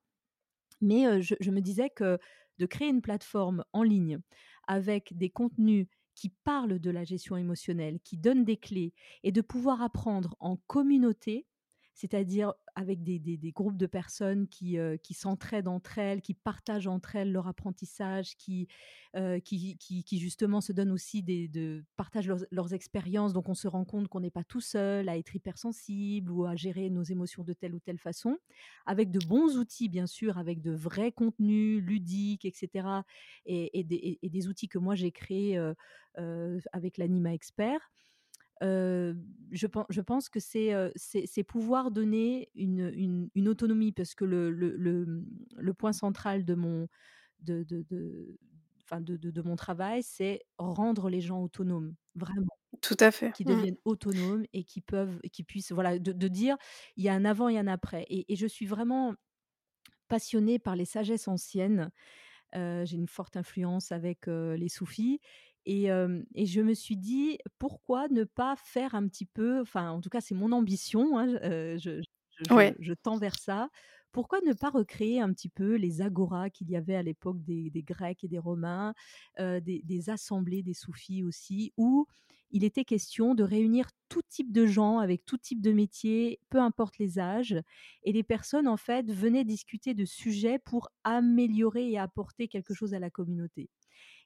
Mais 0.81 1.21
je, 1.21 1.35
je 1.39 1.51
me 1.51 1.61
disais 1.61 1.89
que 1.89 2.17
de 2.57 2.65
créer 2.65 2.89
une 2.89 3.01
plateforme 3.01 3.63
en 3.73 3.83
ligne 3.83 4.19
avec 4.67 5.17
des 5.17 5.29
contenus 5.29 5.87
qui 6.19 6.29
parlent 6.43 6.79
de 6.79 6.91
la 6.91 7.05
gestion 7.05 7.37
émotionnelle, 7.37 7.99
qui 8.01 8.17
donnent 8.17 8.43
des 8.43 8.57
clés, 8.57 8.93
et 9.23 9.31
de 9.31 9.39
pouvoir 9.39 9.81
apprendre 9.81 10.35
en 10.39 10.57
communauté 10.67 11.45
c'est-à-dire 11.99 12.53
avec 12.75 13.03
des, 13.03 13.51
groupes 13.51 13.75
de 13.75 13.85
personnes 13.85 14.47
qui, 14.47 14.77
euh, 14.77 14.95
qui 14.95 15.13
s'entraident 15.13 15.67
entre 15.67 15.97
elles, 15.97 16.21
qui 16.21 16.33
partagent 16.33 16.87
entre 16.87 17.17
elles 17.17 17.33
leur 17.33 17.45
apprentissage, 17.49 18.37
qui, 18.37 18.69
euh, 19.17 19.37
justement 20.13 20.61
se 20.61 20.71
donnent 20.71 20.93
aussi 20.93 21.21
des, 21.21 21.49
de, 21.49 21.83
partagent 21.97 22.31
leurs, 22.51 22.73
expériences. 22.73 23.33
Donc 23.33 23.49
on 23.49 23.53
se 23.53 23.67
rend 23.67 23.83
compte 23.83 24.07
qu'on 24.07 24.21
n'est 24.21 24.31
pas 24.31 24.45
tout 24.45 24.61
seul 24.61 25.09
à 25.09 25.17
être 25.17 25.35
hypersensible 25.35 26.31
ou 26.31 26.45
à 26.45 26.55
gérer 26.55 26.89
nos 26.89 27.03
émotions 27.03 27.43
de 27.43 27.51
telle 27.51 27.75
ou 27.75 27.79
telle 27.81 27.99
façon, 27.99 28.37
avec 28.85 29.11
de 29.11 29.19
bons 29.27 29.57
outils 29.57 29.89
bien 29.89 30.07
sûr, 30.07 30.37
avec 30.37 30.61
de 30.61 30.71
vrais 30.71 31.11
contenus 31.11 31.83
ludiques, 31.83 32.45
etc. 32.45 32.87
Et, 33.45 33.83
des, 33.83 34.19
et 34.21 34.29
des, 34.29 34.47
outils 34.47 34.69
que 34.69 34.77
moi 34.77 34.95
j'ai 34.95 35.11
créés 35.11 35.57
euh, 36.17 36.59
avec 36.71 36.97
l'Anima 36.97 37.33
Expert 37.33 37.91
je, 38.61 39.67
pense, 39.67 39.85
je 39.89 40.01
pense 40.01 40.29
que 40.29 40.39
c'est 40.39 40.73
c'est 40.95 41.43
pouvoir 41.43 41.91
donner 41.91 42.49
une, 42.55 43.29
une, 43.35 43.47
autonomie, 43.47 43.91
parce 43.91 44.15
que 44.15 44.25
le, 44.25 44.51
le, 44.51 44.75
le, 44.75 45.23
le, 45.55 45.73
point 45.73 45.93
central 45.93 46.45
de 46.45 46.55
mon, 46.55 46.87
de, 47.39 47.63
de, 47.63 47.83
de, 47.89 48.37
de, 48.99 49.31
de 49.31 49.41
mon 49.41 49.55
travail, 49.55 50.03
c'est 50.03 50.41
rendre 50.57 51.09
les 51.09 51.21
gens 51.21 51.41
autonomes, 51.41 51.95
vraiment. 52.15 52.57
Tout 52.81 52.97
à 52.99 53.11
fait. 53.11 53.31
Qui 53.33 53.43
mmh. 53.43 53.47
deviennent 53.47 53.77
autonomes 53.85 54.45
et 54.53 54.63
qui 54.63 54.81
peuvent, 54.81 55.19
qui 55.31 55.43
puissent, 55.43 55.71
voilà, 55.71 55.97
de, 55.99 56.27
dire, 56.27 56.57
il 56.97 57.03
y 57.03 57.09
a 57.09 57.13
un 57.13 57.25
avant 57.25 57.49
et 57.49 57.57
un 57.57 57.67
après. 57.67 58.05
Et, 58.09 58.31
et 58.31 58.35
je 58.35 58.47
suis 58.47 58.65
vraiment 58.65 59.15
passionnée 60.07 60.59
par 60.59 60.75
les 60.75 60.85
sagesses 60.85 61.27
anciennes. 61.27 61.91
J'ai 62.53 62.95
une 62.95 63.07
forte 63.07 63.37
influence 63.37 63.91
avec 63.91 64.25
les 64.27 64.69
soufis 64.69 65.21
et, 65.65 65.85
et, 66.35 66.45
je 66.45 66.61
me 66.61 66.73
suis 66.73 66.97
dit, 66.97 67.37
pourquoi 67.59 68.07
ne 68.09 68.23
pas 68.23 68.55
faire 68.55 68.95
un 68.95 69.07
petit 69.07 69.25
peu, 69.25 69.61
enfin 69.61 69.91
en 69.91 70.01
tout 70.01 70.09
cas 70.09 70.21
c'est 70.21 70.35
mon 70.35 70.51
ambition, 70.51 71.17
hein, 71.17 71.27
je, 71.77 72.01
je, 72.79 72.93
tends 72.93 73.17
vers 73.17 73.37
ça, 73.37 73.69
pourquoi 74.11 74.39
ne 74.45 74.53
pas 74.53 74.69
recréer 74.69 75.19
un 75.19 75.31
petit 75.33 75.49
peu 75.49 75.75
les 75.75 76.01
agoras 76.01 76.49
qu'il 76.49 76.69
y 76.69 76.75
avait 76.75 76.95
à 76.95 77.03
l'époque 77.03 77.43
des, 77.43 77.71
Grecs 77.83 78.23
et 78.23 78.27
des 78.27 78.39
Romains, 78.39 78.93
des, 79.37 80.09
assemblées 80.09 80.63
des 80.63 80.73
soufis 80.73 81.23
aussi, 81.23 81.73
où 81.77 82.07
il 82.51 82.63
était 82.63 82.85
question 82.85 83.35
de 83.35 83.43
réunir 83.43 83.87
tout 84.07 84.23
type 84.27 84.51
de 84.51 84.65
gens 84.65 84.97
avec 84.97 85.23
tout 85.25 85.37
type 85.37 85.61
de 85.61 85.71
métiers, 85.71 86.39
peu 86.49 86.59
importe 86.59 86.97
les 86.97 87.19
âges, 87.19 87.61
et 88.03 88.11
les 88.11 88.23
personnes 88.23 88.67
en 88.67 88.77
fait 88.77 89.11
venaient 89.11 89.45
discuter 89.45 89.93
de 89.93 90.05
sujets 90.05 90.57
pour 90.57 90.89
améliorer 91.03 91.91
et 91.91 91.99
apporter 91.99 92.47
quelque 92.47 92.73
chose 92.73 92.93
à 92.95 92.99
la 92.99 93.11
communauté. 93.11 93.69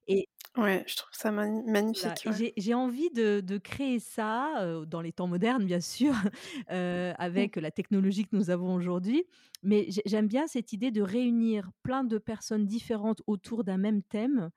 Et 0.07 0.27
ouais, 0.57 0.83
je 0.87 0.97
trouve 0.97 1.13
ça 1.13 1.31
magnifique. 1.31 2.27
J'ai 2.57 2.73
envie 2.73 3.09
de, 3.11 3.41
de, 3.41 3.57
créer 3.57 3.99
ça 3.99 4.83
dans 4.87 5.01
les 5.01 5.13
temps 5.13 5.27
modernes, 5.27 5.65
bien 5.65 5.79
sûr, 5.79 6.13
mmh. 6.69 7.13
avec 7.17 7.55
la 7.55 7.71
technologie 7.71 8.25
que 8.25 8.35
nous 8.35 8.49
avons 8.49 8.73
aujourd'hui. 8.75 9.25
Mais 9.63 9.87
j'aime 10.05 10.27
bien 10.27 10.45
cette 10.47 10.73
idée 10.73 10.91
de 10.91 11.01
réunir 11.01 11.71
plein 11.83 12.03
de 12.03 12.17
personnes 12.17 12.65
différentes 12.65 13.21
autour 13.27 13.63
d'un 13.63 13.77
même 13.77 14.03
thème, 14.03 14.49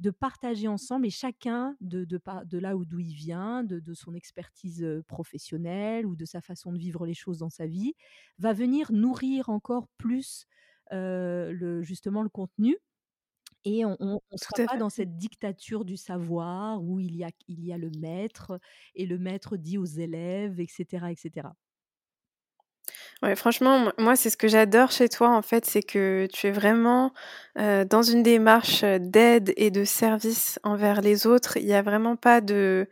de 0.00 0.10
partager 0.10 0.66
ensemble 0.68 1.06
et 1.06 1.10
chacun 1.10 1.76
de, 1.80 2.04
de, 2.04 2.20
de 2.44 2.58
là 2.58 2.76
où 2.76 2.84
d'où 2.84 2.98
il 2.98 3.14
vient, 3.14 3.62
de, 3.62 3.78
de, 3.78 3.94
son 3.94 4.14
expertise 4.14 4.86
professionnelle 5.06 6.06
ou 6.06 6.16
de 6.16 6.24
sa 6.24 6.40
façon 6.40 6.72
de 6.72 6.78
vivre 6.78 7.06
les 7.06 7.14
choses 7.14 7.38
dans 7.38 7.50
sa 7.50 7.66
vie, 7.66 7.94
va 8.38 8.52
venir 8.52 8.92
nourrir 8.92 9.48
encore 9.48 9.88
plus 9.96 10.46
le, 10.90 11.82
justement 11.82 12.22
le 12.22 12.28
contenu 12.28 12.76
et 13.68 13.84
on 13.84 13.96
ne 14.00 14.36
sera 14.36 14.66
pas 14.66 14.76
dans 14.78 14.88
cette 14.88 15.16
dictature 15.18 15.84
du 15.84 15.98
savoir 15.98 16.82
où 16.82 17.00
il 17.00 17.16
y, 17.16 17.24
a, 17.24 17.28
il 17.48 17.66
y 17.66 17.72
a 17.72 17.76
le 17.76 17.90
maître 17.98 18.58
et 18.94 19.04
le 19.04 19.18
maître 19.18 19.58
dit 19.58 19.76
aux 19.76 19.84
élèves, 19.84 20.58
etc. 20.58 21.10
etc. 21.10 21.48
Ouais, 23.22 23.36
franchement, 23.36 23.92
moi, 23.98 24.16
c'est 24.16 24.30
ce 24.30 24.38
que 24.38 24.48
j'adore 24.48 24.90
chez 24.90 25.10
toi, 25.10 25.28
en 25.36 25.42
fait, 25.42 25.66
c'est 25.66 25.82
que 25.82 26.26
tu 26.32 26.46
es 26.46 26.50
vraiment 26.50 27.12
dans 27.56 28.02
une 28.02 28.22
démarche 28.22 28.84
d'aide 28.84 29.52
et 29.56 29.70
de 29.70 29.84
service 29.84 30.58
envers 30.62 31.02
les 31.02 31.26
autres. 31.26 31.58
Il 31.58 31.66
n'y 31.66 31.74
a 31.74 31.82
vraiment 31.82 32.16
pas 32.16 32.40
de... 32.40 32.88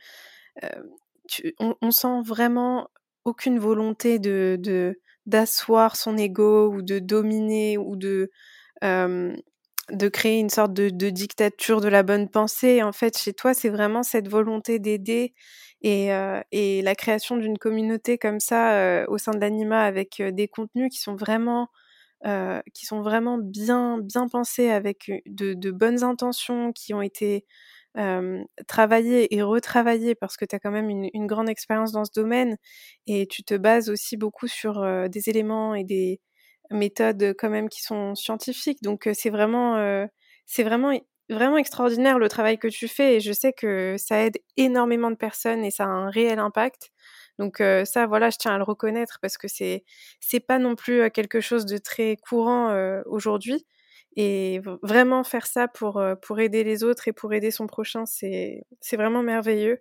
on, 1.59 1.75
on, 1.81 1.91
sent 1.91 2.21
vraiment 2.23 2.89
aucune 3.25 3.59
volonté 3.59 4.19
de 4.19 5.01
d'asseoir 5.25 5.97
son 5.97 6.17
ego 6.17 6.71
ou 6.73 6.83
de 6.83 6.99
dominer 7.01 7.79
ou 7.79 7.97
de 7.97 8.31
de 9.91 10.09
créer 10.09 10.41
une 10.41 10.51
sorte 10.51 10.73
de, 10.73 10.89
dictature 11.11 11.81
de 11.81 11.89
la 11.89 12.03
bonne 12.03 12.29
pensée. 12.29 12.83
En 12.83 12.93
fait, 12.93 13.19
chez 13.19 13.33
toi, 13.33 13.55
c'est 13.55 13.69
vraiment 13.69 14.03
cette 14.03 14.29
volonté 14.29 14.79
d'aider 14.79 15.35
et, 15.83 16.13
euh, 16.13 16.41
et, 16.53 16.83
la 16.83 16.95
création 16.95 17.37
d'une 17.37 17.59
communauté 17.59 18.19
comme 18.19 18.41
ça 18.41 18.73
euh, 18.75 19.05
au 19.09 19.19
sein 19.19 19.33
de 19.33 19.39
l'anima 19.41 19.83
avec 19.83 20.21
euh, 20.21 20.33
des 20.33 20.49
contenus 20.49 20.91
qui 20.93 21.01
sont 21.01 21.17
vraiment 21.17 21.69
qui 22.75 22.87
sont 22.87 23.03
vraiment 23.03 23.39
bien 23.39 23.99
bien 23.99 24.27
pensés 24.27 24.71
avec 24.71 25.13
de, 25.27 25.71
bonnes 25.71 26.03
intentions 26.03 26.73
qui 26.73 26.93
ont 26.93 27.03
été 27.03 27.45
travaillées 28.67 29.33
et 29.35 29.43
retravaillées 29.43 30.17
parce 30.17 30.37
que 30.37 30.45
tu 30.45 30.57
as 30.57 30.59
quand 30.59 30.73
même 30.73 30.91
une, 30.91 31.09
une 31.15 31.27
grande 31.29 31.49
expérience 31.49 31.93
dans 31.93 32.05
ce 32.05 32.11
domaine 32.13 32.57
et 33.07 33.29
tu 33.29 33.45
te 33.45 33.55
bases 33.55 33.91
aussi 33.91 34.17
beaucoup 34.17 34.49
sur 34.49 34.85
des 35.09 35.29
éléments 35.29 35.77
et 35.77 35.85
des, 35.85 36.21
méthodes 36.71 37.35
quand 37.39 37.51
même 37.51 37.69
qui 37.69 37.83
sont 37.83 38.15
scientifiques. 38.15 38.83
Donc 38.83 39.09
c'est 39.15 39.31
vraiment, 39.31 40.07
c'est 40.47 40.63
vraiment, 40.65 40.99
vraiment 41.29 41.57
extraordinaire 41.59 42.19
le 42.19 42.29
travail 42.29 42.59
que 42.59 42.69
tu 42.69 42.89
fais 42.89 43.17
et 43.17 43.21
je 43.21 43.33
sais 43.33 43.53
que 43.53 43.97
ça 43.99 44.25
aide 44.25 44.39
énormément 44.57 45.11
de 45.11 45.17
personnes 45.17 45.65
et 45.65 45.71
ça 45.71 45.85
a 45.85 45.89
un 45.89 46.11
réel 46.11 46.39
impact. 46.39 46.91
Donc 47.39 47.63
ça, 47.85 48.07
voilà, 48.07 48.31
je 48.31 48.39
tiens 48.39 48.55
à 48.55 48.59
le 48.59 48.65
reconnaître 48.65 49.19
parce 49.21 49.37
que 49.37 49.49
c'est 49.49 49.85
c'est 50.21 50.41
pas 50.41 50.59
non 50.59 50.75
plus 50.75 51.11
quelque 51.11 51.41
chose 51.41 51.67
de 51.67 51.79
très 51.79 52.17
courant 52.17 52.75
aujourd'hui. 53.07 53.67
Et 54.19 54.63
vraiment 54.83 55.25
faire 55.25 55.47
ça 55.47 55.69
pour 55.69 56.03
pour 56.23 56.41
aider 56.41 56.65
les 56.65 56.83
autres 56.85 57.07
et 57.09 57.13
pour 57.13 57.35
aider 57.35 57.51
son 57.51 57.67
prochain, 57.67 58.07
c'est 58.07 58.63
c'est 58.81 58.97
vraiment 58.97 59.23
merveilleux. 59.23 59.81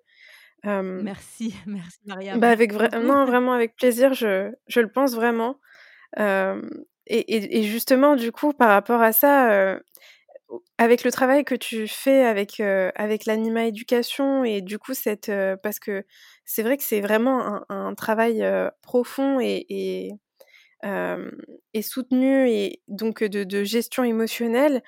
merci, 0.65 1.55
merci 1.65 1.99
Maria. 2.05 2.37
Bah 2.37 2.49
avec 2.49 2.73
non, 2.73 3.25
vraiment 3.25 3.53
avec 3.53 3.75
plaisir, 3.77 4.13
je 4.13 4.51
je 4.67 4.81
le 4.81 4.91
pense 4.91 5.15
vraiment 5.15 5.59
et, 6.17 7.63
justement, 7.63 8.15
du 8.15 8.31
coup, 8.31 8.53
par 8.53 8.69
rapport 8.69 9.01
à 9.01 9.11
ça, 9.11 9.79
avec 10.77 11.03
le 11.03 11.11
travail 11.11 11.43
que 11.43 11.55
tu 11.55 11.87
fais 11.87 12.23
avec, 12.23 12.59
avec 12.59 13.25
l'anima 13.25 13.65
éducation 13.65 14.43
et 14.43 14.61
du 14.61 14.79
coup, 14.79 14.93
cette, 14.93 15.31
parce 15.63 15.79
que 15.79 16.05
c'est 16.45 16.63
vrai 16.63 16.77
que 16.77 16.83
c'est 16.83 17.01
vraiment 17.01 17.61
un, 17.69 17.93
travail 17.95 18.45
profond 18.81 19.39
et, 19.39 19.65
et, 20.83 21.81
soutenu 21.81 22.49
et 22.49 22.81
donc 22.87 23.23
de, 23.23 23.63
gestion 23.63 24.03
émotionnelle. 24.03 24.81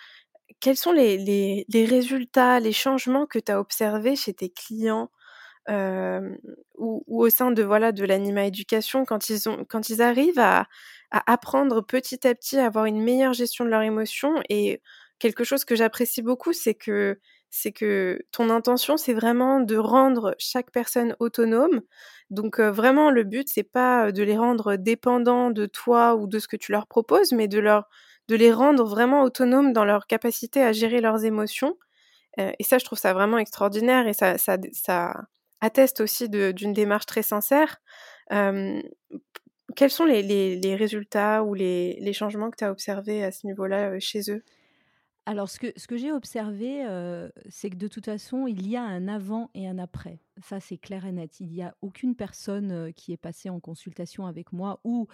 Quels 0.60 0.78
sont 0.78 0.92
les, 0.92 1.18
les, 1.18 1.86
résultats, 1.86 2.60
les 2.60 2.72
changements 2.72 3.26
que 3.26 3.40
tu 3.40 3.52
as 3.52 3.60
observés 3.60 4.16
chez 4.16 4.34
tes 4.34 4.50
clients 4.50 5.10
ou, 5.70 7.04
ou, 7.08 7.24
au 7.24 7.30
sein 7.30 7.52
de 7.52 7.64
voilà 7.64 7.92
de 7.92 8.06
l'anima 8.06 8.46
éducation 8.46 9.04
quand 9.06 9.30
ils 9.30 9.50
ont 9.50 9.66
quand 9.68 9.90
ils 9.90 10.02
arrivent 10.02 10.40
à, 10.40 10.68
à 11.12 11.32
apprendre 11.32 11.82
petit 11.82 12.28
à 12.28 12.36
petit 12.36 12.58
à 12.60 12.66
avoir 12.66 12.86
une 12.86 13.02
meilleure 13.02 13.34
gestion 13.34 13.66
de 13.66 13.70
leurs 13.70 13.82
émotions. 13.82 14.36
Et 14.50 14.82
quelque 15.20 15.44
chose 15.44 15.66
que 15.66 15.76
j'apprécie 15.76 16.22
beaucoup, 16.22 16.54
c'est 16.54 16.76
que 16.76 17.20
c'est 17.50 17.72
que 17.72 18.20
ton 18.32 18.50
intention, 18.50 18.98
c'est 18.98 19.14
vraiment 19.14 19.62
de 19.62 19.78
rendre 19.78 20.36
chaque 20.38 20.72
personne 20.72 21.16
autonome. 21.20 21.82
Donc 22.30 22.60
vraiment, 22.60 23.10
le 23.10 23.24
but, 23.24 23.48
c'est 23.50 23.64
pas 23.64 24.12
de 24.12 24.22
les 24.24 24.38
rendre 24.38 24.76
dépendants 24.76 25.50
de 25.52 25.66
toi 25.66 26.16
ou 26.16 26.28
de 26.28 26.40
ce 26.40 26.48
que 26.48 26.58
tu 26.58 26.72
leur 26.74 26.88
proposes, 26.88 27.32
mais 27.32 27.48
de 27.48 27.60
leur 27.60 27.88
de 28.28 28.36
les 28.36 28.52
rendre 28.52 28.84
vraiment 28.86 29.24
autonomes 29.24 29.72
dans 29.74 29.86
leur 29.86 30.06
capacité 30.08 30.62
à 30.62 30.74
gérer 30.74 31.00
leurs 31.02 31.24
émotions. 31.26 31.78
et 32.38 32.64
ça, 32.64 32.78
je 32.80 32.86
trouve 32.86 33.00
ça 33.00 33.14
vraiment 33.14 33.38
extraordinaire 33.40 34.08
et 34.08 34.14
ça, 34.14 34.38
ça 34.38 34.58
atteste 35.62 36.02
aussi 36.02 36.30
d'une 36.30 36.74
démarche 36.74 37.06
très 37.08 37.24
sincère 37.24 37.78
quels 39.78 39.92
sont 39.92 40.06
les, 40.06 40.76
résultats 40.76 41.44
ou 41.44 41.54
les, 41.54 42.12
changements 42.14 42.50
que 42.50 42.58
tu 42.58 42.64
as 42.66 42.72
observés 42.72 43.24
à 43.24 43.32
ce 43.32 43.46
niveau-là 43.46 44.00
chez 44.00 44.22
eux? 44.30 44.44
Alors 45.28 45.50
ce 45.50 45.60
que 45.60 45.74
ce 45.76 45.88
que 45.88 45.98
j'ai 45.98 46.12
observé, 46.12 46.86
heu, 46.86 47.32
c'est 47.50 47.70
que 47.70 47.76
de 47.76 47.88
toute 47.88 48.06
façon, 48.06 48.48
il 48.48 48.68
y 48.68 48.76
a 48.76 48.82
un 48.82 49.08
avant 49.08 49.52
et 49.54 49.68
un 49.68 49.78
après. 49.78 50.20
Ça, 50.42 50.60
c'est 50.60 50.78
clair 50.78 51.06
et 51.06 51.12
net. 51.12 51.40
Il 51.42 51.54
y 51.54 51.62
a 51.62 51.76
aucune 51.82 52.16
personne, 52.16 52.72
heu, 52.72 52.92
qui 52.92 53.12
est 53.12 53.18
passée 53.18 53.50
en 53.50 53.60
consultation 53.60 54.26
avec 54.26 54.52
moi 54.52 54.80
ou, 54.84 55.08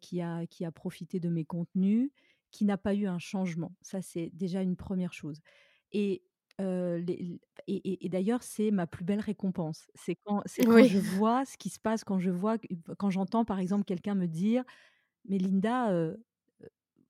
qui 0.00 0.20
a 0.20 0.46
qui 0.46 0.64
a 0.64 0.72
profité 0.72 1.18
de 1.20 1.28
mes 1.28 1.44
contenus, 1.44 2.10
qui 2.50 2.64
n'a 2.64 2.76
pas 2.76 2.94
eu 2.94 3.06
un 3.06 3.18
changement. 3.18 3.72
Ça, 3.80 4.02
c'est 4.02 4.30
déjà 4.34 4.60
une 4.60 4.76
première 4.76 5.12
chose 5.12 5.40
et 5.92 6.22
les 6.58 7.14
l 7.20 7.38
et 7.68 7.76
et 7.92 8.06
et 8.06 8.08
d'ailleurs, 8.08 8.42
c'est 8.42 8.70
ma 8.70 8.86
plus 8.86 9.04
belle 9.04 9.20
récompense. 9.20 9.88
C'est 9.94 10.16
quand 10.24 10.42
c'est 10.46 10.64
quand 10.66 10.84
Oui, 10.84 10.88
je 10.88 10.98
vois 10.98 11.44
ce 11.46 11.56
qui 11.58 11.70
se 11.70 11.78
passe, 11.80 12.04
quand 12.04 12.18
je 12.18 12.30
vois 12.30 12.56
quand 12.98 13.10
j'entends, 13.10 13.44
par 13.44 13.58
exemple, 13.60 13.84
quelqu'un 13.84 14.14
me 14.14 14.26
dire: 14.26 14.64
«Mais 15.26 15.38
Linda, 15.38 15.92
heu» 15.94 16.24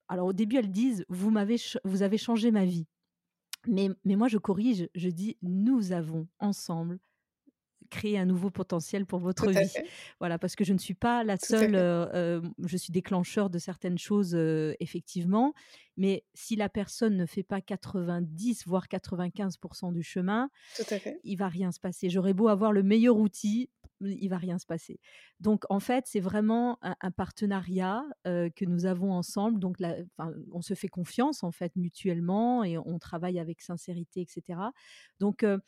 alors 0.08 0.28
au 0.28 0.32
début, 0.34 0.56
elles 0.58 0.70
disent: 0.72 1.04
«Vous 1.10 1.30
m'avez 1.30 1.56
vous 1.84 2.02
avez 2.02 2.18
changé 2.18 2.50
ma 2.52 2.64
vie». 2.66 2.86
Mais 3.68 3.90
mais 4.04 4.16
moi 4.16 4.28
je 4.28 4.38
corrige, 4.38 4.88
je 4.96 5.08
dis: 5.10 5.38
«Nous 5.42 5.92
avons 5.92 6.28
ensemble 6.40 7.00
créé 7.90 8.18
un 8.18 8.26
nouveau 8.26 8.50
potentiel 8.50 9.06
pour 9.06 9.20
votre 9.20 9.50
vie». 9.52 9.78
Voilà, 10.20 10.38
parce 10.38 10.56
que 10.56 10.64
je 10.64 10.72
ne 10.72 10.78
suis 10.78 10.94
pas 10.94 11.24
la 11.24 11.38
tout 11.40 11.54
seule, 11.54 11.74
heu, 11.74 12.08
hem, 12.12 12.52
je 12.64 12.76
suis 12.76 12.92
déclencheur 12.92 13.50
de 13.50 13.58
certaines 13.58 13.98
choses, 13.98 14.34
heu, 14.34 14.74
effectivement, 14.80 15.54
mais 15.96 16.24
si 16.34 16.56
la 16.56 16.68
personne 16.68 17.16
ne 17.16 17.26
fait 17.26 17.42
pas 17.42 17.60
90 17.60 18.66
voire 18.66 18.88
95 18.88 19.58
du 19.92 20.02
chemin, 20.02 20.50
tout 20.74 20.86
à 20.94 20.98
fait. 20.98 21.22
il 21.22 21.36
va 21.36 21.48
rien 21.48 21.72
se 21.72 21.80
passer. 21.80 22.10
J'aurais 22.10 22.34
beau 22.34 22.48
avoir 22.48 22.72
le 22.72 22.82
meilleur 22.82 23.16
outil, 23.16 23.70
il 24.00 24.28
va 24.28 24.38
rien 24.38 24.58
se 24.58 24.66
passer. 24.66 25.00
Donc 25.40 25.64
en 25.70 25.80
fait, 25.80 26.04
c'est 26.06 26.20
vraiment 26.20 26.78
un, 26.82 26.94
un 27.00 27.10
partenariat 27.10 28.04
euh, 28.28 28.48
que 28.54 28.64
nous 28.64 28.86
avons 28.86 29.12
ensemble. 29.12 29.58
Donc 29.58 29.80
la- 29.80 29.96
on 30.52 30.62
se 30.62 30.74
fait 30.74 30.88
confiance 30.88 31.42
en 31.42 31.50
fait 31.50 31.74
mutuellement 31.74 32.62
et 32.62 32.78
on 32.78 32.98
travaille 33.00 33.40
avec 33.40 33.60
sincérité, 33.60 34.20
etc. 34.22 34.72
Donc 35.18 35.42
euh, 35.42 35.58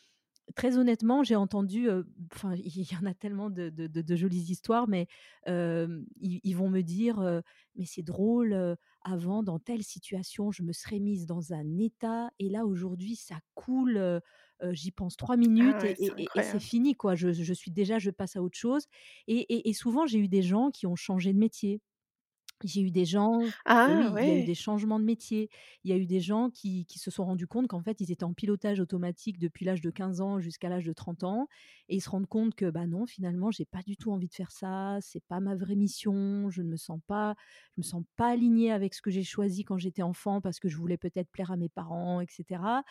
Très 0.57 0.79
honnêtement, 0.79 1.23
j'ai 1.23 1.37
entendu, 1.37 1.89
enfin, 2.33 2.55
il 2.57 2.81
y 2.91 2.97
en 2.97 3.05
a 3.07 3.15
tellement 3.15 3.51
de 3.51 3.69
de 3.69 3.87
de 3.87 4.01
de 4.03 4.17
jolies 4.17 4.51
histoires, 4.51 4.89
mais 4.89 5.07
ils 5.47 6.41
ils 6.43 6.53
vont 6.57 6.71
me 6.71 6.81
dire, 6.83 7.21
«Mais 7.77 7.85
c'est 7.85 8.03
drôle, 8.03 8.77
avant 9.03 9.43
dans 9.43 9.59
telle 9.59 9.83
situation, 9.83 10.51
je 10.51 10.63
me 10.63 10.73
serais 10.73 10.99
mise 10.99 11.27
dans 11.27 11.53
un 11.53 11.79
état 11.79 12.31
et 12.39 12.49
là 12.49 12.65
aujourd'hui 12.67 13.17
ça 13.17 13.37
coule, 13.55 14.21
j'y 14.73 14.91
pense 14.93 15.17
3 15.17 15.37
Ah 15.59 15.59
minutes 15.59 15.85
et 15.85 15.91
ouais, 15.91 15.97
c'est 15.99 16.13
et 16.17 16.25
et 16.25 16.39
et 16.39 16.43
c'est 16.43 16.59
incroyable. 16.59 16.61
fini 16.61 16.95
quoi. 16.97 17.15
Je 17.15 17.33
je 17.33 17.53
suis 17.55 17.71
déjà 17.71 17.99
je 17.99 18.11
passe 18.11 18.37
à 18.37 18.43
autre 18.43 18.59
chose» 18.59 18.87
et 19.29 19.73
souvent 19.75 20.07
j'ai 20.07 20.19
eu 20.19 20.29
des 20.29 20.43
gens 20.43 20.71
qui 20.71 20.87
ont 20.87 20.97
changé 20.97 21.33
de 21.33 21.39
métier. 21.39 21.81
J'ai 22.65 22.83
eu 22.83 22.91
des 22.91 23.05
gens 23.05 23.53
Ah 23.65 24.13
oui, 24.13 24.21
il 24.21 24.27
y 24.27 24.31
a 24.31 24.35
eu 24.35 24.43
ouais! 24.43 24.45
des 24.45 24.55
changements 24.55 24.99
de 25.01 25.05
métier. 25.05 25.49
Il 25.85 25.91
y 25.91 25.95
a 25.95 25.97
eu 25.97 26.07
des 26.07 26.21
gens 26.21 26.51
qui 26.51 26.87
qui 26.87 26.99
se 26.99 27.11
sont 27.11 27.25
rendus 27.25 27.47
compte 27.47 27.69
qu'en 27.69 27.83
fait, 27.83 28.01
ils 28.01 28.13
étaient 28.13 28.25
en 28.25 28.35
pilotage 28.35 28.81
automatique 28.81 29.39
depuis 29.39 29.65
l'âge 29.65 29.81
de 29.81 29.91
15 29.91 30.21
ans 30.21 30.41
jusqu'à 30.41 30.69
l'âge 30.69 30.85
de 30.85 30.93
30 30.93 31.25
ans 31.25 31.49
et 31.89 31.97
ils 31.97 32.01
se 32.01 32.11
rendent 32.11 32.27
compte 32.27 32.55
que, 32.55 32.71
bah, 32.71 32.87
non, 32.87 33.07
finalement, 33.07 33.51
j'ai 33.51 33.65
pas 33.65 33.83
du 33.83 33.97
tout 33.97 34.13
envie 34.13 34.29
de 34.29 34.35
faire 34.35 34.51
ça, 34.53 34.99
c'est 35.01 35.25
pas 35.27 35.41
ma 35.41 35.55
vraie 35.57 35.77
mission, 35.77 36.51
je 36.51 36.63
ne 36.63 36.69
me 36.69 36.77
sens 36.77 37.01
pas 37.07 37.35
je 37.77 37.81
me 37.81 37.83
sens 37.83 38.05
pas 38.17 38.29
alignée 38.31 38.73
avec 38.73 38.95
ce 38.95 39.03
que 39.03 39.11
j'ai 39.11 39.23
choisi 39.25 39.65
quand 39.65 39.79
j'étais 39.79 40.03
enfant 40.03 40.41
parce 40.41 40.59
que 40.61 40.69
je 40.69 40.77
voulais 40.77 40.99
peut-être 40.99 41.31
plaire 41.31 41.51
à 41.51 41.57
mes 41.57 41.69
parents 41.69 42.21
et 42.21 42.27
cetera. 42.29 42.85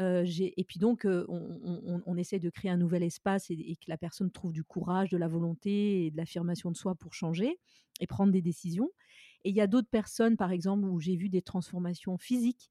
Heu, 0.00 0.24
j'ai 0.24 0.58
et 0.60 0.64
puis 0.64 0.78
donc, 0.78 1.04
on 1.06 1.24
on 1.28 1.80
on 1.86 2.02
on 2.06 2.16
essaie 2.16 2.38
de 2.38 2.50
créer 2.50 2.70
un 2.70 2.76
nouvel 2.76 3.02
espace 3.02 3.50
et 3.50 3.54
et 3.54 3.76
que 3.76 3.84
la 3.88 3.96
personne 3.98 4.30
trouve 4.30 4.52
du 4.52 4.64
courage, 4.64 5.08
de 5.10 5.16
la 5.16 5.28
volonté 5.28 6.06
et 6.06 6.10
de 6.10 6.16
l'affirmation 6.16 6.70
de 6.70 6.76
soi 6.76 6.94
pour 6.94 7.14
changer 7.14 7.58
et 8.00 8.06
prendre 8.06 8.32
des 8.32 8.42
décisions. 8.42 8.90
Et 9.44 9.50
il 9.50 9.56
y 9.56 9.60
a 9.60 9.66
d'autres 9.66 9.90
personnes, 9.90 10.36
par 10.36 10.52
exemple, 10.52 10.86
où 10.86 11.00
j'ai 11.00 11.16
vu 11.16 11.28
des 11.28 11.42
transformations 11.42 12.18
physiques, 12.18 12.70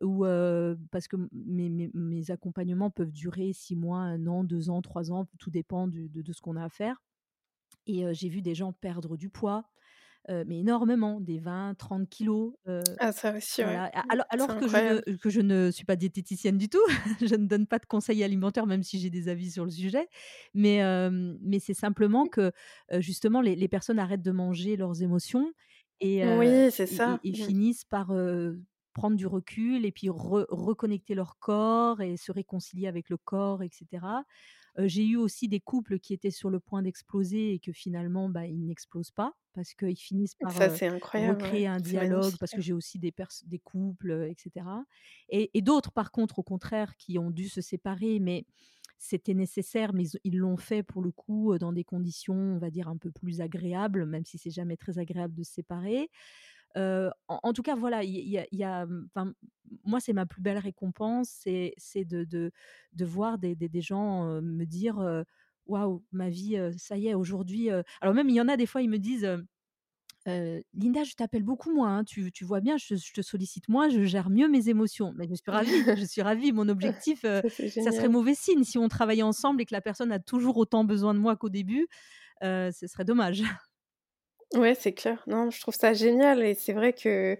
parce 0.00 1.08
que 1.08 1.16
mes 1.32 2.30
accompagnements 2.30 2.90
peuvent 2.90 3.12
durer 3.12 3.52
6 3.52 3.76
mois, 3.76 4.00
un 4.00 4.26
an, 4.26 4.44
2 4.44 4.70
ans, 4.70 4.82
3 4.82 5.12
ans, 5.12 5.26
tout 5.38 5.50
dépend 5.50 5.88
de 5.88 6.32
ce 6.32 6.40
qu'on 6.40 6.56
a 6.56 6.64
à 6.64 6.68
faire 6.68 7.02
et 7.86 8.04
j'ai 8.14 8.28
vu 8.28 8.42
des 8.42 8.54
gens 8.54 8.72
perdre 8.72 9.16
du 9.16 9.28
poids, 9.28 9.64
mais 10.28 10.60
énormément, 10.60 11.20
des 11.20 11.38
20-30 11.40 12.08
kilogrammes, 12.08 12.54
heu, 12.68 12.98
Ah 12.98 13.12
ça 13.12 13.36
aussi, 13.36 13.64
ouais. 13.64 13.82
voilà. 13.82 13.86
A 13.94 14.00
Mmh, 14.04 14.10
alors 14.10 14.26
alors 14.30 14.56
que 14.56 14.68
je 14.68 14.78
ne 14.78 15.00
que 15.18 15.30
je 15.30 15.40
ne 15.42 15.70
suis 15.72 15.84
pas 15.86 15.96
diététicienne 15.96 16.58
du 16.58 16.68
tout, 16.70 16.80
je 17.22 17.34
ne 17.36 17.46
donne 17.46 17.66
pas 17.68 17.78
de 17.80 17.86
conseils 17.86 18.24
alimentaires, 18.24 18.66
même 18.66 18.82
si 18.84 19.00
j'ai 19.00 19.10
des 19.10 19.28
avis 19.28 19.50
sur 19.52 19.64
le 19.64 19.70
sujet. 19.72 20.08
Mais 20.54 20.80
mais 21.42 21.60
c'est 21.60 21.74
simplement 21.74 22.26
que, 22.28 22.52
justement 23.00 23.40
les 23.42 23.56
les 23.56 23.68
personnes 23.68 23.98
arrêtent 24.00 24.22
de 24.22 24.32
manger 24.32 24.76
leurs 24.76 25.02
émotions 25.02 25.52
et 26.00 26.18
Oui, 26.20 26.70
c'est 26.72 26.86
ça. 26.86 27.18
et 27.18 27.30
et 27.30 27.34
Mmh. 27.34 27.52
finissent 27.52 27.84
par, 27.84 28.12
prendre 28.94 29.16
du 29.16 29.26
recul 29.26 29.86
et 29.86 29.92
puis 29.92 30.08
re 30.10 30.46
reconnecter 30.50 31.14
leur 31.14 31.38
corps 31.40 32.00
et 32.02 32.16
se 32.18 32.32
réconcilier 32.32 32.88
avec 32.88 33.10
le 33.10 33.16
corps 33.18 33.62
et 33.62 33.70
cetera. 33.72 34.20
Heu, 34.20 34.24
j'ai 34.78 35.04
eu 35.06 35.16
aussi 35.16 35.48
des 35.48 35.60
couples 35.60 35.98
qui 35.98 36.14
étaient 36.14 36.30
sur 36.30 36.50
le 36.50 36.60
point 36.60 36.82
d'exploser 36.82 37.52
et 37.54 37.58
que 37.60 37.72
finalement, 37.72 38.28
bah, 38.28 38.46
ils 38.46 38.64
n'explosent 38.66 39.10
pas 39.10 39.34
parce 39.54 39.74
qu'ils 39.74 39.96
finissent 39.98 40.34
par, 40.36 40.56
Ça, 40.58 40.70
ouais. 40.72 40.92
recréer 41.14 41.66
un 41.66 41.80
dialogue 41.80 42.36
parce 42.38 42.54
que 42.54 42.62
j'ai 42.62 42.72
aussi 42.72 42.98
des 42.98 43.12
couples, 43.62 44.10
heu 44.10 44.28
et 45.30 45.50
et 45.58 45.62
d'autres 45.62 45.92
par 45.92 46.10
contre 46.12 46.38
au 46.38 46.42
contraire 46.42 46.96
qui 46.96 47.18
ont 47.18 47.30
dû 47.30 47.48
se 47.48 47.60
séparer 47.60 48.18
mais 48.20 48.46
c'était 48.98 49.34
nécessaire 49.34 49.92
mais 49.94 50.04
ils 50.24 50.38
l'ont 50.38 50.56
fait 50.56 50.82
pour 50.84 51.02
le 51.02 51.10
coup, 51.12 51.58
dans 51.58 51.72
des 51.72 51.84
conditions, 51.84 52.34
on 52.36 52.58
va 52.58 52.70
dire 52.70 52.88
un 52.88 52.96
peu 52.98 53.10
plus 53.10 53.40
agréables, 53.40 54.06
même 54.06 54.24
si 54.24 54.38
c'est 54.38 54.50
jamais 54.50 54.76
très 54.76 54.98
agréable 54.98 55.34
de 55.34 55.42
se 55.42 55.52
séparer. 55.52 56.08
En 56.76 57.10
en 57.42 57.52
tout 57.52 57.62
cas, 57.62 57.74
voilà, 57.76 58.02
il 58.04 58.14
y 58.28 58.38
a 58.64 58.80
a, 58.80 58.86
mmh, 58.86 59.34
moi, 59.84 60.00
c'est 60.00 60.12
ma 60.12 60.26
plus 60.26 60.42
belle 60.42 60.58
récompense, 60.58 61.28
c'est 61.30 62.04
de 62.04 62.24
de 62.24 62.52
de 62.92 63.04
voir 63.04 63.38
des 63.38 63.54
des 63.56 63.68
des 63.68 63.80
gens, 63.82 64.40
me 64.42 64.64
dire, 64.64 65.24
«Waouh, 65.66 66.04
ma 66.12 66.28
vie, 66.30 66.58
ça 66.78 66.96
y 66.98 67.08
est 67.08 67.14
aujourd'hui, 67.14 67.70
heu» 67.70 67.82
alors 68.00 68.14
même 68.14 68.28
il 68.28 68.34
y 68.36 68.40
en 68.40 68.48
a 68.48 68.56
des 68.56 68.66
fois, 68.66 68.82
ils 68.82 68.90
me 68.90 68.98
disent, 68.98 69.28
«Linda, 70.74 71.04
je 71.04 71.14
t'appelle 71.14 71.42
beaucoup 71.42 71.72
moins, 71.72 71.98
hein, 71.98 72.04
tu 72.04 72.30
tu 72.32 72.44
vois 72.44 72.60
bien, 72.60 72.76
je 72.76 72.94
je 72.96 73.12
te 73.12 73.22
sollicite 73.22 73.68
moins, 73.68 73.88
je 73.88 74.02
gère 74.04 74.30
mieux 74.30 74.48
mes 74.48 74.68
émotions». 74.68 75.12
Mais 75.16 75.26
je 75.28 75.34
suis 75.34 75.50
ravie, 75.50 75.84
je 75.94 76.04
suis 76.04 76.22
ravie. 76.22 76.52
Mon 76.52 76.68
objectif, 76.68 77.24
Ça, 77.78 77.92
serait 77.92 78.08
mauvais 78.08 78.34
signe 78.34 78.64
si 78.64 78.78
on 78.78 78.88
travaillait 78.88 79.22
ensemble 79.22 79.62
et 79.62 79.66
que 79.66 79.74
la 79.74 79.80
personne 79.80 80.12
a 80.12 80.18
toujours 80.20 80.56
autant 80.56 80.84
besoin 80.84 81.14
de 81.14 81.18
moi 81.20 81.36
qu'au 81.36 81.48
début, 81.50 81.88
ce 82.42 82.86
serait 82.88 83.04
dommage. 83.06 83.44
Ouais, 84.54 84.74
c'est 84.74 84.92
clair. 84.92 85.22
Non, 85.26 85.50
je 85.50 85.60
trouve 85.60 85.74
ça 85.74 85.94
génial 85.94 86.42
et 86.42 86.54
c'est 86.54 86.72
vrai 86.74 86.92
que 86.92 87.38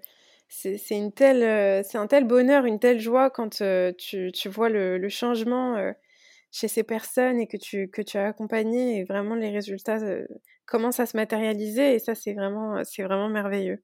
c'est 0.48 0.78
c'est 0.78 0.96
une 0.96 1.12
telle, 1.12 1.42
heu, 1.42 1.82
c'est 1.84 1.98
un 1.98 2.06
tel 2.06 2.24
bonheur, 2.24 2.64
une 2.64 2.78
telle 2.78 3.00
joie 3.00 3.28
quand, 3.30 3.60
heu, 3.60 3.94
tu 3.98 4.32
tu 4.32 4.48
vois 4.48 4.70
le 4.70 4.96
le 4.98 5.08
changement, 5.10 5.76
heu, 5.76 5.92
chez 6.52 6.68
ces 6.68 6.84
personnes 6.84 7.38
et 7.40 7.46
que 7.46 7.56
tu 7.58 7.88
que 7.90 8.00
tu 8.02 8.16
as 8.18 8.26
accompagné 8.28 8.98
et 9.00 9.04
vraiment 9.04 9.34
les 9.34 9.50
résultats, 9.50 9.98
commencent 10.66 11.00
à 11.00 11.06
se 11.06 11.16
matérialiser 11.16 11.94
et 11.94 11.98
ça, 11.98 12.14
c'est 12.14 12.32
vraiment, 12.34 12.82
c'est 12.84 13.02
vraiment 13.02 13.28
merveilleux. 13.28 13.82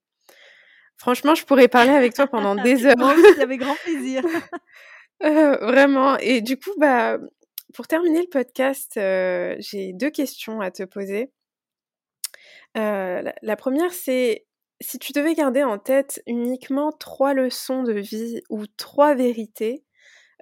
Franchement, 0.97 1.35
je 1.35 1.45
pourrais 1.45 1.69
parler 1.69 1.91
avec 1.93 2.15
toi 2.15 2.27
pendant 2.27 2.55
des 2.65 2.87
heures. 2.87 2.97
Moi 2.99 3.15
aussi, 3.15 3.41
avec 3.43 3.61
grand 3.61 3.77
plaisir. 3.77 4.23
Vraiment 5.21 6.17
et 6.19 6.41
du 6.41 6.57
coup, 6.59 6.71
bah, 6.79 7.19
pour 7.75 7.87
terminer 7.87 8.21
le 8.23 8.29
podcast, 8.29 8.93
j'ai 8.97 9.93
2 9.93 10.11
questions 10.11 10.61
à 10.61 10.71
te 10.71 10.85
poser. 10.85 11.31
Heu, 12.79 13.25
la 13.43 13.57
1 13.57 13.93
c'est 13.93 14.47
si 14.83 14.99
tu 15.01 15.13
devais 15.13 15.35
garder 15.35 15.65
en 15.65 15.79
tête 15.79 16.23
uniquement 16.29 16.93
3 16.93 17.35
leçons 17.35 17.85
de 17.85 17.95
vie 17.95 18.43
ou 18.51 18.67
3 18.69 19.15
vérités, 19.17 19.85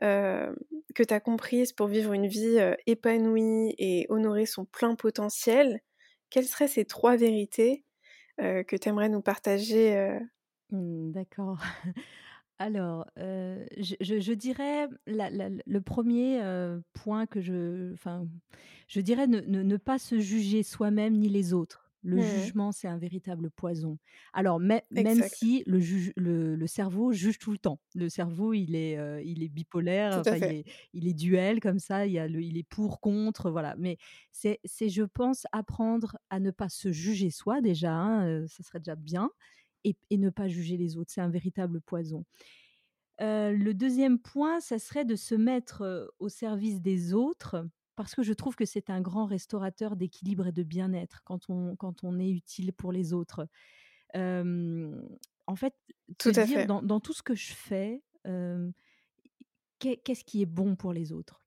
hem, 0.02 0.56
que 0.94 1.02
tu 1.04 1.14
as 1.14 1.20
comprises 1.20 1.72
pour 1.72 1.88
vivre 1.88 2.12
une 2.14 2.28
vie, 2.28 2.58
heu, 2.60 2.76
épanouie 2.86 3.74
et 3.78 4.06
honorer 4.10 4.46
son 4.46 4.66
plein 4.66 4.96
potentiel, 4.96 5.80
quelles 6.30 6.46
seraient 6.46 6.68
ces 6.68 6.86
3 6.86 7.16
vérités, 7.16 7.84
que 8.40 8.76
tu 8.76 8.88
aimerais 8.90 9.08
nous 9.10 9.22
partager? 9.22 10.18
Mmh, 10.70 11.12
d'accord. 11.12 11.58
Alors, 12.58 13.06
je 13.16 14.32
dirais 14.34 14.88
le 15.06 15.80
1er, 15.80 16.40
point 16.94 17.26
que 17.26 17.40
je 17.40 17.92
enfin, 17.94 18.28
je 18.88 19.00
dirais 19.00 19.26
ne 19.28 19.76
pas 19.78 19.98
se 19.98 20.18
juger 20.20 20.62
soi-même 20.62 21.14
ni 21.18 21.28
les 21.28 21.52
autres. 21.54 21.85
Le 22.06 22.20
Mmh 22.20 22.22
jugement, 22.22 22.70
c'est 22.70 22.86
un 22.88 22.98
véritable 22.98 23.50
poison. 23.50 23.98
Alors 24.32 24.60
mê 24.60 24.82
même 24.92 25.22
si 25.22 25.64
le 25.66 25.80
juge 25.80 26.12
le 26.16 26.54
le 26.54 26.66
cerveau 26.68 27.12
juge 27.12 27.38
tout 27.38 27.50
le 27.50 27.58
temps. 27.58 27.80
Le 27.96 28.08
cerveau, 28.08 28.52
il 28.54 28.76
est, 28.76 28.96
il 29.24 29.42
est 29.42 29.48
bipolaire, 29.48 30.22
il 30.30 30.52
est 30.52 30.64
il 30.92 31.08
est 31.08 31.14
duel 31.14 31.58
comme 31.60 31.80
ça, 31.80 32.06
il 32.06 32.12
y 32.12 32.18
a 32.20 32.28
le 32.28 32.40
il 32.42 32.58
est 32.58 32.62
pour, 32.68 33.00
contre, 33.00 33.50
voilà. 33.50 33.74
Mais 33.76 33.98
c'est 34.32 34.60
je 34.88 35.02
pense 35.02 35.46
apprendre 35.52 36.16
à 36.30 36.38
ne 36.38 36.52
pas 36.52 36.68
se 36.68 36.92
juger 36.92 37.30
soi 37.30 37.60
déjà, 37.60 37.92
hein, 37.92 38.46
ça 38.46 38.62
serait 38.62 38.78
déjà 38.80 38.94
bien 38.96 39.30
et 39.84 39.96
et 40.10 40.18
ne 40.18 40.30
pas 40.30 40.48
juger 40.48 40.76
les 40.76 40.96
autres. 40.96 41.12
C'est 41.12 41.20
un 41.22 41.30
véritable 41.30 41.80
poison. 41.80 42.24
Le 43.20 43.72
deuxième 43.72 44.18
point, 44.18 44.60
ça 44.60 44.78
serait 44.78 45.04
de 45.04 45.16
se 45.16 45.34
mettre, 45.34 46.12
au 46.18 46.28
service 46.28 46.80
des 46.82 47.14
autres, 47.14 47.66
parce 47.96 48.14
que 48.14 48.22
je 48.22 48.32
trouve 48.34 48.56
que 48.56 48.64
c'est 48.66 48.90
un 48.90 49.00
grand 49.00 49.26
restaurateur 49.26 49.96
d'équilibre 49.96 50.46
et 50.48 50.52
de 50.52 50.62
bien-être 50.62 51.22
quand 51.24 51.50
on 51.50 51.76
quand 51.76 52.04
on 52.04 52.18
est 52.18 52.30
utile 52.30 52.72
pour 52.72 52.92
les 52.92 53.12
autres. 53.12 53.48
En 55.46 55.56
fait, 55.56 55.74
Tout 56.18 56.32
à 56.36 56.46
dire 56.46 56.46
fait. 56.46 56.66
dans 56.66 56.82
dans 56.82 57.00
tout 57.00 57.12
ce 57.12 57.22
que 57.22 57.34
je 57.34 57.52
fais, 57.52 58.02
qu'est-ce 59.78 60.24
qui 60.24 60.42
est 60.42 60.46
bon 60.46 60.76
pour 60.76 60.92
les 60.92 61.12
autres? 61.12 61.46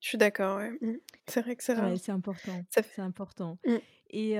Je 0.00 0.08
suis 0.08 0.18
d'accord, 0.18 0.58
ouais. 0.58 0.70
Mmh. 0.80 0.96
C'est 1.28 1.42
vrai 1.42 1.56
que 1.56 1.62
c'est 1.64 1.74
Ouais, 1.76 1.96
c'est 1.98 2.12
important, 2.12 2.66
c'est 2.70 2.98
important 3.00 3.58
Mmh. 3.66 3.76
Et 4.10 4.36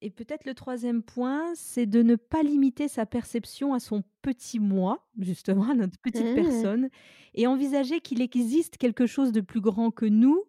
et 0.00 0.10
peut-être 0.10 0.44
le 0.46 0.54
troisième 0.54 1.02
point, 1.02 1.52
c'est 1.54 1.86
de 1.86 2.02
ne 2.02 2.16
pas 2.16 2.42
limiter 2.42 2.88
sa 2.88 3.06
perception 3.06 3.74
à 3.74 3.80
son 3.80 4.02
petit 4.22 4.58
moi, 4.60 5.06
justement, 5.18 5.70
à 5.70 5.74
notre 5.74 5.98
petite 6.00 6.32
Mmh. 6.32 6.34
personne 6.34 6.88
et 7.34 7.46
envisager 7.46 8.00
qu'il 8.00 8.20
existe 8.22 8.76
quelque 8.78 9.06
chose 9.06 9.32
de 9.32 9.40
plus 9.40 9.60
grand 9.60 9.90
que 9.90 10.06
nous, 10.06 10.42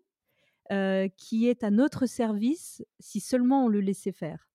heu, 0.72 1.10
qui 1.18 1.48
est 1.48 1.64
à 1.64 1.72
notre 1.72 2.06
service 2.08 2.84
si 3.00 3.20
seulement 3.22 3.66
on 3.66 3.70
le 3.70 3.82
laissait 3.82 4.12
faire. 4.14 4.50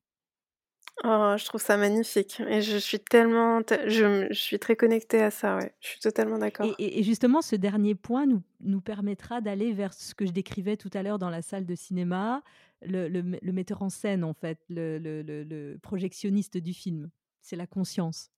Oh, 1.03 1.34
je 1.38 1.44
trouve 1.46 1.62
ça 1.62 1.76
magnifique 1.78 2.40
et 2.46 2.61
je 2.61 2.76
suis 2.76 3.01
tellement 3.01 3.61
je 3.86 4.28
suis 4.32 4.59
très 4.59 4.76
connectée 4.76 5.22
à 5.22 5.30
ça, 5.30 5.57
ouais. 5.57 5.74
Je 5.80 5.88
suis 5.88 6.01
totalement 6.01 6.38
d'accord. 6.38 6.78
et 6.78 7.01
et 7.01 7.03
justement, 7.03 7.42
ce 7.42 7.57
dernier 7.57 7.94
point 7.94 8.26
nous 8.26 8.42
nous 8.61 8.80
permettra 8.80 9.40
d'aller 9.40 9.72
vers 9.72 9.94
ce 9.94 10.14
que 10.14 10.26
je 10.26 10.32
décrivais 10.32 10.76
tout 10.76 10.90
à 10.94 11.03
l'heure 11.03 11.18
dans 11.18 11.30
la 11.30 11.42
salle 11.42 11.64
de 11.66 11.74
cinéma, 11.74 12.42
le 12.82 13.09
le 13.09 13.22
mett 13.22 13.42
le 13.42 13.53
metteur 13.53 13.82
en 13.82 13.88
scène, 13.90 14.24
en 14.24 14.34
fait, 14.34 14.59
le 14.68 14.98
le 14.98 15.22
le 15.22 15.42
le 15.44 15.78
projectionniste 15.82 16.57
du 16.59 16.74
film. 16.74 17.11
C'est 17.40 17.57
la 17.57 17.66
conscience. 17.66 18.30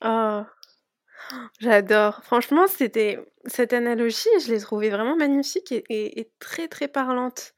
Oh, 0.00 0.46
j'adore. 1.60 2.22
Franchement, 2.24 2.66
c'était 2.66 3.18
cette 3.46 3.72
analogie, 3.72 4.28
je 4.44 4.52
l'ai 4.52 4.60
trouvée 4.60 4.90
vraiment 4.90 5.16
magnifique 5.16 5.72
et 5.72 5.84
et 5.88 6.20
et 6.20 6.32
très, 6.38 6.68
très 6.68 6.88
parlante. 6.88 7.54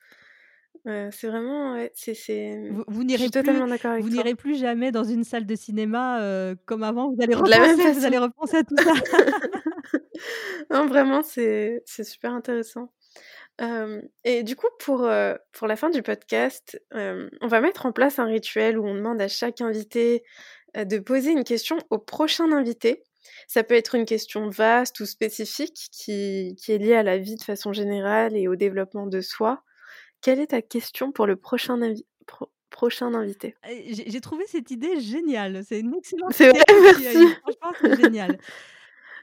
C'est 0.84 1.28
vraiment 1.28 1.72
ouais, 1.74 1.90
c'est 1.94 2.14
c'est, 2.14 2.60
Vous 2.68 2.84
vous 2.88 3.04
je 3.04 3.06
n'irez 3.06 3.22
suis 3.22 3.30
plus 3.30 3.32
totalement 3.32 3.66
d'accord 3.66 3.92
avec 3.92 4.04
vous 4.04 4.10
toi. 4.10 4.16
n'irez 4.16 4.34
plus 4.34 4.56
jamais 4.58 4.92
dans 4.92 5.04
une 5.04 5.24
salle 5.24 5.46
de 5.46 5.54
cinéma, 5.54 6.20
heu, 6.22 6.56
comme 6.66 6.82
avant, 6.82 7.10
vous 7.10 7.22
allez 7.22 7.34
repenser 7.34 7.92
vous 7.92 8.04
allez 8.04 8.18
repenser 8.18 8.56
à 8.58 8.64
tout 8.64 8.76
ça. 8.76 8.92
Non, 10.70 10.86
vraiment, 10.86 11.22
c'est 11.22 11.82
c'est 11.86 12.04
super 12.04 12.32
intéressant. 12.32 12.92
Et 14.24 14.42
du 14.42 14.56
coup, 14.56 14.66
pour, 14.80 15.04
heu, 15.06 15.38
pour 15.52 15.66
la 15.66 15.76
fin 15.76 15.90
du 15.90 16.02
podcast, 16.02 16.80
on 16.92 17.46
va 17.46 17.60
mettre 17.60 17.86
en 17.86 17.92
place 17.92 18.18
un 18.18 18.24
rituel 18.26 18.78
où 18.78 18.86
on 18.86 18.94
demande 18.94 19.20
à 19.20 19.28
chaque 19.28 19.60
invité, 19.60 20.24
heu, 20.76 20.84
de 20.84 20.98
poser 20.98 21.32
une 21.32 21.44
question 21.44 21.78
au 21.90 21.98
prochain 21.98 22.52
invité. 22.52 23.02
Ça 23.48 23.64
peut 23.64 23.74
être 23.74 23.94
une 23.94 24.04
question 24.06 24.48
vaste 24.50 25.00
ou 25.00 25.06
spécifique 25.06 25.88
qui 25.92 26.56
qui 26.58 26.72
est 26.72 26.78
liée 26.78 26.94
à 26.94 27.02
la 27.02 27.18
vie 27.18 27.36
de 27.36 27.42
façon 27.42 27.72
générale 27.72 28.36
et 28.36 28.48
au 28.48 28.56
développement 28.56 29.06
de 29.06 29.20
soi. 29.20 29.62
Quelle 30.24 30.40
est 30.40 30.46
ta 30.46 30.62
question 30.62 31.12
pour 31.12 31.26
le 31.26 31.36
prochain 31.36 31.82
invi 31.82 32.06
pro 32.26 32.50
prochain 32.70 33.12
invité? 33.12 33.54
Et 33.68 33.92
j'ai 33.92 34.20
trouvé 34.22 34.46
cette 34.46 34.70
idée 34.70 34.98
géniale, 34.98 35.62
c'est 35.68 35.80
une 35.80 35.94
excellente 35.94 36.32
C'est 36.32 36.48
vrai? 36.48 36.64
Merci. 36.82 37.28
Franchement, 37.42 37.78
c'est 37.78 38.02
génial. 38.02 38.38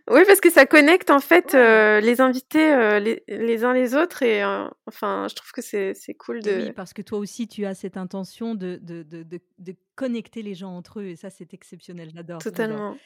Oui, 0.10 0.22
parce 0.26 0.42
que 0.42 0.50
ça 0.50 0.66
connecte, 0.66 1.12
en 1.12 1.20
fait, 1.20 1.54
heu, 1.54 2.00
les 2.00 2.22
invités, 2.22 2.74
heu, 2.74 2.98
les 2.98 3.24
les 3.28 3.64
uns 3.64 3.74
les 3.74 3.96
autres 3.96 4.24
et 4.24 4.44
enfin, 4.88 5.28
je 5.30 5.36
trouve 5.36 5.52
que 5.52 5.62
c'est 5.62 5.94
cool 6.18 6.40
Et 6.46 6.50
oui, 6.50 6.68
de 6.68 6.72
parce 6.72 6.94
que 6.94 7.02
toi 7.02 7.20
aussi, 7.20 7.48
tu 7.48 7.66
as 7.66 7.76
cette 7.76 7.98
intention 7.98 8.56
de 8.56 8.80
de 8.82 9.04
de 9.04 9.24
de 9.24 9.40
de 9.60 9.76
connecter 9.96 10.42
les 10.42 10.56
gens 10.56 10.76
entre 10.76 11.02
eux 11.02 11.06
et 11.06 11.16
ça, 11.16 11.30
c'est 11.30 11.54
exceptionnel. 11.54 12.10
J'adore, 12.16 12.40
j'adore. 12.42 12.52
totalement. 12.52 12.98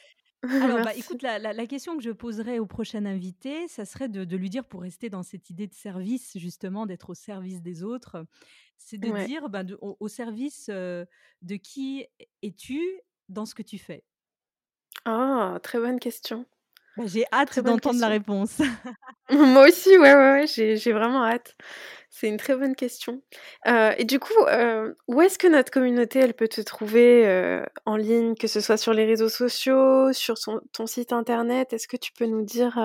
Alors, 0.60 0.80
bah, 0.80 0.94
écoute, 0.94 1.22
la 1.22 1.38
la 1.38 1.52
la 1.52 1.66
question 1.66 1.96
que 1.96 2.02
je 2.02 2.10
poserais 2.10 2.58
au 2.58 2.66
prochain 2.66 3.04
invité, 3.04 3.68
ça 3.68 3.84
serait 3.84 4.08
de 4.08 4.24
de 4.24 4.36
lui 4.36 4.48
dire, 4.50 4.64
pour 4.66 4.82
rester 4.82 5.10
dans 5.10 5.22
cette 5.22 5.50
idée 5.50 5.66
de 5.66 5.74
service, 5.74 6.38
justement, 6.38 6.86
d'être 6.86 7.10
au 7.10 7.14
service 7.14 7.62
des 7.62 7.82
autres, 7.82 8.26
c'est 8.78 8.98
de 8.98 9.10
Ouais. 9.10 9.30
dire, 9.30 9.48
ben, 9.50 9.64
de 9.64 9.76
au 9.80 9.96
au 10.00 10.08
service, 10.08 10.68
de 10.68 11.06
qui 11.62 12.06
es-tu 12.42 12.82
dans 13.28 13.46
ce 13.46 13.54
que 13.54 13.62
tu 13.62 13.78
fais? 13.78 14.04
Ah! 15.04 15.58
Très 15.62 15.78
bonne 15.78 15.98
question. 16.00 16.46
Bah, 16.96 17.04
j'ai 17.06 17.24
hâte 17.32 17.60
d'entendre 17.60 18.00
la 18.00 18.08
réponse. 18.08 18.58
Moi 19.30 19.66
aussi, 19.68 19.90
ouais, 19.98 20.14
ouais, 20.14 20.32
ouais, 20.32 20.46
j'ai 20.46 20.92
vraiment 20.92 21.24
hâte. 21.24 21.56
C'est 22.10 22.28
une 22.28 22.36
très 22.38 22.56
bonne 22.56 22.74
question. 22.76 23.22
Heu 23.66 23.90
et 23.98 24.04
du 24.04 24.18
coup, 24.20 24.32
heu, 24.48 24.96
où 25.08 25.20
est-ce 25.20 25.38
que 25.38 25.48
notre 25.48 25.70
communauté, 25.70 26.20
elle 26.20 26.32
peut 26.34 26.48
te 26.48 26.60
trouver, 26.60 27.26
heu, 27.26 27.62
en 27.84 27.96
ligne? 27.96 28.34
Que 28.36 28.46
ce 28.46 28.60
soit 28.60 28.76
sur 28.78 28.94
les 28.94 29.04
réseaux 29.04 29.28
sociaux, 29.28 30.12
sur 30.12 30.38
son 30.38 30.60
ton 30.72 30.86
site 30.86 31.12
internet? 31.12 31.72
Est-ce 31.72 31.88
que 31.88 31.96
tu 31.96 32.12
peux 32.12 32.26
nous 32.26 32.42
dire, 32.44 32.78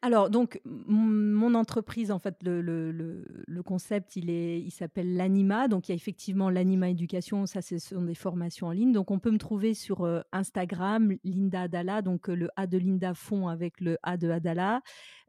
Alors 0.00 0.30
donc 0.30 0.60
mon 0.64 1.54
entreprise, 1.54 2.12
en 2.12 2.20
fait, 2.20 2.36
le 2.44 2.60
le 2.62 2.92
le 2.92 3.62
concept, 3.64 4.14
il 4.14 4.30
il 4.30 4.70
s'appelle 4.70 5.16
l'Anima. 5.16 5.66
Donc 5.66 5.88
il 5.88 5.92
y 5.92 5.94
a 5.94 5.96
effectivement 5.96 6.50
l'Anima 6.50 6.88
Éducation, 6.88 7.46
ça, 7.46 7.62
ce 7.62 7.78
sont 7.80 8.02
des 8.02 8.14
formations 8.14 8.68
en 8.68 8.70
ligne. 8.70 8.92
Donc 8.92 9.10
on 9.10 9.18
peut 9.18 9.32
me 9.32 9.38
trouver 9.38 9.74
sur, 9.74 10.06
heu, 10.06 10.22
Instagram, 10.30 11.14
Linda 11.24 11.62
Adala, 11.62 12.00
donc 12.02 12.28
heu, 12.28 12.34
le 12.36 12.48
A 12.54 12.68
de 12.68 12.78
Linda 12.78 13.12
fond 13.12 13.48
avec 13.48 13.80
le 13.80 13.98
A 14.04 14.16
de 14.16 14.30
Adala. 14.30 14.82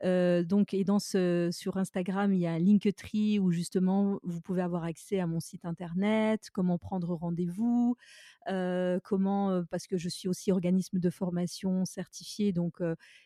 Heu, 0.06 0.46
donc 0.46 0.74
et 0.76 0.84
dans 0.84 1.00
ce 1.00 1.50
sur 1.52 1.78
Instagram, 1.78 2.32
il 2.32 2.40
y 2.40 2.46
a 2.48 2.52
un 2.52 2.60
Linktree 2.60 3.40
où 3.40 3.52
justement 3.52 4.20
vous 4.24 4.40
pouvez 4.40 4.62
avoir 4.62 4.84
accès 4.84 5.20
à 5.20 5.26
mon 5.26 5.40
site 5.40 5.66
internet, 5.66 6.50
comment 6.54 6.78
prendre 6.78 7.16
rendez-vous, 7.16 7.96
comment, 9.04 9.64
parce 9.70 9.88
que 9.88 9.98
je 9.98 10.10
suis 10.10 10.28
aussi 10.28 10.52
organisme 10.52 11.00
de 11.00 11.10
formation 11.10 11.86
certifié, 11.86 12.54
donc 12.54 12.78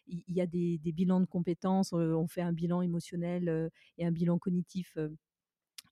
il 0.07 0.23
y 0.27 0.41
a 0.41 0.47
des 0.47 0.79
bilans 0.93 1.19
de 1.21 1.25
compétences, 1.25 1.93
on 1.93 2.27
fait 2.27 2.41
un 2.41 2.53
bilan 2.53 2.81
émotionnel, 2.81 3.69
et 3.97 4.05
un 4.05 4.11
bilan 4.11 4.37
cognitif, 4.39 4.97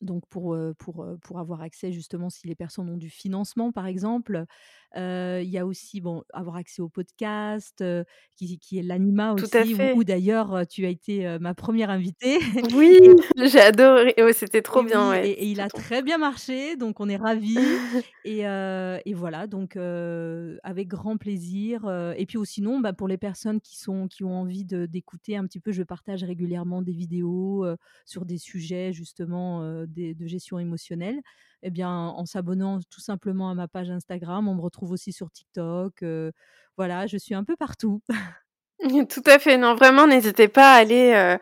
donc 0.02 0.24
pour, 0.30 0.58
pour, 0.78 1.06
pour 1.22 1.40
avoir 1.40 1.62
accès 1.62 1.92
justement 1.92 2.30
si 2.30 2.48
les 2.48 2.56
personnes 2.56 2.90
ont 2.90 2.98
du 2.98 3.10
financement, 3.10 3.72
par 3.72 3.88
exemple. 3.88 4.46
Il 4.96 5.50
y 5.50 5.58
a 5.58 5.66
aussi, 5.66 6.02
bon, 6.02 6.24
avoir 6.34 6.58
accès 6.58 6.82
au 6.82 6.90
podcast, 6.90 7.84
qui 8.36 8.60
qui 8.60 8.78
est 8.78 8.84
l'Anima 8.84 9.34
aussi, 9.34 9.76
où 9.96 10.04
d'ailleurs, 10.04 10.68
tu 10.68 10.86
as 10.86 10.90
été, 10.90 11.38
ma 11.40 11.54
première 11.54 11.90
invitée 11.90 12.40
Oui! 12.76 12.98
J'ai 13.38 13.60
adoré. 13.60 14.16
C'était 14.34 14.62
trop 14.62 14.82
et 14.82 14.86
bien, 14.86 15.10
oui 15.12 15.18
ouais, 15.18 15.30
et 15.30 15.44
et 15.44 15.46
il 15.46 15.62
a 15.62 15.70
très 15.70 16.02
bien 16.02 16.18
marché, 16.18 16.76
donc 16.76 17.00
on 17.00 17.10
est 17.10 17.18
ravis 17.18 17.58
et 18.26 18.42
et 18.42 19.14
voilà 19.14 19.48
donc 19.48 19.76
avec 19.76 20.88
grand 20.88 21.18
plaisir, 21.18 21.90
et 22.18 22.26
puis 22.26 22.38
sinon, 22.46 22.80
bah, 22.80 22.94
pour 22.94 23.08
les 23.08 23.18
personnes 23.18 23.62
qui 23.62 23.78
sont 23.78 24.08
qui 24.08 24.24
ont 24.24 24.36
envie 24.36 24.66
d'écouter 24.66 25.38
un 25.38 25.46
petit 25.46 25.60
peu, 25.60 25.72
je 25.72 25.84
partage 25.84 26.24
régulièrement 26.24 26.82
des 26.82 26.94
vidéos, 26.94 27.66
sur 28.06 28.26
des 28.26 28.38
sujets 28.38 28.94
justement, 28.94 29.86
de 29.92 30.28
gestion 30.28 30.60
émotionnelle 30.60 31.22
et 31.64 31.70
bien, 31.72 31.90
en 31.92 32.26
s'abonnant 32.26 32.80
tout 32.90 33.02
simplement 33.02 33.50
à 33.52 33.56
ma 33.56 33.68
page 33.68 33.90
Instagram, 33.92 34.48
on 34.48 34.56
me 34.56 34.62
retrouve 34.62 34.92
aussi 34.92 35.14
sur 35.14 35.32
TikTok, 35.32 36.04
heu, 36.04 36.32
voilà, 36.78 37.08
je 37.08 37.18
suis 37.18 37.36
un 37.36 37.44
peu 37.44 37.56
partout. 37.56 38.02
Tout 39.10 39.24
à 39.28 39.40
fait, 39.40 39.58
non, 39.58 39.76
vraiment, 39.76 40.08
n'hésitez 40.08 40.48
pas 40.48 40.74
à 40.74 40.78
aller, 40.78 41.14
heu, 41.16 41.38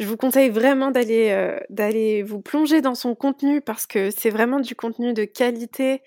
je 0.00 0.06
vous 0.06 0.16
conseille 0.18 0.50
vraiment 0.50 0.90
d'aller, 0.92 1.30
heu, 1.32 1.60
d'aller 1.70 2.22
vous 2.24 2.40
plonger 2.42 2.80
dans 2.82 2.94
son 2.96 3.14
contenu 3.14 3.60
parce 3.62 3.86
que 3.86 4.10
c'est 4.10 4.30
vraiment 4.30 4.60
du 4.60 4.76
contenu 4.76 5.14
de 5.14 5.24
qualité. 5.24 6.02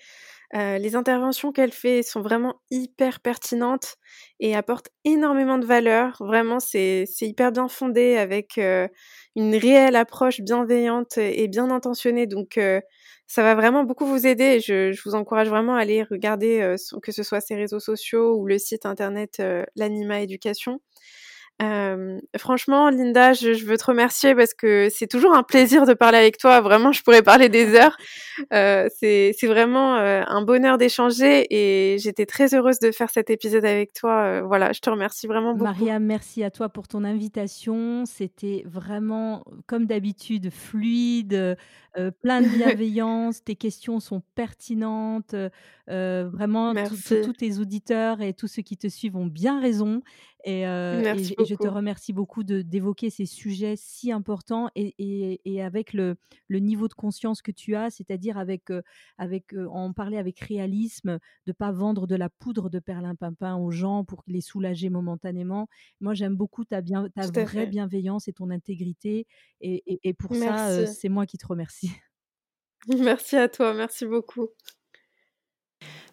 Heu, 0.54 0.78
les 0.78 0.96
interventions 0.96 1.52
qu'elle 1.52 1.72
fait 1.72 2.02
sont 2.02 2.22
vraiment 2.22 2.60
hyper 2.70 3.20
pertinentes 3.20 3.96
et 4.40 4.56
apportent 4.56 4.88
énormément 5.04 5.58
de 5.58 5.66
valeur. 5.66 6.16
Vraiment, 6.20 6.58
c'est 6.60 7.06
hyper 7.20 7.52
bien 7.52 7.68
fondé 7.68 8.16
avec, 8.16 8.58
heu, 8.58 8.88
une 9.36 9.54
réelle 9.56 9.96
approche 9.96 10.40
bienveillante 10.40 11.18
et 11.18 11.46
bien 11.48 11.70
intentionnée 11.70 12.26
donc 12.26 12.58
heu, 12.58 12.80
ça 13.28 13.42
va 13.44 13.54
vraiment 13.54 13.84
beaucoup 13.84 14.06
vous 14.06 14.26
aider 14.26 14.58
je 14.60 14.90
je 14.92 15.02
vous 15.04 15.14
encourage 15.14 15.48
vraiment 15.48 15.76
à 15.76 15.80
aller 15.82 16.02
regarder, 16.02 16.74
son 16.78 16.98
que 17.00 17.12
ce 17.12 17.22
soit 17.22 17.40
ses 17.40 17.54
réseaux 17.54 17.78
sociaux 17.80 18.34
ou 18.36 18.46
le 18.46 18.58
site 18.58 18.86
internet, 18.86 19.38
heu, 19.40 19.64
l'Anima 19.76 20.20
Éducation. 20.20 20.80
Hem, 21.60 22.20
franchement, 22.38 22.88
Linda, 22.88 23.34
je 23.34 23.52
je 23.52 23.66
veux 23.66 23.76
te 23.76 23.84
remercier 23.84 24.34
parce 24.34 24.54
que 24.54 24.88
c'est 24.90 25.06
toujours 25.06 25.34
un 25.34 25.42
plaisir 25.42 25.84
de 25.84 25.92
parler 25.92 26.16
avec 26.16 26.38
toi. 26.38 26.62
Vraiment, 26.62 26.90
je 26.90 27.02
pourrais 27.02 27.20
parler 27.22 27.50
des 27.50 27.74
heures. 27.74 27.98
Heu, 28.54 28.88
c'est 28.98 29.34
vraiment, 29.46 29.98
heu, 29.98 30.22
un 30.26 30.42
bonheur 30.42 30.78
d'échanger 30.78 31.46
et 31.50 31.98
j'étais 31.98 32.24
très 32.24 32.54
heureuse 32.54 32.78
de 32.78 32.90
faire 32.92 33.10
cet 33.10 33.28
épisode 33.28 33.66
avec 33.66 33.92
toi, 33.92 34.38
heu, 34.38 34.40
voilà, 34.40 34.72
je 34.72 34.80
te 34.80 34.88
remercie 34.88 35.26
vraiment 35.26 35.52
beaucoup. 35.52 35.64
Maria, 35.64 35.98
merci 35.98 36.42
à 36.42 36.50
toi 36.50 36.70
pour 36.70 36.88
ton 36.88 37.04
invitation. 37.04 38.04
C'était 38.06 38.64
vraiment, 38.66 39.44
comme 39.66 39.84
d'habitude, 39.84 40.50
fluide, 40.50 41.58
plein 42.22 42.42
de 42.42 42.48
bienveillance. 42.48 43.42
Tes 43.44 43.56
questions 43.56 44.00
sont 44.00 44.22
pertinentes, 44.34 45.34
vraiment 45.88 46.74
tous 46.76 47.00
tous 47.00 47.16
Merci. 47.16 47.20
tous 47.20 47.32
tes 47.34 47.58
auditeurs 47.58 48.20
et 48.22 48.34
tous 48.34 48.46
ceux 48.48 48.62
qui 48.62 48.76
te 48.76 48.88
suivent 48.88 49.16
ont 49.16 49.26
bien 49.26 49.60
raison 49.60 50.02
et 50.44 50.66
heu 50.66 51.06
et 51.10 51.22
Merci 51.22 51.24
j 51.24 51.34
et 51.38 51.44
je 51.44 51.54
te 51.54 51.66
beaucoup. 51.66 51.68
remercie 51.68 52.12
beaucoup 52.12 52.44
de 52.44 52.62
d'évoquer 52.62 53.10
ces 53.10 53.26
sujets 53.26 53.74
si 53.76 54.10
importants 54.12 54.70
et 54.74 54.94
et 54.98 55.40
et 55.44 55.62
avec 55.62 55.92
le 55.92 56.16
le 56.48 56.58
niveau 56.60 56.88
de 56.88 56.94
conscience 56.94 57.42
que 57.42 57.50
tu 57.52 57.74
as, 57.76 57.90
c'est-à-dire 57.90 58.38
avec, 58.38 58.70
en 59.70 59.92
parler 59.92 60.16
avec 60.18 60.40
réalisme, 60.40 61.18
de 61.46 61.52
pas 61.52 61.72
vendre 61.72 62.06
de 62.06 62.16
la 62.16 62.28
poudre 62.30 62.70
de 62.70 62.78
perlimpinpin 62.78 63.56
aux 63.56 63.70
gens 63.70 64.04
pour 64.04 64.22
les 64.26 64.40
soulager 64.40 64.90
momentanément. 64.90 65.68
Moi, 66.00 66.14
j'aime 66.14 66.36
beaucoup 66.36 66.64
ta 66.64 66.80
bien 66.80 67.08
ta 67.14 67.26
Tout 67.32 67.38
à 67.40 67.46
vraie 67.46 67.46
fait. 67.46 67.66
bienveillance 67.66 68.28
et 68.28 68.32
ton 68.32 68.50
intégrité 68.50 69.26
et 69.60 69.82
et 69.86 70.00
et 70.08 70.14
pour 70.14 70.36
ça, 70.36 70.84
Merci. 70.84 70.86
c'est 70.86 71.08
moi 71.08 71.26
qui 71.26 71.38
te 71.38 71.46
remercie. 71.46 71.89
Merci 72.98 73.36
à 73.36 73.48
toi, 73.48 73.74
merci 73.74 74.06
beaucoup. 74.06 74.48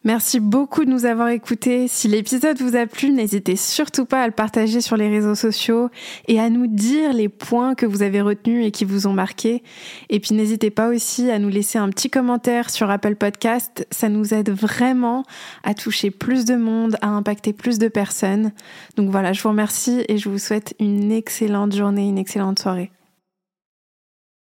Merci 0.04 0.40
beaucoup 0.40 0.86
de 0.86 0.90
nous 0.90 1.06
avoir 1.06 1.30
écoutés. 1.30 1.88
Si 1.88 2.08
l'épisode 2.08 2.62
vous 2.62 2.78
a 2.78 2.86
plu, 2.86 3.10
n'hésitez 3.10 3.56
surtout 3.56 4.06
pas 4.06 4.22
à 4.22 4.28
le 4.28 4.32
partager 4.32 4.80
sur 4.80 4.96
les 4.96 5.10
réseaux 5.10 5.36
sociaux 5.36 5.90
et 6.28 6.40
à 6.40 6.50
nous 6.50 6.68
dire 6.68 7.12
les 7.12 7.28
points 7.28 7.76
que 7.76 7.86
vous 7.86 8.04
avez 8.04 8.22
retenus 8.22 8.66
et 8.66 8.72
qui 8.72 8.86
vous 8.86 9.08
ont 9.08 9.14
marqué. 9.14 9.64
Et 10.10 10.20
puis 10.20 10.34
n'hésitez 10.34 10.70
pas 10.70 10.88
aussi 10.88 11.30
à 11.30 11.40
nous 11.40 11.50
laisser 11.50 11.78
un 11.78 11.90
petit 11.90 12.10
commentaire 12.10 12.70
sur 12.70 12.90
Apple 12.90 13.16
Podcast. 13.16 13.86
Ça 13.92 14.08
nous 14.08 14.34
aide 14.34 14.50
vraiment 14.50 15.24
à 15.64 15.74
toucher 15.74 16.12
plus 16.12 16.46
de 16.46 16.56
monde, 16.56 16.96
à 17.02 17.08
impacter 17.08 17.52
plus 17.52 17.80
de 17.80 17.90
personnes. 17.90 18.54
Donc 18.96 19.10
voilà, 19.10 19.34
je 19.34 19.42
vous 19.42 19.50
remercie 19.50 20.06
et 20.08 20.18
je 20.18 20.30
vous 20.30 20.40
souhaite 20.40 20.74
une 20.80 21.12
excellente 21.12 21.76
journée, 21.76 22.08
une 22.08 22.20
excellente 22.20 22.60
soirée. 22.60 22.92